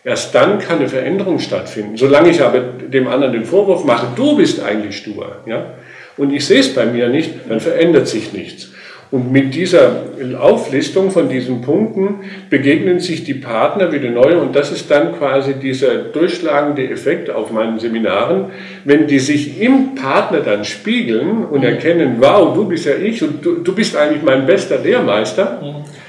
Erst 0.02 0.34
dann 0.34 0.58
kann 0.58 0.78
eine 0.78 0.88
Veränderung 0.88 1.38
stattfinden. 1.38 1.96
Solange 1.96 2.30
ich 2.30 2.42
aber 2.42 2.60
dem 2.60 3.06
anderen 3.06 3.34
den 3.34 3.44
Vorwurf 3.44 3.84
mache, 3.84 4.06
du 4.16 4.36
bist 4.36 4.62
eigentlich 4.62 4.96
stur, 4.96 5.36
ja, 5.46 5.74
und 6.16 6.32
ich 6.32 6.46
sehe 6.46 6.60
es 6.60 6.74
bei 6.74 6.86
mir 6.86 7.08
nicht, 7.08 7.32
dann 7.48 7.60
verändert 7.60 8.08
sich 8.08 8.32
nichts. 8.32 8.70
Und 9.10 9.32
mit 9.32 9.54
dieser 9.54 10.04
Auflistung 10.38 11.10
von 11.10 11.28
diesen 11.28 11.62
Punkten 11.62 12.20
begegnen 12.48 13.00
sich 13.00 13.24
die 13.24 13.34
Partner 13.34 13.90
wieder 13.90 14.08
neu 14.08 14.38
und 14.38 14.54
das 14.54 14.70
ist 14.70 14.88
dann 14.88 15.18
quasi 15.18 15.54
dieser 15.54 15.96
durchschlagende 15.96 16.88
Effekt 16.88 17.28
auf 17.28 17.50
meinen 17.50 17.80
Seminaren, 17.80 18.46
wenn 18.84 19.08
die 19.08 19.18
sich 19.18 19.60
im 19.60 19.96
Partner 19.96 20.40
dann 20.40 20.64
spiegeln 20.64 21.44
und 21.44 21.64
erkennen, 21.64 22.16
wow, 22.20 22.54
du 22.54 22.66
bist 22.66 22.86
ja 22.86 22.94
ich 22.94 23.20
und 23.22 23.44
du, 23.44 23.56
du 23.56 23.74
bist 23.74 23.96
eigentlich 23.96 24.22
mein 24.22 24.46
bester 24.46 24.78
Lehrmeister. 24.78 25.60
Mhm 25.60 25.99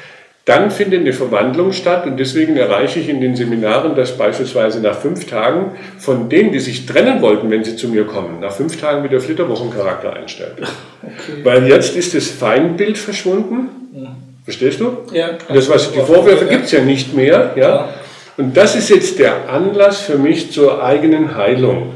dann 0.45 0.71
findet 0.71 1.01
eine 1.01 1.13
Verwandlung 1.13 1.71
statt 1.71 2.07
und 2.07 2.17
deswegen 2.19 2.57
erreiche 2.57 2.99
ich 2.99 3.09
in 3.09 3.21
den 3.21 3.35
Seminaren, 3.35 3.95
dass 3.95 4.17
beispielsweise 4.17 4.81
nach 4.81 4.97
fünf 4.97 5.27
Tagen 5.27 5.73
von 5.99 6.29
denen, 6.29 6.51
die 6.51 6.59
sich 6.59 6.87
trennen 6.87 7.21
wollten, 7.21 7.51
wenn 7.51 7.63
sie 7.63 7.75
zu 7.75 7.89
mir 7.89 8.05
kommen, 8.05 8.39
nach 8.39 8.51
fünf 8.51 8.79
Tagen 8.81 9.03
wieder 9.03 9.19
Flitterwochencharakter 9.19 10.13
einstellt. 10.13 10.57
Okay. 11.03 11.43
Weil 11.43 11.67
jetzt 11.67 11.97
ist 11.97 12.13
das 12.13 12.27
Feindbild 12.27 12.95
verschwunden. 12.95 13.69
Ja. 13.91 14.15
Verstehst 14.43 14.79
du? 14.79 14.99
Ja. 15.11 15.29
Das, 15.51 15.67
was 15.67 15.91
die 15.91 15.99
Vorwürfe 15.99 16.45
gibt 16.45 16.65
es 16.65 16.71
ja 16.71 16.81
nicht 16.81 17.15
mehr. 17.15 17.53
Ja? 17.55 17.89
Und 18.37 18.55
das 18.55 18.75
ist 18.75 18.89
jetzt 18.89 19.17
der 19.17 19.49
Anlass 19.49 20.01
für 20.01 20.19
mich 20.19 20.51
zur 20.51 20.83
eigenen 20.83 21.35
Heilung 21.35 21.93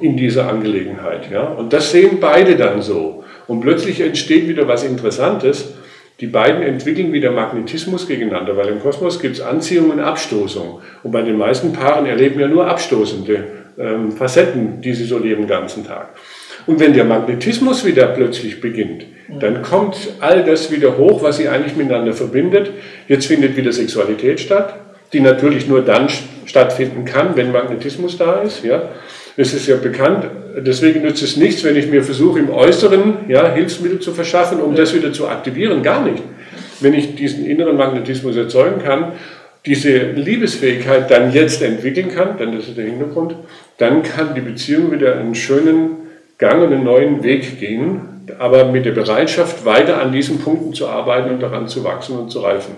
in 0.00 0.16
dieser 0.16 0.48
Angelegenheit. 0.48 1.30
Ja? 1.30 1.44
Und 1.44 1.72
das 1.72 1.92
sehen 1.92 2.18
beide 2.20 2.56
dann 2.56 2.82
so. 2.82 3.22
Und 3.46 3.60
plötzlich 3.60 4.00
entsteht 4.00 4.48
wieder 4.48 4.66
was 4.66 4.82
Interessantes. 4.82 5.74
Die 6.24 6.30
beiden 6.30 6.62
entwickeln 6.62 7.12
wieder 7.12 7.32
Magnetismus 7.32 8.08
gegeneinander, 8.08 8.56
weil 8.56 8.68
im 8.68 8.80
Kosmos 8.80 9.20
gibt 9.20 9.34
es 9.36 9.42
Anziehung 9.42 9.90
und 9.90 10.00
Abstoßung. 10.00 10.80
Und 11.02 11.12
bei 11.12 11.20
den 11.20 11.36
meisten 11.36 11.74
Paaren 11.74 12.06
erleben 12.06 12.40
ja 12.40 12.48
nur 12.48 12.66
abstoßende 12.66 13.44
ähm, 13.78 14.10
Facetten, 14.10 14.80
die 14.80 14.94
sie 14.94 15.04
so 15.04 15.18
leben 15.18 15.42
den 15.42 15.48
ganzen 15.48 15.86
Tag. 15.86 16.14
Und 16.66 16.80
wenn 16.80 16.94
der 16.94 17.04
Magnetismus 17.04 17.84
wieder 17.84 18.06
plötzlich 18.06 18.62
beginnt, 18.62 19.04
dann 19.38 19.60
kommt 19.60 20.14
all 20.20 20.42
das 20.44 20.72
wieder 20.72 20.96
hoch, 20.96 21.22
was 21.22 21.36
sie 21.36 21.50
eigentlich 21.50 21.76
miteinander 21.76 22.14
verbindet. 22.14 22.70
Jetzt 23.06 23.26
findet 23.26 23.54
wieder 23.58 23.72
Sexualität 23.72 24.40
statt, 24.40 24.78
die 25.12 25.20
natürlich 25.20 25.68
nur 25.68 25.82
dann 25.82 26.08
stattfinden 26.46 27.04
kann, 27.04 27.36
wenn 27.36 27.52
Magnetismus 27.52 28.16
da 28.16 28.40
ist. 28.40 28.64
Ja. 28.64 28.88
Es 29.36 29.52
ist 29.52 29.66
ja 29.66 29.76
bekannt, 29.76 30.26
deswegen 30.58 31.02
nützt 31.02 31.22
es 31.22 31.36
nichts, 31.36 31.64
wenn 31.64 31.74
ich 31.74 31.88
mir 31.88 32.04
versuche, 32.04 32.38
im 32.38 32.50
Äußeren 32.50 33.28
ja, 33.28 33.52
Hilfsmittel 33.52 33.98
zu 33.98 34.12
verschaffen, 34.12 34.60
um 34.60 34.76
das 34.76 34.94
wieder 34.94 35.12
zu 35.12 35.28
aktivieren. 35.28 35.82
Gar 35.82 36.04
nicht. 36.04 36.22
Wenn 36.80 36.94
ich 36.94 37.16
diesen 37.16 37.44
inneren 37.44 37.76
Magnetismus 37.76 38.36
erzeugen 38.36 38.82
kann, 38.82 39.12
diese 39.66 39.98
Liebesfähigkeit 40.12 41.10
dann 41.10 41.32
jetzt 41.32 41.62
entwickeln 41.62 42.10
kann, 42.14 42.38
dann 42.38 42.54
das 42.56 42.68
ist 42.68 42.76
der 42.76 42.84
Hintergrund, 42.84 43.34
dann 43.78 44.02
kann 44.02 44.34
die 44.34 44.40
Beziehung 44.40 44.92
wieder 44.92 45.18
einen 45.18 45.34
schönen 45.34 45.96
Gang 46.38 46.62
und 46.62 46.72
einen 46.72 46.84
neuen 46.84 47.22
Weg 47.24 47.58
gehen, 47.58 48.26
aber 48.38 48.66
mit 48.66 48.84
der 48.84 48.92
Bereitschaft, 48.92 49.64
weiter 49.64 50.00
an 50.00 50.12
diesen 50.12 50.38
Punkten 50.38 50.74
zu 50.74 50.86
arbeiten 50.86 51.30
und 51.30 51.40
daran 51.40 51.66
zu 51.66 51.82
wachsen 51.82 52.18
und 52.18 52.30
zu 52.30 52.40
reifen. 52.40 52.74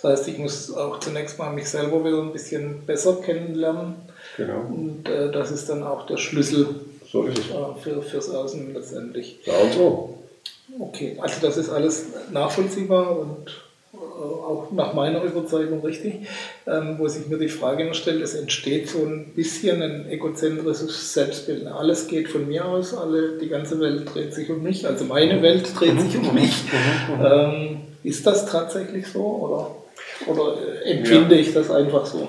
Das 0.00 0.12
heißt, 0.12 0.28
ich 0.28 0.38
muss 0.38 0.74
auch 0.74 0.98
zunächst 1.00 1.38
mal 1.38 1.52
mich 1.52 1.68
selber 1.68 2.04
wieder 2.04 2.22
ein 2.22 2.32
bisschen 2.32 2.86
besser 2.86 3.18
kennenlernen 3.22 3.96
Genau. 4.36 4.60
Und 4.68 5.08
äh, 5.08 5.30
das 5.30 5.50
ist 5.50 5.68
dann 5.68 5.82
auch 5.82 6.06
der 6.06 6.16
Schlüssel 6.16 6.66
so 7.10 7.24
ist 7.24 7.38
es. 7.38 7.50
Äh, 7.50 7.80
für, 7.82 8.02
fürs 8.02 8.30
Außen 8.30 8.72
letztendlich. 8.72 9.38
Ja 9.44 9.54
und 9.54 9.72
so. 9.72 10.18
Okay, 10.78 11.16
also 11.20 11.44
das 11.44 11.56
ist 11.56 11.70
alles 11.70 12.06
nachvollziehbar 12.30 13.18
und 13.18 13.50
auch 13.92 14.68
nach 14.72 14.92
meiner 14.92 15.22
Überzeugung 15.22 15.80
richtig, 15.80 16.28
ähm, 16.66 16.96
wo 16.98 17.08
sich 17.08 17.26
mir 17.26 17.38
die 17.38 17.48
Frage 17.48 17.84
noch 17.86 17.94
stellt, 17.94 18.22
es 18.22 18.34
entsteht 18.34 18.88
so 18.88 19.04
ein 19.04 19.32
bisschen 19.34 19.82
ein 19.82 20.08
egozentrisches 20.08 21.12
Selbstbild. 21.12 21.66
Alles 21.66 22.06
geht 22.06 22.28
von 22.28 22.46
mir 22.46 22.66
aus, 22.66 22.94
alle, 22.94 23.38
die 23.38 23.48
ganze 23.48 23.80
Welt 23.80 24.14
dreht 24.14 24.34
sich 24.34 24.50
um 24.50 24.62
mich, 24.62 24.86
also 24.86 25.04
meine 25.04 25.42
Welt 25.42 25.70
dreht 25.78 26.00
sich 26.00 26.16
um 26.16 26.34
mich. 26.34 26.64
Ähm, 27.22 27.80
ist 28.02 28.26
das 28.26 28.46
tatsächlich 28.46 29.06
so 29.06 29.20
oder, 29.20 29.74
oder 30.26 30.56
empfinde 30.84 31.34
ja. 31.34 31.40
ich 31.40 31.54
das 31.54 31.70
einfach 31.70 32.04
so? 32.04 32.28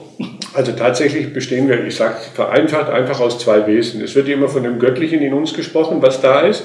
Also 0.53 0.71
tatsächlich 0.73 1.33
bestehen 1.33 1.69
wir, 1.69 1.85
ich 1.85 1.95
sage 1.95 2.15
vereinfacht, 2.33 2.89
einfach 2.89 3.19
aus 3.19 3.39
zwei 3.39 3.67
Wesen. 3.67 4.01
Es 4.01 4.15
wird 4.15 4.27
immer 4.27 4.49
von 4.49 4.63
dem 4.63 4.79
Göttlichen 4.79 5.21
in 5.21 5.33
uns 5.33 5.53
gesprochen, 5.53 6.01
was 6.01 6.21
da 6.21 6.41
ist. 6.41 6.63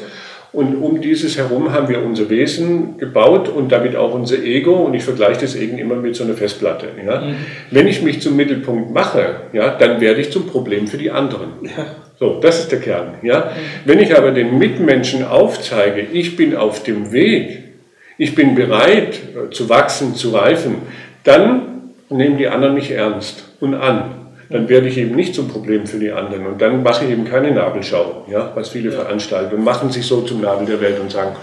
Und 0.53 0.77
um 0.77 1.01
dieses 1.01 1.37
herum 1.37 1.73
haben 1.73 1.89
wir 1.89 2.03
unser 2.03 2.31
Wesen 2.31 2.97
gebaut 2.97 3.49
und 3.49 3.73
damit 3.73 3.95
auch 3.95 4.15
unser 4.15 4.43
Ego. 4.43 4.73
Und 4.73 4.95
ich 4.95 5.05
vergleiche 5.05 5.43
das 5.43 5.55
eben 5.55 5.77
immer 5.79 5.97
mit 5.97 6.17
so 6.17 6.25
einer 6.25 6.35
Festplatte. 6.35 6.87
Ja. 7.05 7.21
Mhm. 7.21 7.37
Wenn 7.71 7.87
ich 7.87 8.03
mich 8.03 8.23
zum 8.23 8.37
Mittelpunkt 8.37 8.93
mache, 8.93 9.41
ja, 9.53 9.71
dann 9.71 10.01
werde 10.01 10.21
ich 10.21 10.33
zum 10.33 10.47
Problem 10.47 10.87
für 10.87 10.97
die 10.97 11.11
anderen. 11.11 11.51
Ja. 11.63 11.87
So, 12.19 12.41
das 12.41 12.61
ist 12.61 12.73
der 12.73 12.81
Kern. 12.81 13.15
Ja. 13.23 13.41
Mhm. 13.41 13.51
Wenn 13.85 13.99
ich 13.99 14.17
aber 14.17 14.31
den 14.31 14.57
Mitmenschen 14.59 15.25
aufzeige, 15.25 16.07
ich 16.13 16.37
bin 16.37 16.57
auf 16.57 16.83
dem 16.83 17.13
Weg, 17.13 17.65
ich 18.19 18.35
bin 18.35 18.55
bereit 18.55 19.19
äh, 19.35 19.51
zu 19.51 19.69
wachsen, 19.69 20.15
zu 20.15 20.31
reifen, 20.31 20.77
dann 21.27 21.93
nehmen 22.09 22.39
die 22.39 22.49
anderen 22.49 22.75
mich 22.75 22.91
ernst 22.91 23.45
und 23.61 23.75
an 23.75 24.27
dann 24.51 24.69
werde 24.69 24.89
ich 24.89 24.97
eben 24.97 25.15
nicht 25.15 25.35
zum 25.35 25.49
Problem 25.49 25.87
für 25.87 25.99
die 25.99 26.13
anderen. 26.13 26.47
Und 26.47 26.61
dann 26.63 26.83
mache 26.83 27.05
ich 27.05 27.11
eben 27.11 27.25
keine 27.25 27.51
Nabelschau, 27.51 28.27
ja, 28.31 28.53
was 28.55 28.69
viele 28.69 28.91
ja. 28.91 29.01
veranstalten 29.01 29.57
und 29.57 29.65
machen 29.65 29.91
sich 29.91 30.07
so 30.07 30.23
zum 30.23 30.41
Nabel 30.41 30.67
der 30.67 30.81
Welt 30.81 31.01
und 31.01 31.11
sagen, 31.11 31.35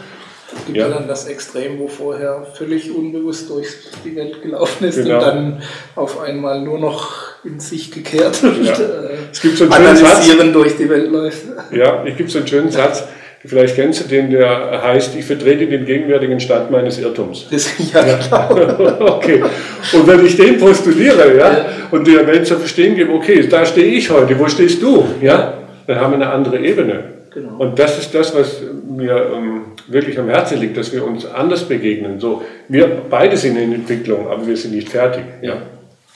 es 0.56 0.66
gibt 0.66 0.78
ja. 0.78 0.88
dann 0.88 1.08
das 1.08 1.28
Extrem, 1.28 1.80
wo 1.80 1.88
vorher 1.88 2.46
völlig 2.54 2.96
unbewusst 2.96 3.50
durch 3.50 3.68
die 4.06 4.16
Welt 4.16 4.42
gelaufen 4.42 4.88
ist 4.88 4.98
genau. 4.98 5.16
und 5.16 5.22
dann 5.22 5.64
auf 5.96 6.22
einmal 6.22 6.62
nur 6.62 6.80
noch 6.80 7.12
in 7.44 7.60
sich 7.60 7.92
gekehrt 7.92 8.42
und 8.44 8.64
ja. 8.64 8.74
äh, 8.74 9.18
es 9.32 9.42
gibt 9.42 9.58
so 9.58 9.64
einen 9.64 9.74
analysieren 9.74 10.38
Satz, 10.48 10.54
durch 10.54 10.78
die 10.78 10.90
Welt 10.90 11.12
läuft. 11.12 11.42
Ja, 11.72 12.06
ich 12.06 12.16
gibt 12.16 12.30
so 12.30 12.38
einen 12.38 12.48
schönen 12.48 12.72
Satz, 12.72 13.04
Vielleicht 13.46 13.76
kennst 13.76 14.04
du 14.04 14.08
den, 14.08 14.32
der 14.32 14.82
heißt, 14.82 15.16
ich 15.18 15.26
vertrete 15.26 15.68
den 15.68 15.86
gegenwärtigen 15.86 16.40
Stand 16.40 16.72
meines 16.72 16.98
Irrtums. 17.00 17.48
Das, 17.52 17.70
ja, 17.94 18.06
ja. 18.06 18.50
okay. 19.16 19.44
Und 19.92 20.08
wenn 20.08 20.26
ich 20.26 20.38
den 20.38 20.58
postuliere, 20.58 21.38
ja, 21.38 21.52
ja. 21.52 21.66
und 21.92 22.08
der 22.08 22.26
Welt 22.26 22.48
zu 22.48 22.58
verstehen 22.58 22.96
gebe, 22.96 23.12
okay, 23.12 23.46
da 23.48 23.66
stehe 23.66 23.88
ich 23.88 24.10
heute, 24.10 24.40
wo 24.40 24.48
stehst 24.48 24.82
du, 24.82 25.06
ja, 25.22 25.56
dann 25.88 26.00
haben 26.00 26.12
wir 26.12 26.26
eine 26.26 26.30
andere 26.30 26.60
Ebene. 26.60 27.04
Genau. 27.34 27.58
Und 27.58 27.78
das 27.80 28.00
ist 28.00 28.14
das, 28.14 28.34
was 28.36 28.62
mir 28.88 29.32
ähm, 29.36 29.62
wirklich 29.88 30.18
am 30.20 30.30
Herzen 30.30 30.60
liegt, 30.60 30.78
dass 30.78 30.94
wir 30.94 31.06
uns 31.06 31.26
anders 31.26 31.68
begegnen. 31.68 32.20
So, 32.20 32.44
wir 32.70 32.88
beide 33.10 33.36
sind 33.36 33.58
in 33.58 33.74
Entwicklung, 33.74 34.28
aber 34.28 34.48
wir 34.48 34.56
sind 34.56 34.74
nicht 34.74 34.90
fertig. 34.90 35.24
Ja. 35.42 35.58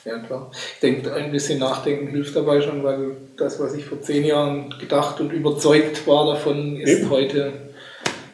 Ja, 0.05 0.19
klar. 0.19 0.49
Ich 0.53 0.79
denke, 0.79 1.13
ein 1.13 1.31
bisschen 1.31 1.59
nachdenken 1.59 2.07
hilft 2.07 2.33
dabei 2.35 2.61
schon, 2.61 2.81
weil 2.83 3.17
das, 3.37 3.59
was 3.59 3.75
ich 3.75 3.85
vor 3.85 4.01
zehn 4.01 4.25
Jahren 4.25 4.73
gedacht 4.79 5.21
und 5.21 5.31
überzeugt 5.31 6.07
war 6.07 6.33
davon, 6.33 6.77
ist 6.77 7.01
Eben. 7.01 7.09
heute 7.09 7.53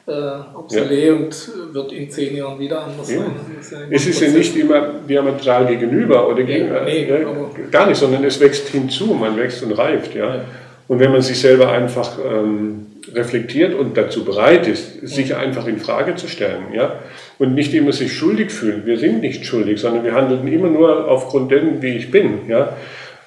äh, 0.07 0.11
obsolet 0.55 1.07
ja. 1.07 1.13
und 1.13 1.73
wird 1.73 1.91
in 1.91 2.09
zehn 2.09 2.35
Jahren 2.35 2.59
wieder 2.59 2.83
anders 2.83 3.11
ja. 3.11 3.19
sein. 3.61 3.87
es 3.89 4.05
ist 4.05 4.21
ja 4.21 4.29
nicht 4.29 4.55
immer 4.55 4.93
diametral 5.07 5.65
gegenüber 5.67 6.27
oder 6.27 6.43
gegen, 6.43 6.69
nee, 6.85 7.03
äh, 7.03 7.25
gar 7.71 7.87
nicht, 7.87 7.97
sondern 7.97 8.23
es 8.23 8.39
wächst 8.39 8.69
hinzu, 8.69 9.13
man 9.13 9.37
wächst 9.37 9.63
und 9.63 9.73
reift. 9.73 10.15
Ja? 10.15 10.35
ja. 10.35 10.45
Und 10.87 10.99
wenn 10.99 11.11
man 11.11 11.21
sich 11.21 11.39
selber 11.39 11.71
einfach 11.71 12.17
ähm, 12.19 12.87
reflektiert 13.13 13.73
und 13.73 13.97
dazu 13.97 14.25
bereit 14.25 14.67
ist, 14.67 15.07
sich 15.07 15.35
einfach 15.35 15.67
in 15.67 15.79
Frage 15.79 16.15
zu 16.15 16.27
stellen, 16.27 16.73
ja, 16.73 16.99
und 17.39 17.55
nicht 17.55 17.73
immer 17.73 17.91
sich 17.91 18.13
schuldig 18.13 18.51
fühlen. 18.51 18.83
Wir 18.85 18.97
sind 18.97 19.21
nicht 19.21 19.45
schuldig, 19.45 19.79
sondern 19.79 20.03
wir 20.03 20.13
handeln 20.13 20.47
immer 20.47 20.69
nur 20.69 21.09
aufgrund 21.09 21.51
dessen, 21.51 21.81
wie 21.81 21.95
ich 21.95 22.11
bin, 22.11 22.41
ja. 22.47 22.75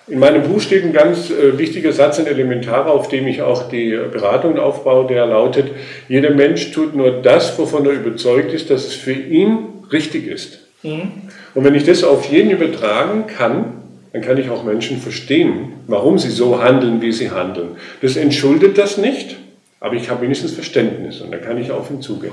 In 0.08 0.20
meinem 0.20 0.44
Buch 0.44 0.60
steht 0.60 0.84
ein 0.84 0.92
ganz 0.92 1.30
äh, 1.30 1.58
wichtiger 1.58 1.92
Satz, 1.92 2.20
ein 2.20 2.26
Elementarer, 2.26 2.92
auf 2.92 3.08
dem 3.08 3.26
ich 3.26 3.42
auch 3.42 3.68
die 3.68 3.90
Beratung 3.90 4.56
aufbaue, 4.56 5.08
der 5.08 5.26
lautet, 5.26 5.72
jeder 6.08 6.30
Mensch 6.30 6.70
tut 6.70 6.94
nur 6.94 7.22
das, 7.22 7.58
wovon 7.58 7.86
er 7.86 7.92
überzeugt 7.92 8.52
ist, 8.52 8.70
dass 8.70 8.86
es 8.86 8.94
für 8.94 9.12
ihn 9.12 9.58
richtig 9.90 10.28
ist. 10.28 10.60
Mhm. 10.84 11.10
Und 11.54 11.64
wenn 11.64 11.74
ich 11.74 11.84
das 11.84 12.04
auf 12.04 12.30
jeden 12.30 12.50
übertragen 12.50 13.26
kann, 13.26 13.82
dann 14.12 14.22
kann 14.22 14.38
ich 14.38 14.48
auch 14.48 14.64
Menschen 14.64 14.98
verstehen, 14.98 15.72
warum 15.88 16.18
sie 16.18 16.30
so 16.30 16.62
handeln, 16.62 17.02
wie 17.02 17.12
sie 17.12 17.32
handeln. 17.32 17.70
Das 18.00 18.16
entschuldet 18.16 18.78
das 18.78 18.98
nicht, 18.98 19.36
aber 19.80 19.96
ich 19.96 20.08
habe 20.08 20.22
wenigstens 20.22 20.52
Verständnis 20.52 21.20
und 21.20 21.32
dann 21.32 21.42
kann 21.42 21.58
ich 21.58 21.72
auf 21.72 21.90
ihn 21.90 22.00
zugehen. 22.00 22.32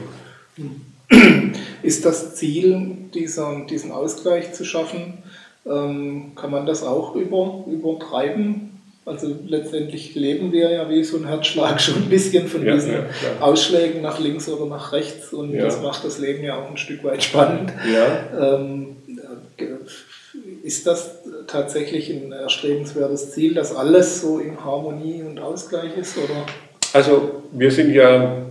Ist 1.82 2.06
das 2.06 2.36
Ziel, 2.36 2.92
dieser, 3.14 3.66
diesen 3.70 3.92
Ausgleich 3.92 4.54
zu 4.54 4.64
schaffen, 4.64 5.18
ähm, 5.66 6.32
kann 6.36 6.52
man 6.52 6.66
das 6.66 6.84
auch 6.84 7.16
über, 7.16 7.64
übertreiben? 7.68 8.70
Also 9.06 9.36
letztendlich 9.48 10.16
leben 10.16 10.54
wir 10.54 10.72
ja 10.72 10.90
wie 10.90 11.04
so 11.04 11.18
ein 11.18 11.28
Herzschlag 11.28 11.82
schon 11.82 11.96
ein 11.96 12.10
bisschen 12.10 12.48
von 12.48 12.66
ja, 12.66 12.74
diesen 12.74 12.94
ja, 12.94 13.06
Ausschlägen 13.42 14.02
nach 14.02 14.20
links 14.20 14.48
oder 14.48 14.66
nach 14.66 14.94
rechts 14.94 15.34
und 15.34 15.54
ja. 15.54 15.66
das 15.66 15.82
macht 15.82 16.06
das 16.06 16.20
Leben 16.20 16.42
ja 16.44 16.58
auch 16.58 16.70
ein 16.70 16.78
Stück 16.78 17.04
weit 17.04 17.22
spannend. 17.22 17.74
Ähm, 18.40 18.96
ist 20.64 20.88
das 20.88 21.20
tatsächlich 21.48 22.10
ein 22.10 22.32
erstrebenswertes 22.32 23.32
Ziel, 23.32 23.54
dass 23.54 23.76
alles 23.76 24.22
so 24.22 24.40
in 24.40 24.64
Harmonie 24.64 25.22
und 25.22 25.38
Ausgleich 25.40 25.98
ist? 25.98 26.18
Oder? 26.18 26.46
Also 26.94 27.44
wir 27.52 27.72
sind 27.72 27.94
ja 27.94 28.43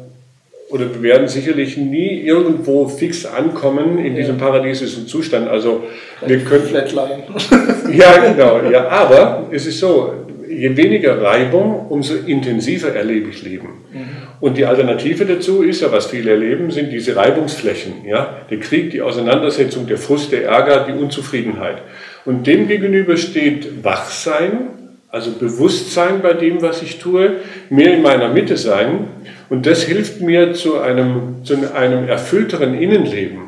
oder 0.72 0.86
wir 0.94 1.02
werden 1.02 1.28
sicherlich 1.28 1.76
nie 1.76 2.22
irgendwo 2.22 2.88
fix 2.88 3.26
ankommen 3.26 3.98
in 3.98 4.14
ja. 4.14 4.20
diesem 4.20 4.38
paradiesischen 4.38 5.06
Zustand. 5.06 5.46
Also 5.46 5.84
wir 6.26 6.38
können 6.40 6.64
Flatline. 6.64 7.24
ja, 7.92 8.16
genau. 8.16 8.70
Ja, 8.70 8.88
aber 8.88 9.48
es 9.50 9.66
ist 9.66 9.78
so, 9.80 10.14
je 10.48 10.74
weniger 10.74 11.20
Reibung, 11.20 11.88
umso 11.90 12.14
intensiver 12.14 12.94
erlebe 12.94 13.28
ich 13.28 13.42
Leben. 13.42 13.68
Mhm. 13.92 14.08
Und 14.40 14.56
die 14.56 14.64
Alternative 14.64 15.26
dazu 15.26 15.62
ist 15.62 15.82
ja, 15.82 15.92
was 15.92 16.06
viele 16.06 16.30
erleben, 16.30 16.70
sind 16.70 16.90
diese 16.90 17.16
Reibungsflächen. 17.16 18.06
Ja? 18.06 18.38
Der 18.50 18.58
Krieg, 18.58 18.90
die 18.92 19.02
Auseinandersetzung, 19.02 19.86
der 19.86 19.98
Frust, 19.98 20.32
der 20.32 20.44
Ärger, 20.44 20.86
die 20.88 20.98
Unzufriedenheit. 20.98 21.82
Und 22.24 22.46
dem 22.46 22.66
gegenüber 22.66 23.18
steht 23.18 23.84
Wachsein, 23.84 24.81
also 25.12 25.32
Bewusstsein 25.32 26.22
bei 26.22 26.32
dem, 26.32 26.62
was 26.62 26.82
ich 26.82 26.98
tue, 26.98 27.36
mehr 27.68 27.94
in 27.94 28.02
meiner 28.02 28.30
Mitte 28.30 28.56
sein. 28.56 29.08
Und 29.50 29.66
das 29.66 29.82
hilft 29.82 30.22
mir 30.22 30.54
zu 30.54 30.80
einem, 30.80 31.44
zu 31.44 31.54
einem 31.74 32.08
erfüllteren 32.08 32.74
Innenleben. 32.74 33.42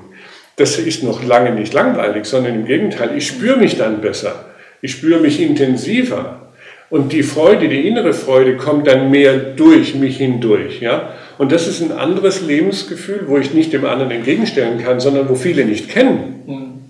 Das 0.57 0.79
ist 0.79 1.03
noch 1.03 1.25
lange 1.25 1.53
nicht 1.53 1.73
langweilig, 1.73 2.27
sondern 2.27 2.55
im 2.55 2.67
Gegenteil, 2.67 3.17
ich 3.17 3.27
spüre 3.27 3.57
mich 3.57 3.79
dann 3.79 4.03
besser. 4.03 4.45
Ich 4.83 4.93
spüre 4.93 5.21
mich 5.21 5.41
intensiver. 5.41 6.53
Und 6.91 7.15
die 7.15 7.23
Freude, 7.23 7.69
die 7.69 7.89
innere 7.89 8.13
Freude 8.13 8.59
kommt 8.59 8.87
dann 8.87 9.11
mehr 9.11 9.35
durch 9.35 9.95
mich 9.95 10.19
hindurch. 10.19 10.83
Ja? 10.83 11.15
Und 11.39 11.51
das 11.51 11.67
ist 11.67 11.81
ein 11.81 11.93
anderes 11.93 12.43
Lebensgefühl, 12.43 13.23
wo 13.27 13.39
ich 13.39 13.55
nicht 13.55 13.73
dem 13.73 13.87
anderen 13.87 14.11
entgegenstellen 14.11 14.85
kann, 14.85 15.01
sondern 15.01 15.31
wo 15.31 15.35
viele 15.35 15.65
nicht 15.65 15.89
kennen. 15.89 16.43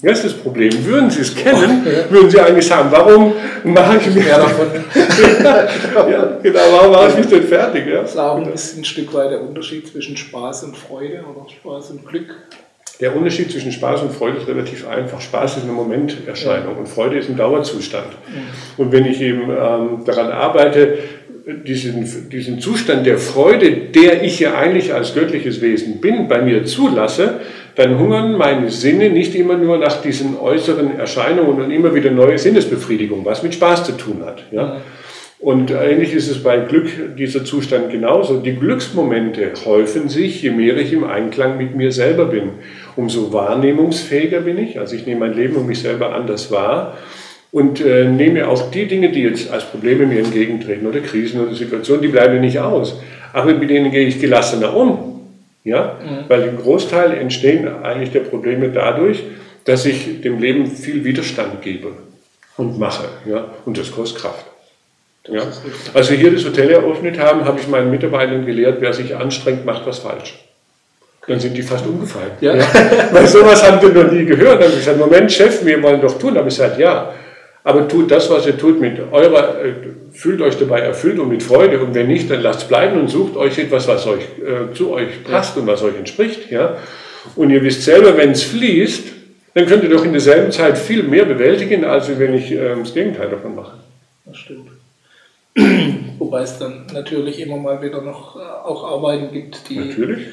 Das 0.03 0.19
ist 0.19 0.25
das 0.25 0.33
Problem. 0.35 0.73
Würden 0.85 1.11
Sie 1.11 1.21
es 1.21 1.35
kennen, 1.35 1.85
würden 2.11 2.31
Sie 2.31 2.41
eigentlich 2.41 2.67
sagen, 2.67 2.89
warum 2.91 3.33
mache 3.65 3.99
ich 3.99 4.15
mich 4.15 4.27
davon? 4.27 4.67
ja, 6.11 6.39
genau, 6.43 6.61
warum 6.73 6.93
mache 6.93 7.09
ich 7.11 7.17
mich 7.17 7.27
denn 7.27 7.43
fertig? 7.45 7.87
Ja? 7.87 8.03
Das 8.03 8.65
ist 8.65 8.79
ein 8.79 8.85
Stück 8.85 9.13
weit 9.15 9.31
der 9.31 9.43
Unterschied 9.43 9.87
zwischen 9.89 10.17
Spaß 10.17 10.65
und 10.65 10.77
Freude 10.77 11.25
oder 11.25 11.49
Spaß 11.49 11.91
und 11.91 12.07
Glück. 12.07 12.35
Der 13.01 13.17
Unterschied 13.17 13.51
zwischen 13.51 13.73
Spaß 13.73 14.03
und 14.03 14.13
Freude 14.13 14.39
ist 14.39 14.47
relativ 14.47 14.87
einfach. 14.87 15.21
Spaß 15.21 15.57
ist 15.57 15.63
eine 15.65 15.73
Momenterscheinung 15.73 16.75
ja. 16.75 16.79
und 16.79 16.89
Freude 16.89 17.19
ist 17.19 17.29
ein 17.29 17.37
Dauerzustand. 17.37 18.07
Mhm. 18.07 18.83
Und 18.83 18.93
wenn 18.93 19.05
ich 19.05 19.21
eben 19.21 19.51
ähm, 19.51 20.05
daran 20.05 20.31
arbeite, 20.31 20.99
diesen, 21.47 22.31
diesen 22.31 22.61
Zustand 22.61 23.05
der 23.07 23.19
Freude, 23.19 23.71
der 23.71 24.23
ich 24.23 24.41
ja 24.41 24.55
eigentlich 24.55 24.95
als 24.95 25.15
göttliches 25.15 25.61
Wesen 25.61 26.01
bin, 26.01 26.29
bei 26.29 26.41
mir 26.41 26.65
zulasse, 26.65 27.41
dann 27.77 27.99
hungern 27.99 28.37
meine 28.37 28.71
Sinne 28.71 29.11
nicht 29.11 29.35
immer 29.35 29.57
nur 29.57 29.79
nach 29.79 30.01
diesen 30.01 30.39
äußeren 30.39 30.99
Erscheinungen 30.99 31.61
und 31.61 31.71
immer 31.71 31.95
wieder 31.95 32.11
neue 32.11 32.39
Sinnesbefriedigung, 32.39 33.25
was 33.25 33.43
mit 33.43 33.55
Spaß 33.55 33.85
zu 33.85 33.93
tun 33.93 34.23
hat. 34.25 34.45
Ja? 34.53 34.81
Und 35.41 35.71
ähnlich 35.71 36.15
ist 36.15 36.31
es 36.31 36.43
bei 36.43 36.59
Glück 36.59 37.17
dieser 37.19 37.45
Zustand 37.45 37.91
genauso. 37.91 38.39
Die 38.39 38.55
Glücksmomente 38.55 39.53
häufen 39.67 40.09
sich, 40.09 40.41
je 40.43 40.51
mehr 40.51 40.77
ich 40.79 40.93
im 40.93 41.05
Einklang 41.05 41.59
mit 41.59 41.77
mir 41.77 41.93
selber 41.93 42.27
bin. 42.27 42.53
Umso 42.97 43.33
wahrnehmungsfähiger 43.33 44.41
bin 44.41 44.57
ich, 44.57 44.79
also 44.79 44.97
ich 44.97 45.05
nehme 45.05 45.21
mein 45.21 45.35
Leben 45.35 45.57
und 45.57 45.67
mich 45.67 45.81
selber 45.81 46.15
anders 46.15 46.51
wahr 46.51 46.97
und 47.51 47.85
äh, 47.85 48.05
nehme 48.09 48.49
auch 48.49 48.71
die 48.71 48.87
Dinge, 48.87 49.11
die 49.11 49.23
jetzt 49.23 49.53
als 49.53 49.65
Probleme 49.65 50.07
mir 50.07 50.21
entgegentreten 50.21 50.87
oder 50.87 51.01
Krisen 51.01 51.41
oder 51.41 51.55
Situationen, 51.55 52.03
die 52.03 52.09
bleiben 52.09 52.41
nicht 52.41 52.59
aus. 52.59 53.01
Aber 53.33 53.53
mit 53.53 53.69
denen 53.69 53.91
gehe 53.91 54.07
ich 54.07 54.21
gelassener 54.21 54.75
um. 54.75 55.14
Ja? 55.65 55.99
Mhm. 56.03 56.25
Weil 56.29 56.43
im 56.45 56.59
Großteil 56.59 57.15
entstehen 57.15 57.67
eigentlich 57.83 58.13
der 58.13 58.21
Probleme 58.21 58.69
dadurch, 58.69 59.23
dass 59.65 59.87
ich 59.87 60.21
dem 60.21 60.39
Leben 60.41 60.67
viel 60.67 61.05
Widerstand 61.05 61.63
gebe 61.63 61.93
und 62.57 62.79
mache. 62.79 63.09
Ja? 63.27 63.47
Und 63.65 63.79
das 63.79 63.91
kostet 63.91 64.21
Kraft. 64.23 64.45
Ja? 65.27 65.43
Als 65.95 66.11
wir 66.11 66.19
hier 66.19 66.33
das 66.33 66.45
Hotel 66.45 66.71
eröffnet 66.71 67.19
haben, 67.19 67.47
habe 67.47 67.59
ich 67.59 67.67
meinen 67.67 67.91
Mitarbeitern 67.91 68.45
gelehrt, 68.45 68.81
wer 68.81 68.93
sich 68.93 69.17
anstrengt, 69.17 69.65
macht 69.65 69.87
was 69.87 70.01
falsch. 70.01 70.39
Dann 71.27 71.41
sind 71.41 71.57
die 71.57 71.63
fast 71.63 71.87
umgefallen. 71.87 72.33
Ja. 72.43 72.57
ja. 72.57 72.67
Weil 73.13 73.27
sowas 73.27 73.63
haben 73.67 73.81
wir 73.81 74.05
noch 74.05 74.13
nie 74.13 74.27
gehört. 74.27 74.57
Dann 74.57 74.65
habe 74.65 74.73
ich 74.73 74.81
gesagt, 74.81 74.99
Moment, 74.99 75.33
Chef, 75.33 75.65
wir 75.65 75.83
wollen 75.83 76.03
doch 76.03 76.19
tun. 76.19 76.35
Da 76.35 76.41
habe 76.41 76.51
ich 76.51 76.55
gesagt, 76.55 76.79
ja. 76.79 77.15
Aber 77.65 77.89
tut 77.89 78.11
das, 78.11 78.29
was 78.29 78.47
ihr 78.47 78.59
tut, 78.59 78.79
mit 78.79 79.01
eurer, 79.11 79.65
äh, 79.65 79.73
fühlt 80.13 80.43
euch 80.43 80.59
dabei 80.59 80.81
erfüllt 80.81 81.19
und 81.19 81.31
mit 81.31 81.43
Freude. 81.43 81.81
Und 81.83 81.95
wenn 81.95 82.09
nicht, 82.09 82.31
dann 82.31 82.43
lasst 82.43 82.63
es 82.63 82.69
bleiben 82.69 83.01
und 83.01 83.09
sucht 83.09 83.37
euch 83.37 83.59
etwas, 83.59 83.89
was 83.89 84.07
euch 84.07 84.23
äh, 84.23 84.75
zu 84.75 84.93
euch 84.93 85.25
passt 85.25 85.57
und 85.57 85.67
was 85.67 85.83
euch 85.83 85.97
entspricht. 85.97 86.51
Ja? 86.51 86.77
Und 87.37 87.49
ihr 87.51 87.63
wisst 87.63 87.83
selber, 87.83 88.17
wenn 88.19 88.33
es 88.33 88.43
fließt, 88.43 89.13
dann 89.55 89.67
könnt 89.67 89.83
ihr 89.83 89.89
doch 89.89 90.05
in 90.05 90.13
derselben 90.13 90.53
Zeit 90.53 90.77
viel 90.77 91.05
mehr 91.05 91.25
bewältigen, 91.25 91.85
als 91.85 92.19
wenn 92.19 92.35
ich 92.35 92.53
äh, 92.53 92.77
das 92.77 92.93
Gegenteil 92.93 93.31
davon 93.31 93.55
mache. 93.55 93.79
Das 94.27 94.37
stimmt. 94.37 94.71
Wobei 96.19 96.43
es 96.43 96.59
dann 96.59 96.87
natürlich 96.93 97.41
immer 97.41 97.57
mal 97.57 97.81
wieder 97.81 98.03
noch 98.03 98.37
äh, 98.37 98.41
auch 98.41 98.85
Arbeiten 98.85 99.33
gibt, 99.33 99.71
die 99.71 99.77
natürlich 99.77 100.27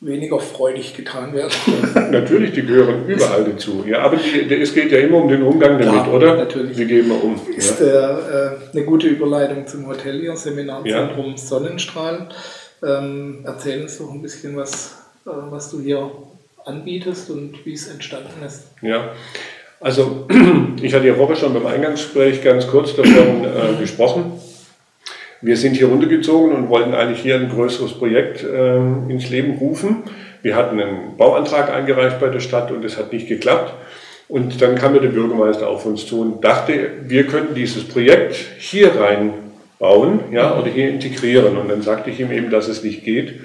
weniger 0.00 0.40
freudig 0.40 0.96
getan 0.96 1.34
werden. 1.34 1.52
natürlich, 2.10 2.52
die 2.52 2.62
gehören 2.62 3.06
überall 3.06 3.44
dazu. 3.44 3.84
Ja, 3.86 4.00
aber 4.00 4.16
die, 4.16 4.54
es 4.54 4.74
geht 4.74 4.90
ja 4.92 4.98
immer 4.98 5.18
um 5.18 5.28
den 5.28 5.42
Umgang 5.42 5.78
damit, 5.78 6.04
Klar, 6.04 6.14
oder? 6.14 6.36
Natürlich. 6.36 6.78
Wie 6.78 6.86
gehen 6.86 7.08
wir 7.08 7.22
um? 7.22 7.38
Ist 7.54 7.80
ja. 7.80 8.18
äh, 8.18 8.50
eine 8.72 8.84
gute 8.84 9.08
Überleitung 9.08 9.66
zum 9.66 9.86
Hotel 9.86 10.20
hier, 10.20 10.36
Seminarzentrum 10.36 11.30
ja. 11.32 11.36
Sonnenstrahl. 11.36 12.28
Ähm, 12.82 13.40
erzähl 13.44 13.82
uns 13.82 13.98
doch 13.98 14.10
ein 14.10 14.22
bisschen, 14.22 14.56
was, 14.56 15.02
äh, 15.26 15.30
was 15.50 15.70
du 15.70 15.80
hier 15.80 16.10
anbietest 16.64 17.30
und 17.30 17.64
wie 17.66 17.74
es 17.74 17.88
entstanden 17.88 18.42
ist. 18.44 18.68
Ja, 18.80 19.12
also 19.80 20.26
ich 20.82 20.94
hatte 20.94 21.06
ja 21.06 21.14
vorher 21.14 21.36
schon 21.36 21.52
beim 21.52 21.66
Eingangsgespräch 21.66 22.42
ganz 22.42 22.66
kurz 22.66 22.94
davon 22.96 23.44
äh, 23.44 23.78
gesprochen. 23.78 24.32
Wir 25.42 25.56
sind 25.56 25.76
hier 25.76 25.86
runtergezogen 25.86 26.54
und 26.54 26.68
wollten 26.68 26.92
eigentlich 26.92 27.20
hier 27.20 27.36
ein 27.36 27.48
größeres 27.48 27.94
Projekt 27.94 28.44
äh, 28.44 28.76
ins 28.76 29.30
Leben 29.30 29.52
rufen. 29.52 30.02
Wir 30.42 30.54
hatten 30.54 30.78
einen 30.78 31.16
Bauantrag 31.16 31.70
eingereicht 31.70 32.20
bei 32.20 32.28
der 32.28 32.40
Stadt 32.40 32.70
und 32.70 32.84
es 32.84 32.98
hat 32.98 33.12
nicht 33.12 33.26
geklappt. 33.26 33.72
Und 34.28 34.60
dann 34.60 34.74
kam 34.76 34.92
mir 34.92 35.00
der 35.00 35.08
Bürgermeister 35.08 35.66
auf 35.66 35.86
uns 35.86 36.06
zu 36.06 36.20
und 36.20 36.44
dachte, 36.44 36.90
wir 37.06 37.26
könnten 37.26 37.54
dieses 37.54 37.84
Projekt 37.84 38.36
hier 38.58 38.92
reinbauen 39.00 40.20
ja, 40.30 40.58
oder 40.58 40.68
hier 40.68 40.90
integrieren. 40.90 41.56
Und 41.56 41.70
dann 41.70 41.82
sagte 41.82 42.10
ich 42.10 42.20
ihm 42.20 42.30
eben, 42.30 42.50
dass 42.50 42.68
es 42.68 42.84
nicht 42.84 43.02
geht. 43.02 43.40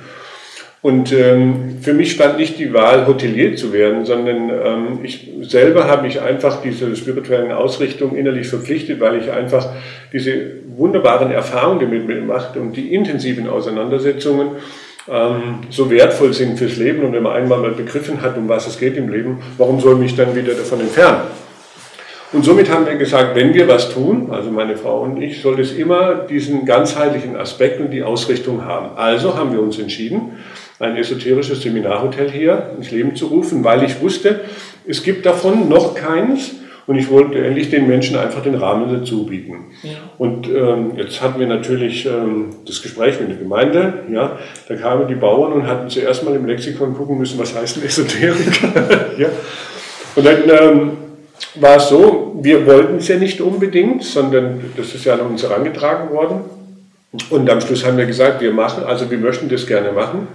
Und 0.86 1.12
ähm, 1.12 1.80
für 1.82 1.96
mich 1.96 2.12
stand 2.12 2.38
nicht 2.38 2.60
die 2.60 2.72
Wahl, 2.72 3.08
Hotelier 3.08 3.56
zu 3.56 3.74
werden, 3.74 4.06
sondern 4.06 4.52
ähm, 4.52 5.00
ich 5.02 5.32
selber 5.42 5.86
habe 5.86 6.04
mich 6.04 6.22
einfach 6.22 6.62
dieser 6.62 6.96
spirituellen 6.96 7.52
Ausrichtung 7.52 8.16
innerlich 8.16 8.48
verpflichtet, 8.48 9.00
weil 9.00 9.20
ich 9.20 9.32
einfach 9.32 9.68
diese 10.14 10.36
wunderbaren 10.78 11.32
Erfahrungen 11.32 11.80
damit 11.80 12.08
gemacht 12.08 12.58
und 12.58 12.74
die 12.74 12.94
intensiven 12.94 13.48
Auseinandersetzungen 13.48 14.58
ähm, 15.08 15.60
so 15.70 15.90
wertvoll 15.90 16.34
sind 16.34 16.58
fürs 16.58 16.78
Leben. 16.78 17.04
Und 17.04 17.14
wenn 17.14 17.24
man 17.24 17.34
einmal 17.34 17.60
mal 17.60 17.72
begriffen 17.72 18.22
hat, 18.22 18.38
um 18.38 18.50
was 18.50 18.68
es 18.68 18.80
geht 18.80 18.98
im 18.98 19.10
Leben, 19.10 19.42
warum 19.58 19.80
soll 19.80 19.96
mich 19.96 20.16
dann 20.16 20.36
wieder 20.36 20.54
davon 20.54 20.80
entfernen? 20.80 21.22
Und 22.34 22.44
somit 22.44 22.70
haben 22.70 22.86
wir 22.86 22.96
gesagt, 22.96 23.36
wenn 23.36 23.54
wir 23.54 23.68
was 23.68 23.94
tun, 23.94 24.30
also 24.32 24.52
meine 24.52 24.76
Frau 24.76 25.02
und 25.02 25.22
ich, 25.22 25.42
soll 25.42 25.60
es 25.60 25.72
immer 25.72 26.16
diesen 26.16 26.66
ganzheitlichen 26.66 27.38
Aspekt 27.38 27.80
und 27.80 27.92
die 27.92 28.04
Ausrichtung 28.04 28.66
haben. 28.66 28.98
Also 28.98 29.38
haben 29.38 29.54
wir 29.54 29.62
uns 29.62 29.80
entschieden, 29.80 30.34
ein 30.80 30.98
esoterisches 30.98 31.62
Seminarhotel 31.62 32.30
hier 32.30 32.72
ins 32.76 32.92
Leben 32.92 33.16
zu 33.16 33.28
rufen, 33.28 33.64
weil 33.64 33.84
ich 33.84 34.02
wusste, 34.02 34.42
es 34.86 35.04
gibt 35.04 35.26
davon 35.26 35.70
noch 35.70 35.96
keins 35.96 36.56
und 36.88 36.98
ich 36.98 37.10
wollte 37.10 37.44
endlich 37.44 37.70
den 37.70 37.88
Menschen 37.88 38.18
einfach 38.18 38.44
den 38.44 38.56
Rahmen 38.56 38.94
dazu 38.94 39.26
bieten. 39.26 39.72
Ja. 39.82 39.92
Und 40.18 40.48
ähm, 40.48 40.92
jetzt 40.98 41.22
hatten 41.22 41.40
wir 41.40 41.48
natürlich 41.48 42.06
ähm, 42.06 42.50
das 42.66 42.82
Gespräch 42.82 43.20
mit 43.20 43.30
der 43.30 43.38
Gemeinde, 43.38 44.06
ja, 44.12 44.38
da 44.68 44.76
kamen 44.76 45.08
die 45.08 45.16
Bauern 45.16 45.54
und 45.54 45.68
hatten 45.68 45.90
zuerst 45.90 46.24
mal 46.24 46.36
im 46.36 46.46
Lexikon 46.46 46.94
gucken 46.96 47.18
müssen, 47.18 47.40
was 47.40 47.56
heißt 47.56 47.78
denn 47.78 47.84
Esoterik? 47.86 48.62
ja. 49.18 49.30
Und 50.16 50.26
dann 50.26 50.44
ähm, 50.48 50.92
war 51.56 51.78
es 51.78 51.90
so, 51.90 52.38
wir 52.42 52.66
wollten 52.66 52.98
es 52.98 53.08
ja 53.08 53.18
nicht 53.18 53.42
unbedingt, 53.42 54.04
sondern 54.04 54.62
das 54.78 54.94
ist 54.94 55.06
ja 55.06 55.16
an 55.16 55.22
uns 55.22 55.44
herangetragen 55.44 56.12
worden. 56.12 56.42
Und 57.30 57.50
am 57.50 57.62
Schluss 57.62 57.86
haben 57.86 57.98
wir 57.98 58.06
gesagt, 58.06 58.42
wir 58.42 58.52
machen, 58.52 58.84
also 58.84 59.10
wir 59.10 59.18
möchten 59.18 59.50
das 59.50 59.66
gerne 59.66 59.92
machen. 59.92 60.28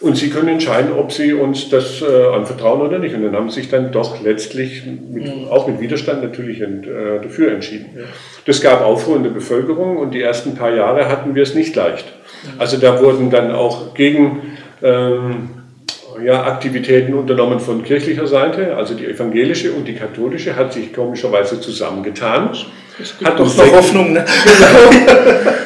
Und 0.00 0.16
Sie 0.16 0.30
können 0.30 0.48
entscheiden, 0.48 0.92
ob 0.92 1.10
Sie 1.10 1.32
uns 1.32 1.70
das 1.70 2.02
äh, 2.02 2.26
anvertrauen 2.32 2.82
oder 2.82 3.00
nicht. 3.00 3.14
Und 3.16 3.24
dann 3.24 3.34
haben 3.34 3.50
Sie 3.50 3.60
sich 3.60 3.68
dann 3.68 3.90
doch 3.90 4.22
letztlich, 4.22 4.84
mit, 4.86 5.24
mhm. 5.24 5.48
auch 5.48 5.66
mit 5.66 5.80
Widerstand 5.80 6.22
natürlich 6.22 6.60
ent, 6.60 6.86
äh, 6.86 7.20
dafür 7.20 7.50
entschieden. 7.50 7.86
Ja. 7.96 8.04
Das 8.44 8.60
gab 8.60 8.80
Aufruhr 8.80 9.16
in 9.16 9.24
der 9.24 9.30
Bevölkerung 9.30 9.96
und 9.96 10.14
die 10.14 10.22
ersten 10.22 10.54
paar 10.54 10.72
Jahre 10.72 11.08
hatten 11.08 11.34
wir 11.34 11.42
es 11.42 11.54
nicht 11.54 11.74
leicht. 11.74 12.06
Mhm. 12.44 12.60
Also 12.60 12.76
da 12.76 13.02
wurden 13.02 13.30
dann 13.30 13.50
auch 13.50 13.94
gegen 13.94 14.56
ähm, 14.82 15.50
ja, 16.24 16.44
Aktivitäten 16.44 17.14
unternommen 17.14 17.58
von 17.58 17.82
kirchlicher 17.82 18.26
Seite, 18.28 18.76
also 18.76 18.94
die 18.94 19.06
evangelische 19.06 19.72
und 19.72 19.86
die 19.86 19.94
katholische 19.94 20.54
hat 20.54 20.72
sich 20.72 20.92
komischerweise 20.92 21.60
zusammengetan. 21.60 22.50
Hat 23.24 23.38
doch 23.38 23.56
noch 23.56 23.72
Hoffnung. 23.72 24.12
Ne? 24.18 24.24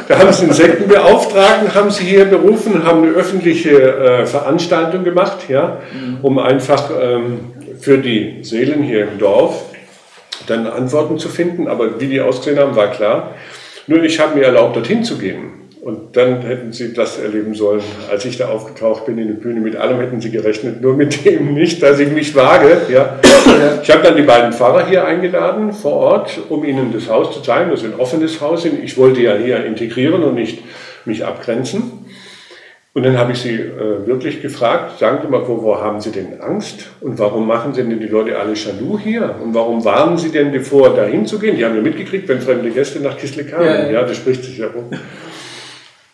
da 0.09 0.19
haben 0.19 0.33
sie 0.33 0.45
einen 0.45 0.53
Sektenbeauftragten, 0.53 1.75
haben 1.75 1.91
sie 1.91 2.05
hier 2.05 2.25
berufen, 2.27 2.85
haben 2.85 3.03
eine 3.03 3.13
öffentliche 3.13 3.71
äh, 3.71 4.27
Veranstaltung 4.27 5.05
gemacht, 5.05 5.49
ja, 5.49 5.79
mhm. 5.93 6.19
um 6.23 6.39
einfach 6.39 6.91
ähm, 6.91 7.41
für 7.81 7.99
die 7.99 8.39
Seelen 8.43 8.83
hier 8.83 9.09
im 9.09 9.19
Dorf 9.19 9.65
dann 10.47 10.67
Antworten 10.67 11.19
zu 11.19 11.29
finden. 11.29 11.69
Aber 11.69 12.01
wie 12.01 12.09
die 12.09 12.21
ausgesehen 12.21 12.59
haben, 12.59 12.77
war 12.77 12.91
klar. 12.91 13.35
Nur 13.87 14.03
ich 14.03 14.21
habe 14.21 14.39
mir 14.39 14.45
erlaubt, 14.45 14.77
dorthin 14.77 15.05
zu 15.05 15.19
gehen. 15.19 15.62
Und 15.83 16.17
dann 16.17 16.43
hätten 16.43 16.73
sie 16.73 16.95
das 16.95 17.19
erleben 17.19 17.57
sollen, 17.57 17.83
als 18.09 18.25
ich 18.25 18.37
da 18.37 18.51
aufgetaucht 18.51 19.05
bin 19.05 19.19
in 19.19 19.27
der 19.27 19.35
Bühne. 19.35 19.59
Mit 19.59 19.75
allem 19.75 19.99
hätten 19.99 20.21
sie 20.21 20.31
gerechnet, 20.31 20.81
nur 20.81 20.95
mit 20.95 21.25
dem 21.25 21.55
nicht, 21.55 21.83
dass 21.83 21.99
ich 21.99 22.09
mich 22.09 22.37
wage. 22.37 22.83
Ja. 22.89 23.19
Ich 23.83 23.91
habe 23.91 24.05
dann 24.05 24.15
die 24.15 24.23
beiden 24.23 24.53
Pfarrer 24.53 24.87
hier 24.87 25.05
eingeladen 25.05 25.73
vor 25.73 25.95
Ort, 25.95 26.41
um 26.49 26.65
ihnen 26.65 26.93
das 26.93 27.09
Haus 27.09 27.35
zu 27.35 27.43
zeigen. 27.43 27.73
Das 27.73 27.83
ist 27.83 27.93
ein 27.93 27.99
offenes 27.99 28.41
Haus. 28.41 28.65
Ich 28.65 28.97
wollte 28.97 29.23
ja 29.23 29.35
hier 29.35 29.65
integrieren 29.65 30.23
und 30.23 30.37
nicht 30.37 30.63
mich 31.05 31.25
abgrenzen. 31.27 32.07
Und 32.95 33.05
dann 33.05 33.19
habe 33.19 33.33
ich 33.33 33.39
sie 33.39 33.57
äh, 33.57 34.07
wirklich 34.07 34.41
gefragt, 34.41 35.01
sagen 35.01 35.19
Sie 35.23 35.29
mal, 35.29 35.49
wovor 35.49 35.83
haben 35.83 36.01
Sie 36.01 36.13
denn 36.13 36.41
Angst? 36.41 36.91
Und 37.01 37.19
warum 37.19 37.45
machen 37.49 37.75
Sie 37.75 37.83
denn 37.83 37.99
die 37.99 38.07
Leute 38.07 38.39
alle 38.39 38.55
jaloux 38.55 39.01
hier? 39.01 39.35
Und 39.43 39.53
warum 39.53 39.85
warnen 39.85 40.17
Sie 40.17 40.29
denn 40.29 40.53
davor, 40.53 40.95
dahin 40.95 41.27
zu 41.27 41.41
gehen? 41.41 41.57
Die 41.57 41.65
haben 41.65 41.75
ja 41.75 41.83
mitgekriegt, 41.83 42.29
wenn 42.29 42.41
fremde 42.41 42.71
Gäste 42.71 43.01
nach 43.01 43.17
Kisle 43.17 43.45
kamen. 43.45 43.67
Ja, 43.67 43.85
ja. 43.87 43.91
ja 43.91 44.03
das 44.03 44.17
spricht 44.17 44.45
sich 44.45 44.59
ja 44.59 44.69
rum. 44.69 44.89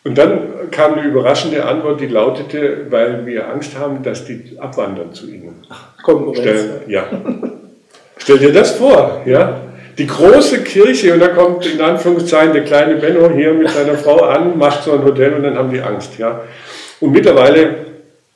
Und 0.03 0.17
dann 0.17 0.71
kam 0.71 0.93
eine 0.93 1.07
überraschende 1.07 1.65
Antwort, 1.65 1.99
die 1.99 2.07
lautete, 2.07 2.85
weil 2.89 3.25
wir 3.25 3.49
Angst 3.49 3.77
haben, 3.77 4.01
dass 4.01 4.25
die 4.25 4.57
abwandern 4.57 5.13
zu 5.13 5.29
ihnen. 5.29 5.65
Konkurrenz. 6.01 6.39
Stell, 6.39 6.81
ja. 6.87 7.03
Stell 8.17 8.37
dir 8.37 8.53
das 8.53 8.71
vor, 8.71 9.21
ja? 9.25 9.61
Die 9.97 10.07
große 10.07 10.63
Kirche 10.63 11.13
und 11.13 11.19
da 11.19 11.27
kommt 11.27 11.65
in 11.65 11.81
Anführungszeichen 11.81 12.53
der 12.53 12.63
kleine 12.63 12.95
Benno 12.95 13.29
hier 13.31 13.53
mit 13.53 13.69
seiner 13.69 13.95
Frau 13.95 14.21
an, 14.23 14.57
macht 14.57 14.83
so 14.83 14.93
ein 14.93 15.03
Hotel 15.03 15.33
und 15.33 15.43
dann 15.43 15.57
haben 15.57 15.71
die 15.71 15.81
Angst, 15.81 16.17
ja? 16.17 16.41
Und 17.01 17.11
mittlerweile, 17.11 17.75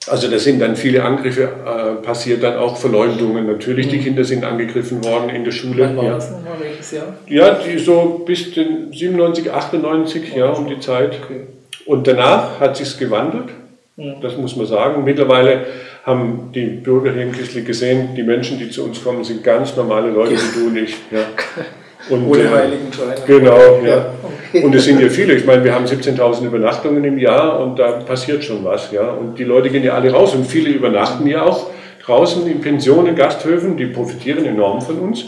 also 0.07 0.29
da 0.29 0.37
sind 0.39 0.59
dann 0.59 0.75
viele 0.75 1.03
Angriffe 1.03 1.43
äh, 1.43 2.03
passiert, 2.03 2.43
dann 2.43 2.57
auch 2.57 2.77
Verleumdungen. 2.77 3.47
Natürlich, 3.47 3.87
die 3.87 3.97
mhm. 3.97 4.03
Kinder 4.03 4.23
sind 4.23 4.43
angegriffen 4.43 5.03
worden 5.03 5.29
in 5.29 5.43
der 5.43 5.51
Schule. 5.51 5.83
Wann 5.83 5.97
war 5.97 6.03
ja. 6.03 6.13
das 6.15 6.31
nochmal, 6.31 6.53
welches 6.59 6.91
Jahr? 6.91 7.15
Ja, 7.27 7.55
die 7.55 7.77
so 7.77 8.23
bis 8.25 8.53
den 8.53 8.91
97, 8.91 9.51
98, 9.51 10.23
oh, 10.33 10.37
ja, 10.37 10.49
um 10.49 10.67
die 10.67 10.79
Zeit. 10.79 11.19
Okay. 11.23 11.41
Und 11.85 12.07
danach 12.07 12.59
hat 12.59 12.77
sich 12.77 12.97
gewandelt, 12.97 13.49
ja. 13.97 14.15
das 14.21 14.37
muss 14.37 14.55
man 14.55 14.65
sagen. 14.65 15.03
Mittlerweile 15.03 15.65
haben 16.03 16.51
die 16.53 16.65
Bürger 16.65 17.13
hier 17.13 17.23
in 17.23 17.31
Kislik 17.31 17.65
gesehen, 17.65 18.09
die 18.15 18.23
Menschen, 18.23 18.59
die 18.59 18.69
zu 18.69 18.83
uns 18.83 19.03
kommen, 19.03 19.23
sind 19.23 19.43
ganz 19.43 19.75
normale 19.75 20.09
Leute 20.09 20.33
wie 20.33 20.59
du 20.59 20.67
und 20.67 20.77
ich. 20.77 20.95
Ja. 21.11 21.19
Und, 22.09 22.27
Ohne 22.27 22.43
äh, 22.43 22.49
Heiligenschein. 22.49 23.15
Genau, 23.25 23.79
ja. 23.83 24.13
Okay. 24.51 24.63
Und 24.63 24.75
es 24.75 24.85
sind 24.85 24.99
ja 24.99 25.09
viele. 25.09 25.33
Ich 25.33 25.45
meine, 25.45 25.63
wir 25.63 25.73
haben 25.73 25.85
17.000 25.85 26.45
Übernachtungen 26.45 27.03
im 27.03 27.17
Jahr 27.17 27.59
und 27.59 27.79
da 27.79 27.93
passiert 27.93 28.43
schon 28.43 28.63
was. 28.63 28.91
Ja. 28.91 29.09
Und 29.09 29.39
die 29.39 29.43
Leute 29.43 29.69
gehen 29.69 29.83
ja 29.83 29.93
alle 29.93 30.11
raus 30.11 30.35
und 30.35 30.45
viele 30.45 30.69
übernachten 30.69 31.25
ja 31.27 31.43
auch 31.43 31.67
draußen 32.03 32.45
in 32.47 32.61
Pensionen, 32.61 33.15
Gasthöfen, 33.15 33.77
die 33.77 33.85
profitieren 33.87 34.45
enorm 34.45 34.81
von 34.81 34.99
uns. 34.99 35.25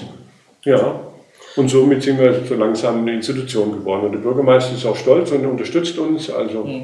Ja. 0.63 0.99
Und 1.55 1.69
somit 1.69 2.03
sind 2.03 2.19
wir 2.19 2.43
so 2.47 2.55
langsam 2.55 3.01
eine 3.01 3.13
Institution 3.13 3.71
geworden. 3.71 4.07
Und 4.07 4.11
der 4.11 4.19
Bürgermeister 4.19 4.75
ist 4.75 4.85
auch 4.85 4.95
stolz 4.95 5.31
und 5.31 5.45
unterstützt 5.45 5.97
uns, 5.97 6.29
also 6.29 6.65
mhm. 6.65 6.83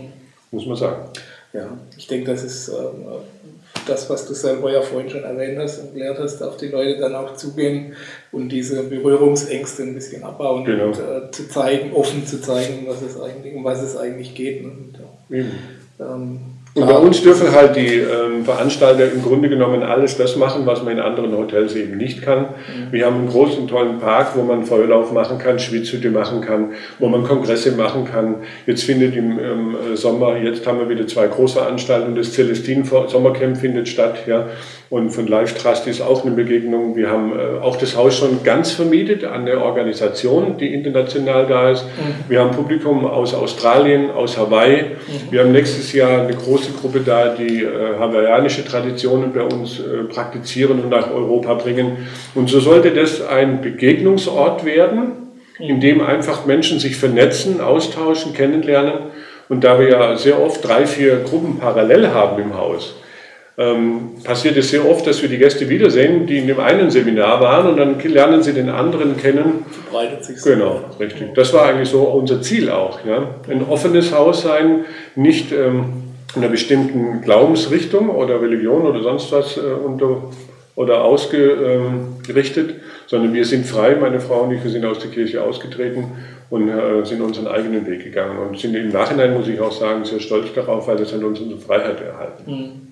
muss 0.52 0.66
man 0.66 0.78
sagen. 0.78 1.10
Ja, 1.54 1.68
ich 1.98 2.08
denke, 2.08 2.32
das 2.32 2.44
ist 2.44 2.70
äh, 2.70 2.74
das, 3.88 4.10
was 4.10 4.28
du 4.28 4.34
selber 4.34 4.72
ja 4.72 4.82
vorhin 4.82 5.10
schon 5.10 5.24
erwähnt 5.24 5.58
hast 5.60 5.80
und 5.80 5.94
gelehrt 5.94 6.20
hast, 6.20 6.42
auf 6.42 6.58
die 6.58 6.68
Leute 6.68 7.00
dann 7.00 7.16
auch 7.16 7.36
zugehen 7.36 7.94
und 8.32 8.50
diese 8.50 8.84
Berührungsängste 8.84 9.84
ein 9.84 9.94
bisschen 9.94 10.24
abbauen 10.24 10.66
genau. 10.66 10.88
und 10.88 11.00
äh, 11.00 11.32
zu 11.32 11.48
zeigen, 11.50 11.94
offen 11.94 12.26
zu 12.26 12.42
zeigen, 12.42 12.86
was 12.88 13.02
es 13.02 13.20
eigentlich, 13.20 13.56
um 13.56 13.64
was 13.64 13.82
es 13.82 13.98
eigentlich 13.98 14.36
geht. 14.36 14.64
Und, 14.64 14.96
äh, 15.30 15.46
ähm, 16.00 16.40
Und 16.74 16.88
bei 16.88 16.96
uns 16.96 17.22
dürfen 17.22 17.52
halt 17.52 17.76
die 17.76 17.98
ähm, 17.98 18.46
Veranstalter 18.46 19.12
im 19.12 19.22
Grunde 19.22 19.50
genommen 19.50 19.84
alles 19.84 20.16
das 20.16 20.38
machen, 20.38 20.66
was 20.66 20.82
man 20.84 20.94
in 20.94 21.00
anderen 21.02 21.36
Hotels 21.36 21.76
eben 21.76 21.98
nicht 21.98 22.22
kann. 22.22 22.44
Mhm. 22.44 22.92
Wir 22.92 23.06
haben 23.06 23.18
einen 23.18 23.30
großen, 23.30 23.68
tollen 23.68 24.00
Park, 24.00 24.36
wo 24.36 24.44
man 24.44 24.64
Feuerlauf 24.64 25.12
machen 25.12 25.38
kann, 25.38 25.60
Schwitzhütte 25.60 26.10
machen 26.12 26.40
kann, 26.40 26.72
wo 27.00 27.10
man 27.10 27.26
Kongresse 27.26 27.74
machen 27.74 28.06
kann. 28.06 28.36
Jetzt 28.66 28.84
findet 28.84 29.18
im 29.18 29.38
ähm, 29.38 29.76
Sommer, 29.96 30.38
jetzt 30.38 30.66
haben 30.66 30.80
wir 30.80 30.88
wieder 30.88 31.06
zwei 31.08 31.28
Großveranstaltungen, 31.28 32.16
das 32.16 32.32
Celestin 32.32 32.86
Sommercamp 32.86 33.58
findet 33.58 33.90
statt, 33.90 34.20
ja. 34.26 34.48
Und 34.92 35.12
von 35.12 35.26
Live 35.26 35.54
Trust 35.54 35.88
ist 35.88 36.02
auch 36.02 36.26
eine 36.26 36.36
Begegnung. 36.36 36.98
Wir 36.98 37.10
haben 37.10 37.32
äh, 37.32 37.62
auch 37.62 37.78
das 37.78 37.96
Haus 37.96 38.18
schon 38.18 38.44
ganz 38.44 38.72
vermietet 38.74 39.24
an 39.24 39.48
eine 39.48 39.64
Organisation, 39.64 40.58
die 40.58 40.74
international 40.74 41.48
da 41.48 41.70
ist. 41.70 41.86
Mhm. 41.86 42.30
Wir 42.30 42.42
haben 42.42 42.52
Publikum 42.52 43.06
aus 43.06 43.34
Australien, 43.34 44.12
aus 44.12 44.38
Hawaii. 44.38 44.82
Mhm. 44.82 45.32
Wir 45.32 45.40
haben 45.40 45.54
nächstes 45.54 45.94
Jahr 45.94 46.24
eine 46.24 46.34
große 46.34 46.74
Gruppe 46.74 47.00
da, 47.06 47.30
die 47.30 47.64
äh, 47.64 47.70
hawaiianische 48.00 48.66
Traditionen 48.66 49.32
bei 49.32 49.44
uns 49.44 49.80
äh, 49.80 50.04
praktizieren 50.10 50.82
und 50.82 50.90
nach 50.90 51.10
Europa 51.10 51.54
bringen. 51.54 52.10
Und 52.36 52.50
so 52.50 52.60
sollte 52.60 52.92
das 52.92 53.26
ein 53.26 53.62
Begegnungsort 53.62 54.66
werden, 54.66 55.14
mhm. 55.58 55.66
in 55.70 55.80
dem 55.80 56.02
einfach 56.02 56.46
Menschen 56.46 56.80
sich 56.80 56.98
vernetzen, 56.98 57.62
austauschen, 57.62 58.34
kennenlernen. 58.34 58.96
Und 59.48 59.64
da 59.64 59.80
wir 59.80 59.88
ja 59.88 60.18
sehr 60.18 60.44
oft 60.44 60.68
drei, 60.68 60.86
vier 60.86 61.22
Gruppen 61.24 61.60
parallel 61.60 62.10
haben 62.10 62.42
im 62.42 62.58
Haus, 62.58 62.96
ähm, 63.58 64.12
passiert 64.24 64.56
es 64.56 64.70
sehr 64.70 64.90
oft, 64.90 65.06
dass 65.06 65.22
wir 65.22 65.28
die 65.28 65.38
Gäste 65.38 65.68
wiedersehen, 65.68 66.26
die 66.26 66.38
in 66.38 66.48
dem 66.48 66.60
einen 66.60 66.90
Seminar 66.90 67.42
waren 67.42 67.68
und 67.68 67.78
dann 67.78 68.00
lernen 68.00 68.42
sie 68.42 68.54
den 68.54 68.70
anderen 68.70 69.18
kennen. 69.18 69.66
Verbreitet 69.70 70.24
sich 70.24 70.42
Genau, 70.42 70.80
richtig. 71.00 71.34
Das 71.36 71.54
war 71.54 71.66
eigentlich 71.66 71.90
so 71.90 72.02
unser 72.02 72.42
Ziel 72.42 72.70
auch. 72.70 73.00
Ja? 73.06 73.36
Ein 73.50 73.68
offenes 73.68 74.16
Haus 74.16 74.44
sein, 74.44 74.86
nicht 75.16 75.52
ähm, 75.52 75.94
einer 76.36 76.48
bestimmten 76.48 77.22
Glaubensrichtung 77.22 78.10
oder 78.10 78.42
Religion 78.42 78.84
oder 78.84 79.04
sonst 79.04 79.32
was 79.34 79.58
äh, 79.58 79.62
unter 79.62 80.24
oder 80.74 81.04
ausgerichtet, 81.04 82.70
ähm, 82.70 82.76
sondern 83.06 83.34
wir 83.34 83.44
sind 83.44 83.66
frei, 83.66 83.98
meine 84.00 84.22
Frau 84.22 84.44
und 84.44 84.54
ich, 84.54 84.64
wir 84.64 84.72
sind 84.72 84.86
aus 84.86 85.00
der 85.00 85.12
Kirche 85.12 85.44
ausgetreten 85.44 86.06
und 86.50 86.70
äh, 86.70 87.06
sind 87.06 87.22
unseren 87.22 87.48
eigenen 87.48 87.86
Weg 87.86 88.06
gegangen 88.06 88.38
und 88.40 88.58
sind 88.58 88.74
im 88.76 88.90
Nachhinein, 88.90 89.34
muss 89.34 89.50
ich 89.50 89.60
auch 89.60 89.74
sagen, 89.74 90.06
sehr 90.06 90.22
stolz 90.22 90.48
darauf, 90.56 90.88
weil 90.88 90.96
das 90.96 91.12
hat 91.12 91.22
uns 91.22 91.42
unsere 91.42 91.60
Freiheit 91.60 92.00
erhalten. 92.00 92.44
Mhm 92.50 92.91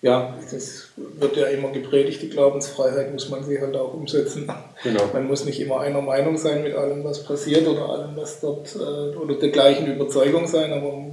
ja, 0.00 0.36
das 0.50 0.92
wird 0.96 1.36
ja 1.36 1.46
immer 1.46 1.70
gepredigt, 1.70 2.22
die 2.22 2.28
Glaubensfreiheit 2.28 3.12
muss 3.12 3.28
man 3.30 3.42
sie 3.42 3.60
halt 3.60 3.76
auch 3.76 3.94
umsetzen. 3.94 4.48
Genau. 4.82 5.02
Man 5.12 5.26
muss 5.26 5.44
nicht 5.44 5.60
immer 5.60 5.80
einer 5.80 6.00
Meinung 6.00 6.36
sein 6.36 6.62
mit 6.62 6.74
allem, 6.74 7.02
was 7.02 7.24
passiert 7.24 7.66
oder 7.66 7.88
allem, 7.88 8.16
was 8.16 8.40
dort, 8.40 8.76
äh, 8.76 9.16
oder 9.16 9.34
der 9.34 9.48
gleichen 9.48 9.92
Überzeugung 9.92 10.46
sein, 10.46 10.72
aber 10.72 11.10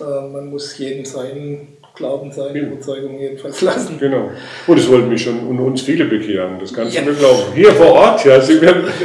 äh, 0.00 0.28
man 0.28 0.48
muss 0.48 0.78
jedem 0.78 1.04
seinen 1.04 1.75
Glauben, 1.96 2.30
seine 2.30 2.58
ja. 2.58 2.66
Überzeugung 2.66 3.18
jedenfalls 3.18 3.62
lassen. 3.62 3.98
Genau. 3.98 4.30
Und 4.66 4.78
es 4.78 4.88
wollten 4.90 5.08
mich 5.08 5.22
schon 5.22 5.46
und 5.46 5.58
uns 5.58 5.80
viele 5.80 6.04
bekehren, 6.04 6.58
das 6.60 6.72
kannst 6.72 6.94
ja. 6.94 7.00
du 7.00 7.10
mir 7.10 7.16
glauben. 7.16 7.42
Hier 7.54 7.72
vor 7.72 7.92
Ort, 7.92 8.24
ja, 8.24 8.40
sie 8.40 8.60
werden 8.60 8.84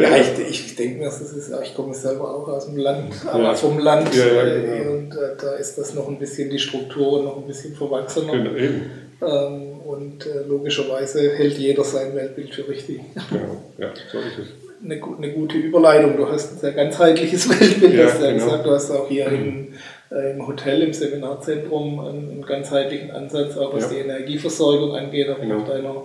Ja, 0.00 0.16
ich, 0.16 0.48
ich 0.48 0.74
denke 0.74 0.98
mir, 0.98 1.04
das 1.04 1.20
ist, 1.20 1.52
ich 1.62 1.74
komme 1.74 1.94
selber 1.94 2.34
auch 2.34 2.48
aus 2.48 2.66
dem 2.66 2.78
Land, 2.78 3.12
aber 3.30 3.42
ja. 3.42 3.54
vom 3.54 3.78
Land. 3.78 4.14
Ja, 4.14 4.24
äh, 4.24 4.78
genau. 4.78 4.92
Und 4.92 5.12
äh, 5.12 5.36
da 5.40 5.52
ist 5.52 5.76
das 5.76 5.94
noch 5.94 6.08
ein 6.08 6.18
bisschen, 6.18 6.50
die 6.50 6.58
Struktur 6.58 7.22
noch 7.22 7.36
ein 7.36 7.46
bisschen 7.46 7.74
verwachsener. 7.74 8.32
Genau, 8.32 8.54
eben. 8.56 8.90
Ähm, 9.20 9.80
und 9.80 10.26
äh, 10.26 10.46
logischerweise 10.48 11.32
hält 11.32 11.58
jeder 11.58 11.84
sein 11.84 12.14
Weltbild 12.14 12.54
für 12.54 12.68
richtig. 12.68 13.00
Genau, 13.30 13.62
ja, 13.78 13.92
so 14.10 14.18
ist 14.18 14.38
es. 14.38 14.48
Eine, 14.84 15.32
gute 15.32 15.56
Überleitung. 15.56 16.16
Du 16.16 16.28
hast 16.28 16.52
ein 16.52 16.58
sehr 16.58 16.72
ganzheitliches 16.72 17.48
Weltbild, 17.60 17.94
ja, 17.94 18.06
hast 18.06 18.20
du 18.20 18.24
ja 18.24 18.32
genau. 18.32 18.44
gesagt. 18.44 18.66
Du 18.66 18.70
hast 18.70 18.90
auch 18.92 19.08
hier 19.08 19.28
mhm. 19.28 19.34
in 19.34 19.68
äh, 19.74 19.76
im 20.10 20.46
Hotel, 20.46 20.82
im 20.82 20.92
Seminarzentrum 20.92 22.00
einen, 22.00 22.42
ganzheitlichen 22.46 23.10
Ansatz, 23.10 23.56
auch 23.56 23.74
was 23.74 23.84
ja. 23.84 23.90
die 23.90 24.08
Energieversorgung 24.08 24.94
angeht, 24.94 25.28
habe 25.28 25.44
ich 25.44 25.52
auf 25.52 25.66
deiner 25.66 26.04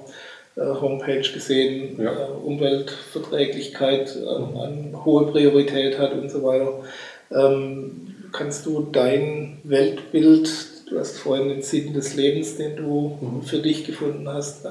äh, 0.56 0.82
Homepage 0.82 1.22
gesehen, 1.22 2.02
ja. 2.02 2.12
Äh, 2.12 2.32
Umweltverträglichkeit 2.44 4.18
an 4.28 5.06
hohe 5.06 5.28
Priorität 5.28 6.00
hat 6.00 6.14
und 6.14 6.30
so 6.30 6.44
weiter. 6.44 6.84
Ähm, 7.32 8.08
kannst 8.32 8.66
du 8.66 8.88
dein 8.92 9.60
Weltbild 9.64 10.50
Du 10.94 11.00
hast 11.00 11.18
vorhin 11.18 11.50
den 11.50 11.64
Sinn 11.64 11.92
des 11.92 12.16
Lebens, 12.16 12.58
den 12.58 12.76
du 12.76 13.18
mhm. 13.20 13.42
für 13.42 13.58
dich 13.58 13.84
gefunden 13.84 14.30
hast. 14.30 14.64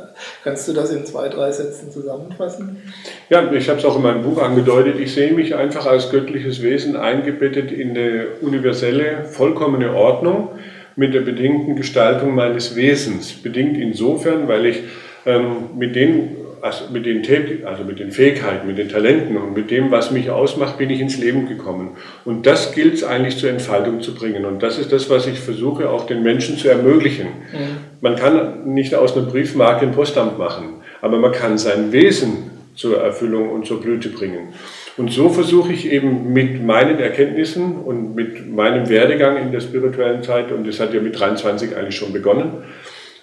Kannst 0.45 0.69
du 0.69 0.73
das 0.73 0.93
in 0.93 1.05
zwei, 1.05 1.29
drei 1.29 1.51
Sätzen 1.51 1.91
zusammenfassen? 1.91 2.81
Ja, 3.29 3.51
ich 3.53 3.69
habe 3.69 3.81
es 3.81 3.85
auch 3.85 3.97
in 3.97 4.03
meinem 4.03 4.23
Buch 4.23 4.41
angedeutet. 4.41 5.01
Ich 5.01 5.15
sehe 5.15 5.33
mich 5.33 5.57
einfach 5.57 5.85
als 5.85 6.11
göttliches 6.11 6.63
Wesen 6.63 6.95
eingebettet 6.95 7.73
in 7.73 7.91
eine 7.91 8.27
universelle, 8.41 9.25
vollkommene 9.25 9.95
Ordnung 9.95 10.51
mit 10.95 11.13
der 11.13 11.23
bedingten 11.23 11.75
Gestaltung 11.75 12.37
meines 12.37 12.77
Wesens. 12.77 13.33
Bedingt 13.33 13.77
insofern, 13.77 14.47
weil 14.47 14.67
ich 14.67 14.85
ähm, 15.27 15.71
mit 15.77 15.97
den 15.97 16.37
also 16.63 16.85
mit 16.93 17.07
den, 17.07 17.23
also 17.67 17.83
mit 17.83 17.99
den 17.99 18.13
Fähigkeiten, 18.13 18.69
mit 18.69 18.79
den 18.79 18.89
Talenten 18.89 19.37
und 19.37 19.55
mit 19.55 19.73
dem, 19.73 19.91
was 19.91 20.13
mich 20.13 20.31
ausmacht, 20.31 20.79
bin 20.79 20.91
ich 20.91 21.01
ins 21.01 21.19
Leben 21.19 21.49
gekommen. 21.49 21.97
Und 22.25 22.47
das 22.47 22.73
gilt 22.73 22.95
es 22.95 23.03
eigentlich 23.03 23.37
zur 23.37 23.51
Entfaltung 23.51 24.01
zu 24.01 24.15
bringen. 24.15 24.45
Und 24.45 24.63
das 24.63 24.79
ist 24.79 24.93
das, 24.93 25.11
was 25.11 25.27
ich 25.27 25.41
versuche, 25.41 25.91
auch 25.91 26.07
den 26.07 26.23
Menschen 26.23 26.57
zu 26.57 26.69
ermöglichen. 26.69 27.27
Mhm. 27.27 27.77
Man 28.01 28.15
kann 28.15 28.73
nicht 28.73 28.95
aus 28.95 29.17
einer 29.17 29.27
Briefmarke 29.27 29.85
ein 29.85 29.93
Postamt 29.93 30.39
machen, 30.39 30.75
aber 31.01 31.19
man 31.19 31.33
kann 31.33 31.59
sein 31.59 31.91
Wesen 31.91 32.51
zur 32.77 33.03
Erfüllung 33.03 33.51
und 33.51 33.67
zur 33.67 33.81
Blüte 33.81 34.09
bringen. 34.09 34.55
Und 34.97 35.11
so 35.11 35.31
versuche 35.31 35.73
ich 35.73 35.91
eben 35.91 36.33
mit 36.33 36.65
meinen 36.65 37.01
Erkenntnissen 37.01 37.77
und 37.77 38.15
mit 38.15 38.55
meinem 38.55 38.89
Werdegang 38.89 39.37
in 39.37 39.51
der 39.51 39.61
spirituellen 39.61 40.23
Zeit, 40.23 40.53
und 40.53 40.67
das 40.67 40.79
hat 40.79 40.95
ja 40.95 41.01
mit 41.01 41.19
23 41.19 41.77
eigentlich 41.77 41.97
schon 41.97 42.13
begonnen, 42.13 42.53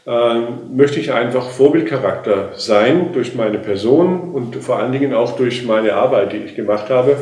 möchte 0.05 0.99
ich 0.99 1.13
einfach 1.13 1.49
Vorbildcharakter 1.49 2.53
sein 2.55 3.09
durch 3.13 3.35
meine 3.35 3.59
Person 3.59 4.31
und 4.33 4.55
vor 4.55 4.79
allen 4.79 4.91
Dingen 4.91 5.13
auch 5.13 5.35
durch 5.35 5.65
meine 5.65 5.93
Arbeit, 5.93 6.33
die 6.33 6.37
ich 6.37 6.55
gemacht 6.55 6.89
habe. 6.89 7.17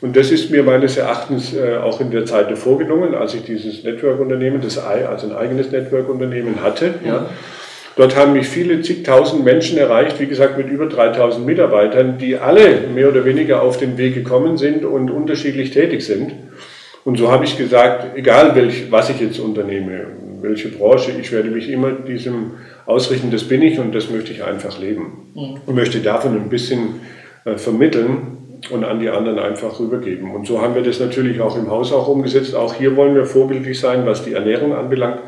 Und 0.00 0.16
das 0.16 0.30
ist 0.30 0.50
mir 0.50 0.62
meines 0.62 0.96
Erachtens 0.96 1.54
äh, 1.54 1.76
auch 1.76 2.00
in 2.00 2.10
der 2.10 2.24
Zeit 2.24 2.56
vorgelungen, 2.56 3.14
als 3.14 3.34
ich 3.34 3.44
dieses 3.44 3.84
Network-Unternehmen, 3.84 4.62
das 4.62 4.78
I, 4.78 5.04
also 5.04 5.26
ein 5.26 5.36
eigenes 5.36 5.70
Network-Unternehmen 5.70 6.62
hatte. 6.62 6.94
Ja. 7.04 7.26
Dort 7.96 8.16
haben 8.16 8.32
mich 8.32 8.46
viele 8.46 8.80
zigtausend 8.80 9.44
Menschen 9.44 9.76
erreicht, 9.76 10.18
wie 10.18 10.26
gesagt 10.26 10.56
mit 10.56 10.68
über 10.68 10.86
3000 10.86 11.44
Mitarbeitern, 11.44 12.16
die 12.16 12.38
alle 12.38 12.88
mehr 12.94 13.10
oder 13.10 13.26
weniger 13.26 13.62
auf 13.62 13.76
den 13.76 13.98
Weg 13.98 14.14
gekommen 14.14 14.56
sind 14.56 14.86
und 14.86 15.10
unterschiedlich 15.10 15.72
tätig 15.72 16.02
sind. 16.06 16.32
Und 17.04 17.18
so 17.18 17.30
habe 17.30 17.44
ich 17.44 17.58
gesagt, 17.58 18.16
egal 18.16 18.54
welch, 18.54 18.90
was 18.90 19.10
ich 19.10 19.20
jetzt 19.20 19.38
unternehme, 19.38 20.06
welche 20.42 20.68
Branche, 20.68 21.12
ich 21.20 21.32
werde 21.32 21.50
mich 21.50 21.68
immer 21.70 21.92
diesem 21.92 22.52
ausrichten, 22.86 23.30
das 23.30 23.44
bin 23.44 23.62
ich 23.62 23.78
und 23.78 23.94
das 23.94 24.10
möchte 24.10 24.32
ich 24.32 24.42
einfach 24.42 24.78
leben. 24.80 25.30
Mhm. 25.34 25.60
Und 25.66 25.74
möchte 25.74 26.00
davon 26.00 26.34
ein 26.34 26.48
bisschen 26.48 27.00
äh, 27.44 27.56
vermitteln 27.56 28.38
und 28.70 28.84
an 28.84 29.00
die 29.00 29.08
anderen 29.08 29.38
einfach 29.38 29.78
rübergeben. 29.80 30.34
Und 30.34 30.46
so 30.46 30.60
haben 30.60 30.74
wir 30.74 30.82
das 30.82 31.00
natürlich 31.00 31.40
auch 31.40 31.56
im 31.56 31.70
Haus 31.70 31.92
auch 31.92 32.08
umgesetzt. 32.08 32.54
Auch 32.54 32.74
hier 32.74 32.96
wollen 32.96 33.14
wir 33.14 33.24
vorbildlich 33.24 33.80
sein, 33.80 34.04
was 34.06 34.24
die 34.24 34.34
Ernährung 34.34 34.74
anbelangt, 34.74 35.20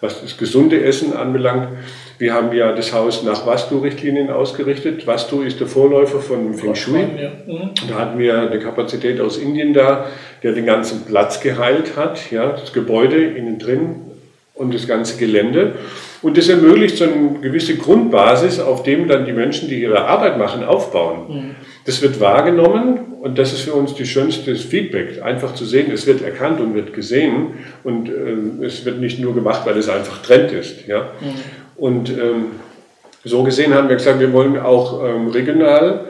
was 0.00 0.22
das 0.22 0.38
gesunde 0.38 0.82
Essen 0.82 1.12
anbelangt. 1.12 1.68
Wir 2.18 2.34
haben 2.34 2.52
ja 2.52 2.72
das 2.72 2.92
Haus 2.92 3.22
nach 3.22 3.46
Vastu-Richtlinien 3.46 4.30
ausgerichtet. 4.30 5.06
Vastu 5.06 5.42
ist 5.42 5.60
der 5.60 5.66
Vorläufer 5.66 6.20
von 6.20 6.54
Feng 6.54 6.74
Shui. 6.74 6.98
Mhm. 6.98 7.70
Da 7.88 7.94
hatten 7.98 8.18
wir 8.18 8.40
eine 8.40 8.58
Kapazität 8.58 9.20
aus 9.20 9.36
Indien 9.36 9.74
da, 9.74 10.06
der 10.42 10.52
den 10.52 10.66
ganzen 10.66 11.04
Platz 11.04 11.40
geheilt 11.40 11.96
hat. 11.96 12.30
Ja, 12.30 12.50
das 12.52 12.72
Gebäude 12.72 13.22
innen 13.22 13.58
drin, 13.58 13.96
und 14.58 14.74
das 14.74 14.86
ganze 14.86 15.16
Gelände. 15.16 15.76
Und 16.20 16.36
das 16.36 16.48
ermöglicht 16.48 16.96
so 16.96 17.04
eine 17.04 17.38
gewisse 17.40 17.76
Grundbasis, 17.76 18.58
auf 18.58 18.82
dem 18.82 19.08
dann 19.08 19.24
die 19.24 19.32
Menschen, 19.32 19.68
die 19.68 19.80
ihre 19.80 20.04
Arbeit 20.04 20.36
machen, 20.36 20.64
aufbauen. 20.64 21.18
Mhm. 21.28 21.54
Das 21.86 22.02
wird 22.02 22.20
wahrgenommen 22.20 22.98
und 23.22 23.38
das 23.38 23.52
ist 23.52 23.62
für 23.62 23.74
uns 23.74 23.94
die 23.94 24.04
schönste 24.04 24.54
Feedback, 24.56 25.22
einfach 25.22 25.54
zu 25.54 25.64
sehen, 25.64 25.90
es 25.92 26.06
wird 26.06 26.22
erkannt 26.22 26.60
und 26.60 26.74
wird 26.74 26.92
gesehen 26.92 27.54
und 27.84 28.08
äh, 28.08 28.64
es 28.64 28.84
wird 28.84 29.00
nicht 29.00 29.20
nur 29.20 29.34
gemacht, 29.34 29.62
weil 29.64 29.78
es 29.78 29.88
einfach 29.88 30.20
Trend 30.22 30.52
ist. 30.52 30.86
Ja? 30.86 31.12
Mhm. 31.20 31.34
Und 31.76 32.10
ähm, 32.10 32.46
so 33.24 33.42
gesehen 33.44 33.74
haben 33.74 33.88
wir 33.88 33.96
gesagt, 33.96 34.20
wir 34.20 34.32
wollen 34.32 34.58
auch 34.58 35.04
ähm, 35.04 35.28
regional 35.28 36.06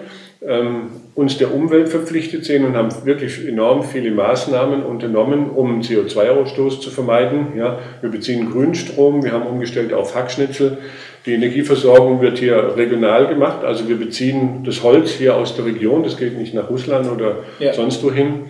ähm, 0.46 0.90
uns 1.18 1.36
der 1.36 1.52
Umwelt 1.52 1.88
verpflichtet 1.88 2.44
sehen 2.44 2.64
und 2.64 2.76
haben 2.76 2.90
wirklich 3.04 3.44
enorm 3.44 3.82
viele 3.82 4.12
Maßnahmen 4.12 4.84
unternommen, 4.84 5.50
um 5.50 5.80
CO2-Ausstoß 5.80 6.80
zu 6.80 6.90
vermeiden. 6.90 7.54
Ja, 7.56 7.80
wir 8.00 8.08
beziehen 8.08 8.48
Grünstrom, 8.52 9.24
wir 9.24 9.32
haben 9.32 9.44
umgestellt 9.44 9.92
auf 9.92 10.14
Hackschnitzel. 10.14 10.78
Die 11.26 11.32
Energieversorgung 11.32 12.20
wird 12.20 12.38
hier 12.38 12.76
regional 12.76 13.26
gemacht, 13.26 13.64
also 13.64 13.88
wir 13.88 13.96
beziehen 13.96 14.62
das 14.64 14.84
Holz 14.84 15.10
hier 15.10 15.34
aus 15.34 15.56
der 15.56 15.64
Region, 15.64 16.04
das 16.04 16.16
geht 16.16 16.38
nicht 16.38 16.54
nach 16.54 16.70
Russland 16.70 17.10
oder 17.10 17.38
ja. 17.58 17.72
sonst 17.72 18.00
wohin. 18.04 18.44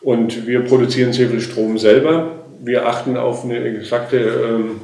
Und 0.00 0.46
wir 0.46 0.60
produzieren 0.60 1.12
sehr 1.12 1.28
viel 1.28 1.42
Strom 1.42 1.76
selber. 1.76 2.30
Wir 2.58 2.88
achten 2.88 3.18
auf 3.18 3.44
eine 3.44 3.62
exakte 3.62 4.16
ähm, 4.16 4.80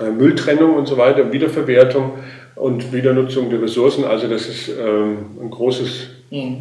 äh, 0.00 0.10
Mülltrennung 0.10 0.74
und 0.74 0.88
so 0.88 0.98
weiter, 0.98 1.32
Wiederverwertung 1.32 2.14
und 2.56 2.92
Wiedernutzung 2.92 3.48
der 3.48 3.62
Ressourcen. 3.62 4.04
Also 4.04 4.26
das 4.26 4.48
ist 4.48 4.70
ähm, 4.70 5.18
ein 5.40 5.50
großes. 5.50 6.13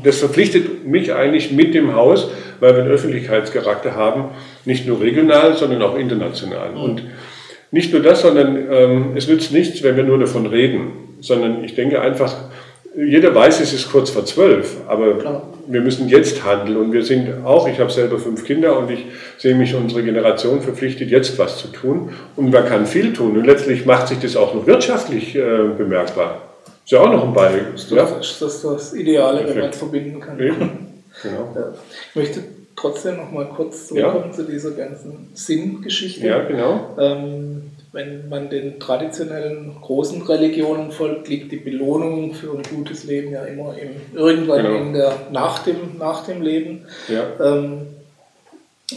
Das 0.04 0.20
verpflichtet 0.20 0.86
mich 0.86 1.14
eigentlich 1.14 1.52
mit 1.52 1.74
dem 1.74 1.96
Haus, 1.96 2.30
weil 2.60 2.76
wir 2.76 2.84
einen 2.84 2.92
Öffentlichkeitscharakter 2.92 3.96
haben, 3.96 4.26
nicht 4.66 4.88
nur 4.88 5.02
regional, 5.02 5.56
sondern 5.56 5.82
auch 5.82 5.98
international. 5.98 6.72
Mhm. 6.72 6.78
Und 6.78 7.04
nicht 7.72 7.92
nur 7.92 8.04
das, 8.04 8.22
sondern 8.22 8.56
ähm, 8.72 9.06
es 9.16 9.28
nützt 9.28 9.52
nichts, 9.52 9.82
wenn 9.82 9.98
wir 9.98 10.04
nur 10.04 10.20
davon 10.20 10.46
reden, 10.46 11.16
sondern 11.22 11.64
ich 11.64 11.74
denke 11.74 12.02
einfach, 12.02 12.36
jeder 12.96 13.34
weiß, 13.34 13.60
es 13.62 13.74
ist 13.74 13.92
kurz 13.92 14.12
vor 14.12 14.26
zwölf, 14.26 14.78
aber 14.88 15.18
Klar. 15.18 15.48
wir 15.68 15.82
müssen 15.82 16.08
jetzt 16.08 16.44
handeln 16.46 16.78
und 16.78 16.94
wir 16.94 17.04
sind 17.04 17.44
auch, 17.44 17.68
ich 17.68 17.80
habe 17.80 17.92
selber 17.92 18.20
fünf 18.20 18.46
Kinder 18.46 18.78
und 18.78 18.92
ich 18.92 19.06
sehe 19.40 19.56
mich 19.56 19.74
unsere 19.74 20.04
Generation 20.04 20.62
verpflichtet, 20.62 21.10
jetzt 21.10 21.40
was 21.40 21.58
zu 21.58 21.70
tun 21.70 22.12
und 22.36 22.52
man 22.52 22.66
kann 22.66 22.86
viel 22.86 23.12
tun 23.14 23.36
und 23.36 23.46
letztlich 23.48 23.88
macht 23.88 24.10
sich 24.10 24.20
das 24.20 24.36
auch 24.36 24.54
noch 24.54 24.68
wirtschaftlich 24.68 25.36
äh, 25.36 25.42
bemerkbar. 25.76 26.53
Ist 26.84 26.92
ja 26.92 27.00
auch 27.00 27.12
noch 27.12 27.24
ein 27.24 27.34
Beispiel. 27.34 27.66
Das 27.74 27.90
ja? 27.90 28.18
ist 28.20 28.42
das, 28.42 28.62
das 28.62 28.94
Ideale, 28.94 29.40
Perfekt. 29.40 29.56
wenn 29.56 29.62
man 29.62 29.72
es 29.72 29.78
verbinden 29.78 30.20
kann. 30.20 30.40
Eben. 30.40 31.04
Genau. 31.22 31.54
Ja. 31.56 31.74
Ich 32.10 32.16
möchte 32.16 32.44
trotzdem 32.76 33.18
noch 33.18 33.32
mal 33.32 33.48
kurz 33.50 33.88
zurückkommen 33.88 34.26
ja. 34.28 34.32
zu 34.32 34.44
dieser 34.44 34.72
ganzen 34.72 35.30
Sinngeschichte. 35.34 36.28
Ja, 36.28 36.44
genau. 36.44 36.96
Ähm, 37.00 37.72
wenn 37.94 38.28
man 38.28 38.50
den 38.50 38.80
traditionellen 38.80 39.76
großen 39.80 40.24
Religionen 40.24 40.92
folgt, 40.92 41.30
liegt 41.30 41.52
die 41.52 41.58
Belohnung 41.58 42.34
für 42.34 42.52
ein 42.52 42.64
gutes 42.64 43.04
Leben 43.04 43.32
ja 43.32 43.46
immer 43.46 43.76
im, 43.78 43.92
irgendwann 44.18 44.64
genau. 44.64 44.78
in 44.78 44.94
der, 44.94 45.14
nach, 45.32 45.64
dem, 45.64 45.98
nach 46.00 46.26
dem 46.26 46.42
Leben. 46.42 46.86
Ja. 47.08 47.24
Ähm, 47.40 47.88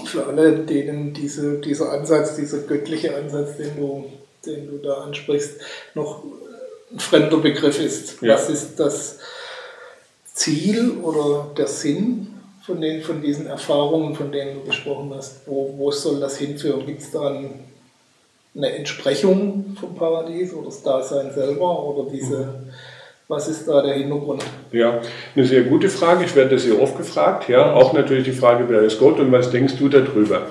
für 0.05 0.27
alle, 0.27 0.53
denen 0.53 1.13
diese, 1.13 1.59
dieser 1.61 1.93
Ansatz, 1.93 2.37
dieser 2.37 2.59
göttliche 2.59 3.15
Ansatz, 3.17 3.59
den 3.59 3.77
du, 3.77 4.07
den 4.45 4.71
du 4.71 4.79
da 4.79 4.95
ansprichst, 4.95 5.61
noch 5.95 6.25
ein 6.93 6.99
fremder 6.99 7.39
Begriff 7.39 7.81
ist. 7.81 8.23
Ja. 8.23 8.35
Was 8.35 8.49
ist 8.49 8.79
das 8.79 9.19
Ziel 10.33 10.93
oder 11.03 11.49
der 11.57 11.67
Sinn 11.67 12.29
von, 12.65 12.81
den, 12.81 13.03
von 13.03 13.23
diesen 13.23 13.47
Erfahrungen, 13.47 14.15
von 14.15 14.31
denen 14.31 14.55
du 14.55 14.65
gesprochen 14.65 15.13
hast? 15.15 15.47
Wo, 15.47 15.75
wo 15.77 15.91
soll 15.91 16.21
das 16.21 16.39
hinführen? 16.39 16.87
Gibt 16.87 17.03
es 17.03 17.11
da 17.11 17.29
ein, 17.31 17.61
eine 18.55 18.77
Entsprechung 18.77 19.77
vom 19.79 19.95
Paradies 19.95 20.53
oder 20.53 20.67
das 20.67 20.83
Dasein 20.83 21.33
selber 21.33 21.85
oder 21.85 22.11
diese, 22.11 22.55
was 23.29 23.49
ist 23.49 23.67
da 23.67 23.83
der 23.83 23.95
Hintergrund? 23.95 24.45
Ja, 24.73 25.01
eine 25.35 25.45
sehr 25.45 25.63
gute 25.63 25.89
Frage. 25.89 26.25
Ich 26.25 26.35
werde 26.37 26.51
das 26.55 26.63
sehr 26.63 26.81
oft 26.81 26.97
gefragt. 26.97 27.49
Ja, 27.49 27.73
auch 27.73 27.93
natürlich 27.93 28.25
die 28.25 28.33
Frage, 28.33 28.69
wer 28.69 28.83
ist 28.83 28.99
Gott 28.99 29.19
und 29.19 29.33
was 29.33 29.51
denkst 29.51 29.75
du 29.79 29.89
darüber? 29.89 30.47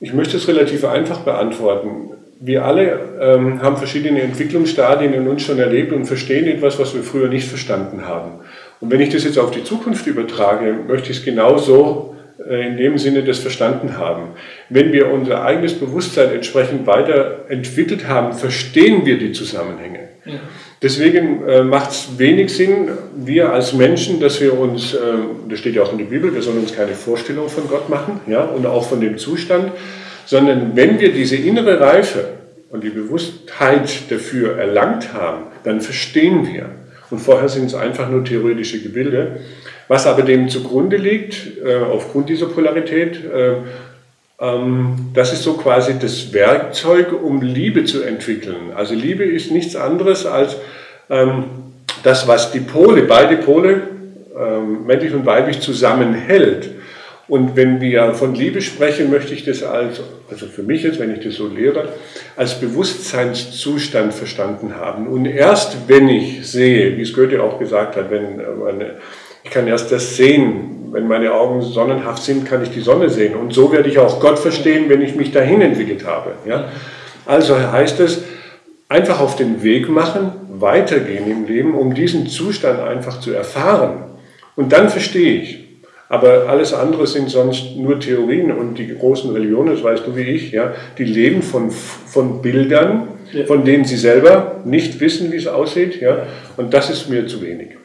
Ich 0.00 0.12
möchte 0.12 0.36
es 0.36 0.46
relativ 0.46 0.84
einfach 0.84 1.20
beantworten 1.20 2.12
wir 2.40 2.64
alle 2.64 3.00
ähm, 3.20 3.62
haben 3.62 3.76
verschiedene 3.76 4.22
Entwicklungsstadien 4.22 5.12
in 5.12 5.26
uns 5.26 5.42
schon 5.42 5.58
erlebt 5.58 5.92
und 5.92 6.04
verstehen 6.04 6.46
etwas, 6.46 6.78
was 6.78 6.94
wir 6.94 7.02
früher 7.02 7.28
nicht 7.28 7.48
verstanden 7.48 8.06
haben. 8.06 8.40
Und 8.80 8.92
wenn 8.92 9.00
ich 9.00 9.08
das 9.08 9.24
jetzt 9.24 9.38
auf 9.38 9.50
die 9.50 9.64
Zukunft 9.64 10.06
übertrage, 10.06 10.74
möchte 10.86 11.10
ich 11.10 11.18
es 11.18 11.24
genauso 11.24 12.14
äh, 12.48 12.68
in 12.68 12.76
dem 12.76 12.98
Sinne 12.98 13.24
das 13.24 13.38
verstanden 13.38 13.98
haben. 13.98 14.28
Wenn 14.68 14.92
wir 14.92 15.10
unser 15.10 15.42
eigenes 15.44 15.74
Bewusstsein 15.74 16.30
entsprechend 16.30 16.86
weiterentwickelt 16.86 18.06
haben, 18.06 18.32
verstehen 18.32 19.04
wir 19.04 19.18
die 19.18 19.32
Zusammenhänge. 19.32 20.08
Ja. 20.24 20.34
Deswegen 20.80 21.48
äh, 21.48 21.64
macht 21.64 21.90
es 21.90 22.18
wenig 22.18 22.54
Sinn, 22.54 22.90
wir 23.16 23.52
als 23.52 23.72
Menschen, 23.72 24.20
dass 24.20 24.40
wir 24.40 24.56
uns, 24.56 24.94
äh, 24.94 24.98
das 25.48 25.58
steht 25.58 25.74
ja 25.74 25.82
auch 25.82 25.90
in 25.90 25.98
der 25.98 26.04
Bibel, 26.04 26.32
wir 26.32 26.42
sollen 26.42 26.60
uns 26.60 26.76
keine 26.76 26.92
Vorstellung 26.92 27.48
von 27.48 27.66
Gott 27.68 27.88
machen 27.88 28.20
ja, 28.28 28.44
und 28.44 28.64
auch 28.64 28.88
von 28.88 29.00
dem 29.00 29.18
Zustand, 29.18 29.72
sondern 30.28 30.76
wenn 30.76 31.00
wir 31.00 31.10
diese 31.10 31.36
innere 31.36 31.80
Reife 31.80 32.28
und 32.70 32.84
die 32.84 32.90
Bewusstheit 32.90 33.88
dafür 34.10 34.58
erlangt 34.58 35.14
haben, 35.14 35.44
dann 35.64 35.80
verstehen 35.80 36.46
wir. 36.46 36.66
Und 37.10 37.18
vorher 37.18 37.48
sind 37.48 37.64
es 37.64 37.74
einfach 37.74 38.10
nur 38.10 38.22
theoretische 38.24 38.82
Gebilde. 38.82 39.40
Was 39.88 40.06
aber 40.06 40.20
dem 40.20 40.50
zugrunde 40.50 40.98
liegt, 40.98 41.58
äh, 41.64 41.76
aufgrund 41.76 42.28
dieser 42.28 42.44
Polarität, 42.44 43.24
äh, 43.24 43.54
ähm, 44.38 45.12
das 45.14 45.32
ist 45.32 45.44
so 45.44 45.54
quasi 45.54 45.94
das 45.98 46.30
Werkzeug, 46.34 47.14
um 47.22 47.40
Liebe 47.40 47.84
zu 47.84 48.02
entwickeln. 48.02 48.72
Also 48.76 48.94
Liebe 48.94 49.24
ist 49.24 49.50
nichts 49.50 49.76
anderes 49.76 50.26
als 50.26 50.56
ähm, 51.08 51.44
das, 52.02 52.28
was 52.28 52.52
die 52.52 52.60
Pole, 52.60 53.04
beide 53.04 53.38
Pole, 53.38 53.80
ähm, 54.38 54.84
männlich 54.84 55.14
und 55.14 55.24
weiblich, 55.24 55.60
zusammenhält. 55.60 56.68
Und 57.28 57.56
wenn 57.56 57.80
wir 57.80 58.12
von 58.12 58.34
Liebe 58.34 58.60
sprechen, 58.60 59.10
möchte 59.10 59.32
ich 59.32 59.44
das 59.44 59.62
als, 59.62 60.00
also 60.30 60.46
für 60.46 60.62
mich 60.62 60.82
jetzt, 60.82 60.98
wenn 60.98 61.14
ich 61.14 61.24
das 61.24 61.34
so 61.34 61.48
lehre, 61.48 61.88
als 62.36 62.60
Bewusstseinszustand 62.60 64.12
verstanden 64.12 64.74
haben. 64.76 65.06
Und 65.06 65.24
erst 65.24 65.88
wenn 65.88 66.08
ich 66.08 66.46
sehe, 66.46 66.96
wie 66.96 67.02
es 67.02 67.14
Goethe 67.14 67.42
auch 67.42 67.58
gesagt 67.58 67.96
hat, 67.96 68.10
wenn 68.10 68.36
meine, 68.36 68.96
ich 69.42 69.50
kann 69.50 69.66
erst 69.66 69.90
das 69.90 70.16
sehen, 70.16 70.90
wenn 70.92 71.06
meine 71.06 71.32
Augen 71.32 71.62
sonnenhaft 71.62 72.22
sind, 72.22 72.46
kann 72.46 72.62
ich 72.62 72.70
die 72.70 72.80
Sonne 72.80 73.08
sehen. 73.08 73.36
Und 73.36 73.52
so 73.52 73.72
werde 73.72 73.88
ich 73.88 73.98
auch 73.98 74.20
Gott 74.20 74.38
verstehen, 74.38 74.88
wenn 74.88 75.02
ich 75.02 75.14
mich 75.14 75.32
dahin 75.32 75.60
entwickelt 75.60 76.06
habe. 76.06 76.32
Ja? 76.46 76.68
Also 77.26 77.58
heißt 77.58 78.00
es, 78.00 78.22
einfach 78.88 79.20
auf 79.20 79.36
den 79.36 79.62
Weg 79.62 79.88
machen, 79.88 80.32
weitergehen 80.50 81.30
im 81.30 81.46
Leben, 81.46 81.74
um 81.74 81.94
diesen 81.94 82.26
Zustand 82.26 82.80
einfach 82.80 83.20
zu 83.20 83.32
erfahren. 83.32 84.04
Und 84.56 84.72
dann 84.72 84.88
verstehe 84.88 85.42
ich. 85.42 85.67
Aber 86.08 86.48
alles 86.48 86.72
andere 86.72 87.06
sind 87.06 87.28
sonst 87.28 87.76
nur 87.76 88.00
Theorien 88.00 88.50
und 88.50 88.78
die 88.78 88.96
großen 88.96 89.30
Religionen, 89.30 89.74
das 89.74 89.82
weißt 89.82 90.06
du 90.06 90.16
wie 90.16 90.22
ich, 90.22 90.52
ja, 90.52 90.74
die 90.96 91.04
leben 91.04 91.42
von, 91.42 91.70
von 91.70 92.40
Bildern, 92.40 93.08
ja. 93.32 93.44
von 93.44 93.64
denen 93.64 93.84
sie 93.84 93.96
selber 93.96 94.62
nicht 94.64 95.00
wissen, 95.00 95.30
wie 95.32 95.36
es 95.36 95.46
aussieht, 95.46 96.00
ja, 96.00 96.26
und 96.56 96.72
das 96.72 96.88
ist 96.88 97.10
mir 97.10 97.26
zu 97.26 97.42
wenig. 97.42 97.77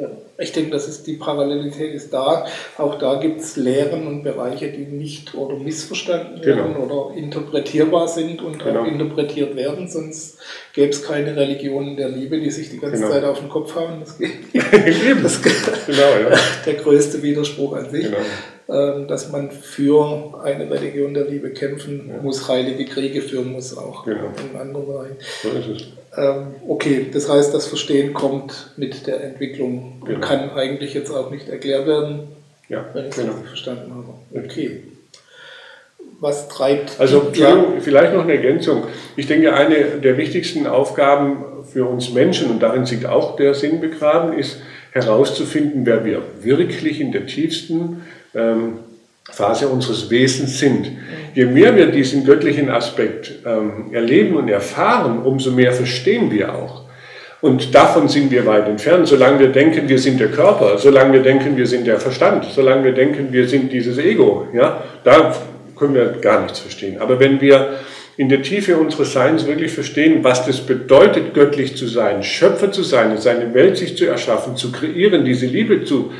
Ja, 0.00 0.08
ich 0.38 0.52
denke, 0.52 0.70
das 0.70 0.88
ist 0.88 1.06
die 1.06 1.14
Parallelität 1.14 1.92
ist 1.92 2.14
da. 2.14 2.46
Auch 2.78 2.98
da 2.98 3.16
gibt 3.16 3.40
es 3.40 3.56
Lehren 3.56 4.06
und 4.06 4.22
Bereiche, 4.22 4.72
die 4.72 4.86
nicht 4.86 5.34
oder 5.34 5.56
missverstanden 5.56 6.40
genau. 6.40 6.56
werden 6.56 6.76
oder 6.76 7.14
interpretierbar 7.14 8.08
sind 8.08 8.40
und 8.40 8.64
genau. 8.64 8.80
auch 8.80 8.86
interpretiert 8.86 9.54
werden, 9.56 9.88
sonst 9.88 10.38
gäbe 10.72 10.88
es 10.88 11.02
keine 11.02 11.36
Religionen 11.36 11.98
der 11.98 12.08
Liebe, 12.08 12.40
die 12.40 12.50
sich 12.50 12.70
die 12.70 12.78
ganze 12.78 13.02
genau. 13.02 13.10
Zeit 13.10 13.24
auf 13.24 13.40
den 13.40 13.50
Kopf 13.50 13.74
hauen. 13.74 14.00
Das 14.00 14.18
geht 14.18 14.34
das 15.22 15.42
genau, 15.42 16.30
ja. 16.30 16.38
Der 16.64 16.74
größte 16.74 17.22
Widerspruch 17.22 17.76
an 17.76 17.90
sich. 17.90 18.04
Genau. 18.04 18.16
Ähm, 18.70 19.08
dass 19.08 19.32
man 19.32 19.50
für 19.50 20.40
eine 20.44 20.70
Religion 20.70 21.12
der 21.12 21.24
Liebe 21.24 21.50
kämpfen 21.50 22.08
ja. 22.08 22.22
muss, 22.22 22.48
heilige 22.48 22.84
Kriege 22.84 23.20
führen 23.20 23.50
muss, 23.50 23.76
auch 23.76 24.04
genau. 24.04 24.32
in 24.52 24.56
anderen 24.56 24.86
Bereichen. 24.86 25.16
So 25.42 25.48
ist 25.48 25.66
es. 25.66 25.88
Ähm, 26.16 26.54
okay, 26.68 27.06
das 27.12 27.28
heißt, 27.28 27.52
das 27.52 27.66
Verstehen 27.66 28.14
kommt 28.14 28.70
mit 28.76 29.08
der 29.08 29.24
Entwicklung 29.24 30.02
genau. 30.04 30.14
und 30.14 30.20
kann 30.20 30.50
eigentlich 30.50 30.94
jetzt 30.94 31.10
auch 31.10 31.32
nicht 31.32 31.48
erklärt 31.48 31.88
werden, 31.88 32.28
ja, 32.68 32.84
wenn 32.92 33.06
ich 33.06 33.10
es 33.10 33.16
genau. 33.16 33.32
richtig 33.32 33.48
verstanden 33.48 33.92
habe. 33.92 34.44
Okay. 34.46 34.82
Was 36.20 36.48
treibt. 36.48 36.92
Also, 37.00 37.32
ja. 37.34 37.64
vielleicht 37.80 38.14
noch 38.14 38.22
eine 38.22 38.34
Ergänzung. 38.34 38.84
Ich 39.16 39.26
denke, 39.26 39.52
eine 39.52 39.98
der 40.00 40.16
wichtigsten 40.16 40.68
Aufgaben 40.68 41.64
für 41.72 41.86
uns 41.86 42.12
Menschen, 42.12 42.50
und 42.50 42.62
darin 42.62 42.84
liegt 42.84 43.06
auch 43.06 43.34
der 43.34 43.54
Sinn 43.54 43.80
begraben, 43.80 44.38
ist 44.38 44.58
herauszufinden, 44.92 45.86
wer 45.86 46.04
wir 46.04 46.22
wirklich 46.42 47.00
in 47.00 47.10
der 47.10 47.26
tiefsten 47.26 48.02
ähm, 48.34 48.78
Phase 49.30 49.68
unseres 49.68 50.10
Wesens 50.10 50.58
sind. 50.58 50.90
Je 51.34 51.44
mehr 51.44 51.76
wir 51.76 51.86
diesen 51.86 52.24
göttlichen 52.24 52.70
Aspekt 52.70 53.32
ähm, 53.46 53.92
erleben 53.92 54.36
und 54.36 54.48
erfahren, 54.48 55.22
umso 55.22 55.52
mehr 55.52 55.72
verstehen 55.72 56.30
wir 56.30 56.54
auch. 56.54 56.84
Und 57.40 57.74
davon 57.74 58.08
sind 58.08 58.30
wir 58.30 58.44
weit 58.44 58.68
entfernt. 58.68 59.06
Solange 59.06 59.38
wir 59.38 59.48
denken, 59.48 59.88
wir 59.88 59.98
sind 59.98 60.20
der 60.20 60.28
Körper, 60.28 60.76
solange 60.78 61.14
wir 61.14 61.22
denken, 61.22 61.56
wir 61.56 61.66
sind 61.66 61.86
der 61.86 61.98
Verstand, 61.98 62.46
solange 62.52 62.84
wir 62.84 62.92
denken, 62.92 63.32
wir 63.32 63.48
sind 63.48 63.72
dieses 63.72 63.96
Ego, 63.98 64.48
ja, 64.52 64.84
da 65.04 65.34
können 65.78 65.94
wir 65.94 66.06
gar 66.20 66.42
nichts 66.42 66.58
verstehen. 66.58 67.00
Aber 67.00 67.18
wenn 67.18 67.40
wir 67.40 67.78
in 68.18 68.28
der 68.28 68.42
Tiefe 68.42 68.76
unseres 68.76 69.14
Seins 69.14 69.46
wirklich 69.46 69.72
verstehen, 69.72 70.22
was 70.22 70.44
das 70.44 70.60
bedeutet, 70.60 71.32
göttlich 71.32 71.78
zu 71.78 71.86
sein, 71.86 72.22
Schöpfer 72.22 72.70
zu 72.70 72.82
sein, 72.82 73.16
seine 73.16 73.54
Welt 73.54 73.78
sich 73.78 73.96
zu 73.96 74.04
erschaffen, 74.04 74.56
zu 74.56 74.70
kreieren, 74.70 75.24
diese 75.24 75.46
Liebe 75.46 75.84
zu 75.84 76.12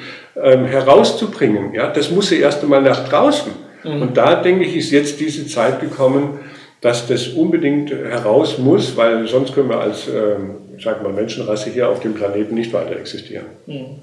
ähm, 0.42 0.64
herauszubringen, 0.64 1.74
ja, 1.74 1.90
das 1.92 2.10
muss 2.10 2.28
sie 2.28 2.40
erst 2.40 2.62
einmal 2.62 2.82
nach 2.82 3.08
draußen. 3.08 3.52
Mhm. 3.84 4.02
Und 4.02 4.16
da 4.16 4.36
denke 4.36 4.64
ich, 4.64 4.76
ist 4.76 4.90
jetzt 4.90 5.20
diese 5.20 5.46
Zeit 5.46 5.80
gekommen, 5.80 6.40
dass 6.80 7.06
das 7.06 7.28
unbedingt 7.28 7.90
heraus 7.90 8.58
muss, 8.58 8.96
weil 8.96 9.26
sonst 9.28 9.54
können 9.54 9.68
wir 9.68 9.80
als, 9.80 10.08
ähm, 10.08 10.56
sag 10.82 11.02
mal, 11.02 11.12
Menschenrasse 11.12 11.70
hier 11.70 11.88
auf 11.88 12.00
dem 12.00 12.14
Planeten 12.14 12.54
nicht 12.54 12.72
weiter 12.72 12.96
existieren. 12.96 13.46
Mhm. 13.66 13.98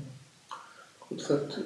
Das 1.10 1.30
hat 1.30 1.58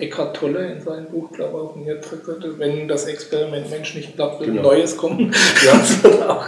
äh, 0.00 0.04
Eckhart 0.04 0.36
Tolle 0.36 0.72
in 0.72 0.80
seinem 0.80 1.06
Buch, 1.06 1.30
glaube 1.30 1.52
ich, 1.52 1.60
auch 1.60 1.86
jetzt 1.86 2.10
gesagt, 2.10 2.44
wenn 2.58 2.88
das 2.88 3.04
Experiment 3.04 3.70
Mensch 3.70 3.94
nicht 3.94 4.16
klappt, 4.16 4.40
wird 4.40 4.50
genau. 4.50 4.62
Neues 4.62 4.96
kommen. 4.96 5.32
Ja. 5.64 5.72
das 5.78 6.02
wird 6.02 6.22
auch 6.28 6.46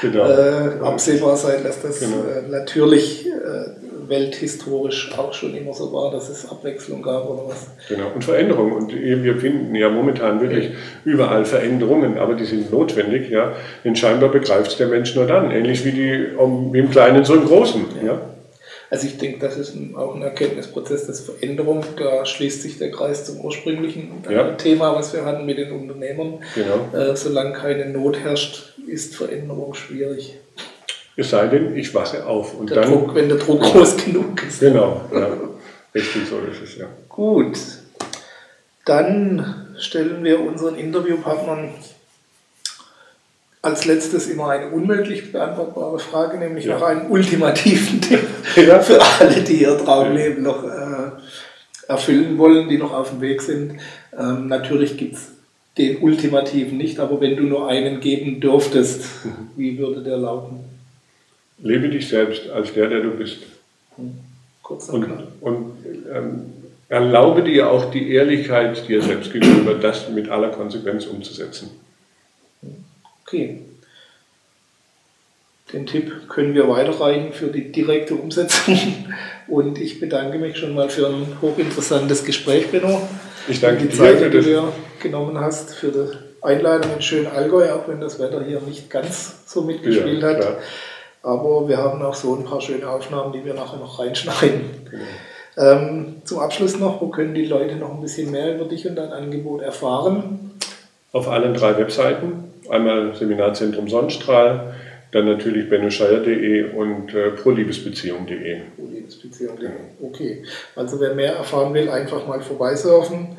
genau. 0.00 0.28
äh, 0.28 0.80
absehbar 0.82 1.36
sein, 1.36 1.62
dass 1.62 1.80
das 1.80 2.00
genau. 2.00 2.24
äh, 2.24 2.50
natürlich 2.50 3.24
äh, 3.26 3.81
welthistorisch 4.08 5.12
auch 5.16 5.32
schon 5.32 5.54
immer 5.54 5.72
so 5.72 5.92
war, 5.92 6.10
dass 6.10 6.28
es 6.28 6.50
Abwechslung 6.50 7.02
gab 7.02 7.28
oder 7.28 7.48
was. 7.48 7.66
Genau, 7.88 8.06
und 8.14 8.24
Veränderung. 8.24 8.72
Und 8.72 8.94
wir 8.94 9.36
finden 9.36 9.74
ja 9.74 9.88
momentan 9.88 10.40
wirklich 10.40 10.70
überall 11.04 11.44
Veränderungen, 11.44 12.18
aber 12.18 12.34
die 12.34 12.44
sind 12.44 12.70
notwendig. 12.72 13.30
Ja. 13.30 13.52
Denn 13.84 13.96
scheinbar 13.96 14.30
begreift 14.30 14.72
es 14.72 14.76
der 14.76 14.88
Mensch 14.88 15.14
nur 15.14 15.26
dann, 15.26 15.50
ähnlich 15.50 15.84
wie, 15.84 15.92
die, 15.92 16.26
wie 16.72 16.78
im 16.78 16.90
Kleinen 16.90 17.24
so 17.24 17.34
im 17.34 17.44
Großen. 17.44 17.84
Ja. 18.02 18.06
ja. 18.06 18.20
Also 18.92 19.06
ich 19.06 19.16
denke, 19.16 19.38
das 19.38 19.56
ist 19.56 19.74
auch 19.96 20.14
ein 20.14 20.20
Erkenntnisprozess 20.20 21.06
des 21.06 21.20
Veränderung. 21.20 21.82
Da 21.96 22.26
schließt 22.26 22.60
sich 22.60 22.76
der 22.76 22.90
Kreis 22.90 23.24
zum 23.24 23.40
ursprünglichen 23.40 24.22
ja. 24.28 24.52
Thema, 24.52 24.94
was 24.94 25.14
wir 25.14 25.24
hatten 25.24 25.46
mit 25.46 25.56
den 25.56 25.72
Unternehmern. 25.72 26.40
Genau. 26.54 26.94
Äh, 26.94 27.16
solange 27.16 27.54
keine 27.54 27.86
Not 27.86 28.18
herrscht, 28.18 28.74
ist 28.86 29.16
Veränderung 29.16 29.72
schwierig. 29.72 30.36
Es 31.22 31.30
sei 31.30 31.46
denn, 31.46 31.76
ich 31.76 31.94
wache 31.94 32.26
auf. 32.26 32.52
Und 32.54 32.68
der 32.70 32.82
dann, 32.82 32.90
Druck, 32.90 33.14
wenn 33.14 33.28
der 33.28 33.38
Druck 33.38 33.62
groß 33.62 33.96
genug 34.04 34.42
ist. 34.44 34.58
Genau, 34.58 35.02
ja. 35.14 35.28
richtig 35.94 36.26
so 36.28 36.38
ist 36.50 36.60
es, 36.64 36.78
ja. 36.78 36.86
Gut, 37.08 37.56
dann 38.84 39.68
stellen 39.78 40.24
wir 40.24 40.40
unseren 40.40 40.74
Interviewpartnern 40.74 41.70
als 43.62 43.84
letztes 43.84 44.26
immer 44.26 44.48
eine 44.48 44.70
unmöglich 44.70 45.30
beantwortbare 45.30 46.00
Frage, 46.00 46.38
nämlich 46.38 46.64
ja. 46.64 46.74
nach 46.74 46.82
einem 46.82 47.08
ultimativen 47.08 48.00
Tipp 48.00 48.26
ja. 48.56 48.80
für 48.80 49.00
alle, 49.00 49.42
die 49.42 49.62
ihr 49.62 49.78
Traumleben 49.78 50.42
noch 50.42 50.64
äh, 50.64 51.12
erfüllen 51.86 52.36
wollen, 52.36 52.68
die 52.68 52.78
noch 52.78 52.92
auf 52.92 53.10
dem 53.10 53.20
Weg 53.20 53.42
sind. 53.42 53.78
Ähm, 54.18 54.48
natürlich 54.48 54.96
gibt 54.96 55.14
es 55.14 55.28
den 55.78 55.98
ultimativen 55.98 56.78
nicht, 56.78 56.98
aber 56.98 57.20
wenn 57.20 57.36
du 57.36 57.44
nur 57.44 57.68
einen 57.68 58.00
geben 58.00 58.40
dürftest, 58.40 59.04
mhm. 59.24 59.50
wie 59.54 59.78
würde 59.78 60.02
der 60.02 60.16
lauten? 60.16 60.71
Lebe 61.62 61.88
dich 61.88 62.08
selbst 62.08 62.50
als 62.50 62.74
der, 62.74 62.88
der 62.88 63.00
du 63.00 63.10
bist. 63.10 63.38
Kurz 64.62 64.88
und, 64.88 65.06
und 65.40 65.76
ähm, 66.12 66.52
erlaube 66.88 67.42
dir 67.42 67.70
auch 67.70 67.90
die 67.90 68.12
Ehrlichkeit 68.12 68.86
dir 68.88 69.00
selbst 69.00 69.32
gegenüber, 69.32 69.74
das 69.74 70.08
mit 70.10 70.28
aller 70.28 70.50
Konsequenz 70.50 71.06
umzusetzen. 71.06 71.70
Okay. 73.24 73.60
Den 75.72 75.86
Tipp 75.86 76.28
können 76.28 76.54
wir 76.54 76.68
weiterreichen 76.68 77.32
für 77.32 77.46
die 77.46 77.72
direkte 77.72 78.14
Umsetzung. 78.14 78.78
Und 79.48 79.78
ich 79.78 80.00
bedanke 80.00 80.38
mich 80.38 80.58
schon 80.58 80.74
mal 80.74 80.90
für 80.90 81.06
ein 81.06 81.38
hochinteressantes 81.40 82.24
Gespräch, 82.24 82.68
Benno. 82.68 83.08
Ich 83.48 83.60
danke 83.60 83.82
die 83.82 83.88
dir, 83.88 83.96
Zeit, 83.96 84.20
die 84.20 84.30
du 84.30 84.42
dir 84.42 84.72
genommen 85.00 85.38
hast 85.40 85.74
für 85.74 85.88
die 85.88 86.46
Einladung 86.46 86.92
in 86.96 87.02
schönen 87.02 87.26
Allgäu, 87.26 87.72
auch 87.72 87.88
wenn 87.88 88.00
das 88.00 88.18
Wetter 88.18 88.44
hier 88.44 88.60
nicht 88.60 88.90
ganz 88.90 89.36
so 89.46 89.62
mitgespielt 89.62 90.22
ja, 90.22 90.28
hat. 90.28 90.40
Klar. 90.40 90.58
Aber 91.22 91.68
wir 91.68 91.78
haben 91.78 92.02
auch 92.02 92.14
so 92.14 92.34
ein 92.34 92.44
paar 92.44 92.60
schöne 92.60 92.88
Aufnahmen, 92.88 93.32
die 93.32 93.44
wir 93.44 93.54
nachher 93.54 93.78
noch 93.78 93.98
reinschneiden. 93.98 94.62
Genau. 94.90 95.04
Ähm, 95.56 96.22
zum 96.24 96.38
Abschluss 96.38 96.78
noch, 96.78 97.00
wo 97.00 97.08
können 97.08 97.34
die 97.34 97.44
Leute 97.44 97.76
noch 97.76 97.94
ein 97.94 98.00
bisschen 98.00 98.30
mehr 98.30 98.54
über 98.54 98.64
dich 98.64 98.86
und 98.86 98.96
dein 98.96 99.12
Angebot 99.12 99.60
erfahren? 99.60 100.52
Auf 101.12 101.28
allen 101.28 101.54
drei 101.54 101.76
Webseiten. 101.76 102.44
Einmal 102.70 103.14
Seminarzentrum 103.14 103.88
Sonnenstrahl, 103.88 104.74
dann 105.10 105.26
natürlich 105.26 105.68
bennoscheier.de 105.68 106.72
und 106.72 107.12
äh, 107.14 107.30
proliebesbeziehung.de. 107.30 108.60
Proliebesbeziehung.de, 108.76 109.68
okay. 110.00 110.42
Also 110.74 110.98
wer 111.00 111.14
mehr 111.14 111.34
erfahren 111.36 111.74
will, 111.74 111.90
einfach 111.90 112.26
mal 112.26 112.40
vorbeisurfen. 112.40 113.36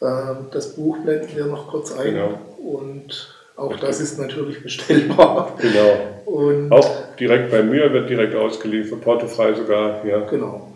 Äh, 0.00 0.06
das 0.52 0.74
Buch 0.76 0.98
blenden 0.98 1.34
wir 1.34 1.46
noch 1.46 1.68
kurz 1.68 1.96
ein. 1.96 2.14
Genau. 2.14 2.38
Und 2.58 3.33
auch 3.56 3.76
das 3.78 4.00
ist 4.00 4.18
natürlich 4.18 4.62
bestellbar. 4.62 5.56
Genau. 5.60 6.10
Und 6.26 6.72
auch 6.72 7.16
direkt 7.16 7.50
bei 7.50 7.62
mir 7.62 7.92
wird 7.92 8.10
direkt 8.10 8.34
ausgeliefert, 8.34 9.02
portofrei 9.02 9.54
sogar. 9.54 10.04
Ja. 10.04 10.20
Genau. 10.20 10.72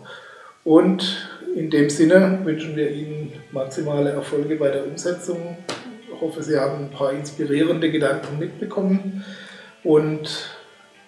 Und 0.63 1.29
in 1.55 1.69
dem 1.69 1.89
Sinne 1.89 2.39
wünschen 2.43 2.75
wir 2.75 2.89
Ihnen 2.91 3.33
maximale 3.51 4.11
Erfolge 4.11 4.55
bei 4.55 4.69
der 4.69 4.85
Umsetzung. 4.85 5.57
Ich 6.07 6.21
hoffe, 6.21 6.43
Sie 6.43 6.57
haben 6.57 6.85
ein 6.85 6.91
paar 6.91 7.11
inspirierende 7.11 7.91
Gedanken 7.91 8.39
mitbekommen 8.39 9.25
und 9.83 10.49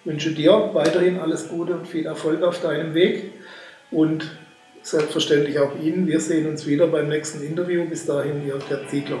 wünsche 0.04 0.32
dir 0.32 0.70
weiterhin 0.72 1.18
alles 1.18 1.48
Gute 1.48 1.74
und 1.74 1.86
viel 1.86 2.06
Erfolg 2.06 2.42
auf 2.42 2.60
deinem 2.60 2.94
Weg 2.94 3.32
und 3.90 4.30
selbstverständlich 4.82 5.58
auch 5.58 5.72
Ihnen. 5.80 6.06
Wir 6.06 6.20
sehen 6.20 6.48
uns 6.48 6.66
wieder 6.66 6.88
beim 6.88 7.08
nächsten 7.08 7.42
Interview. 7.42 7.84
Bis 7.84 8.04
dahin, 8.04 8.46
Ihr 8.46 8.58
Gerd 8.68 8.90
Ziegler. 8.90 9.20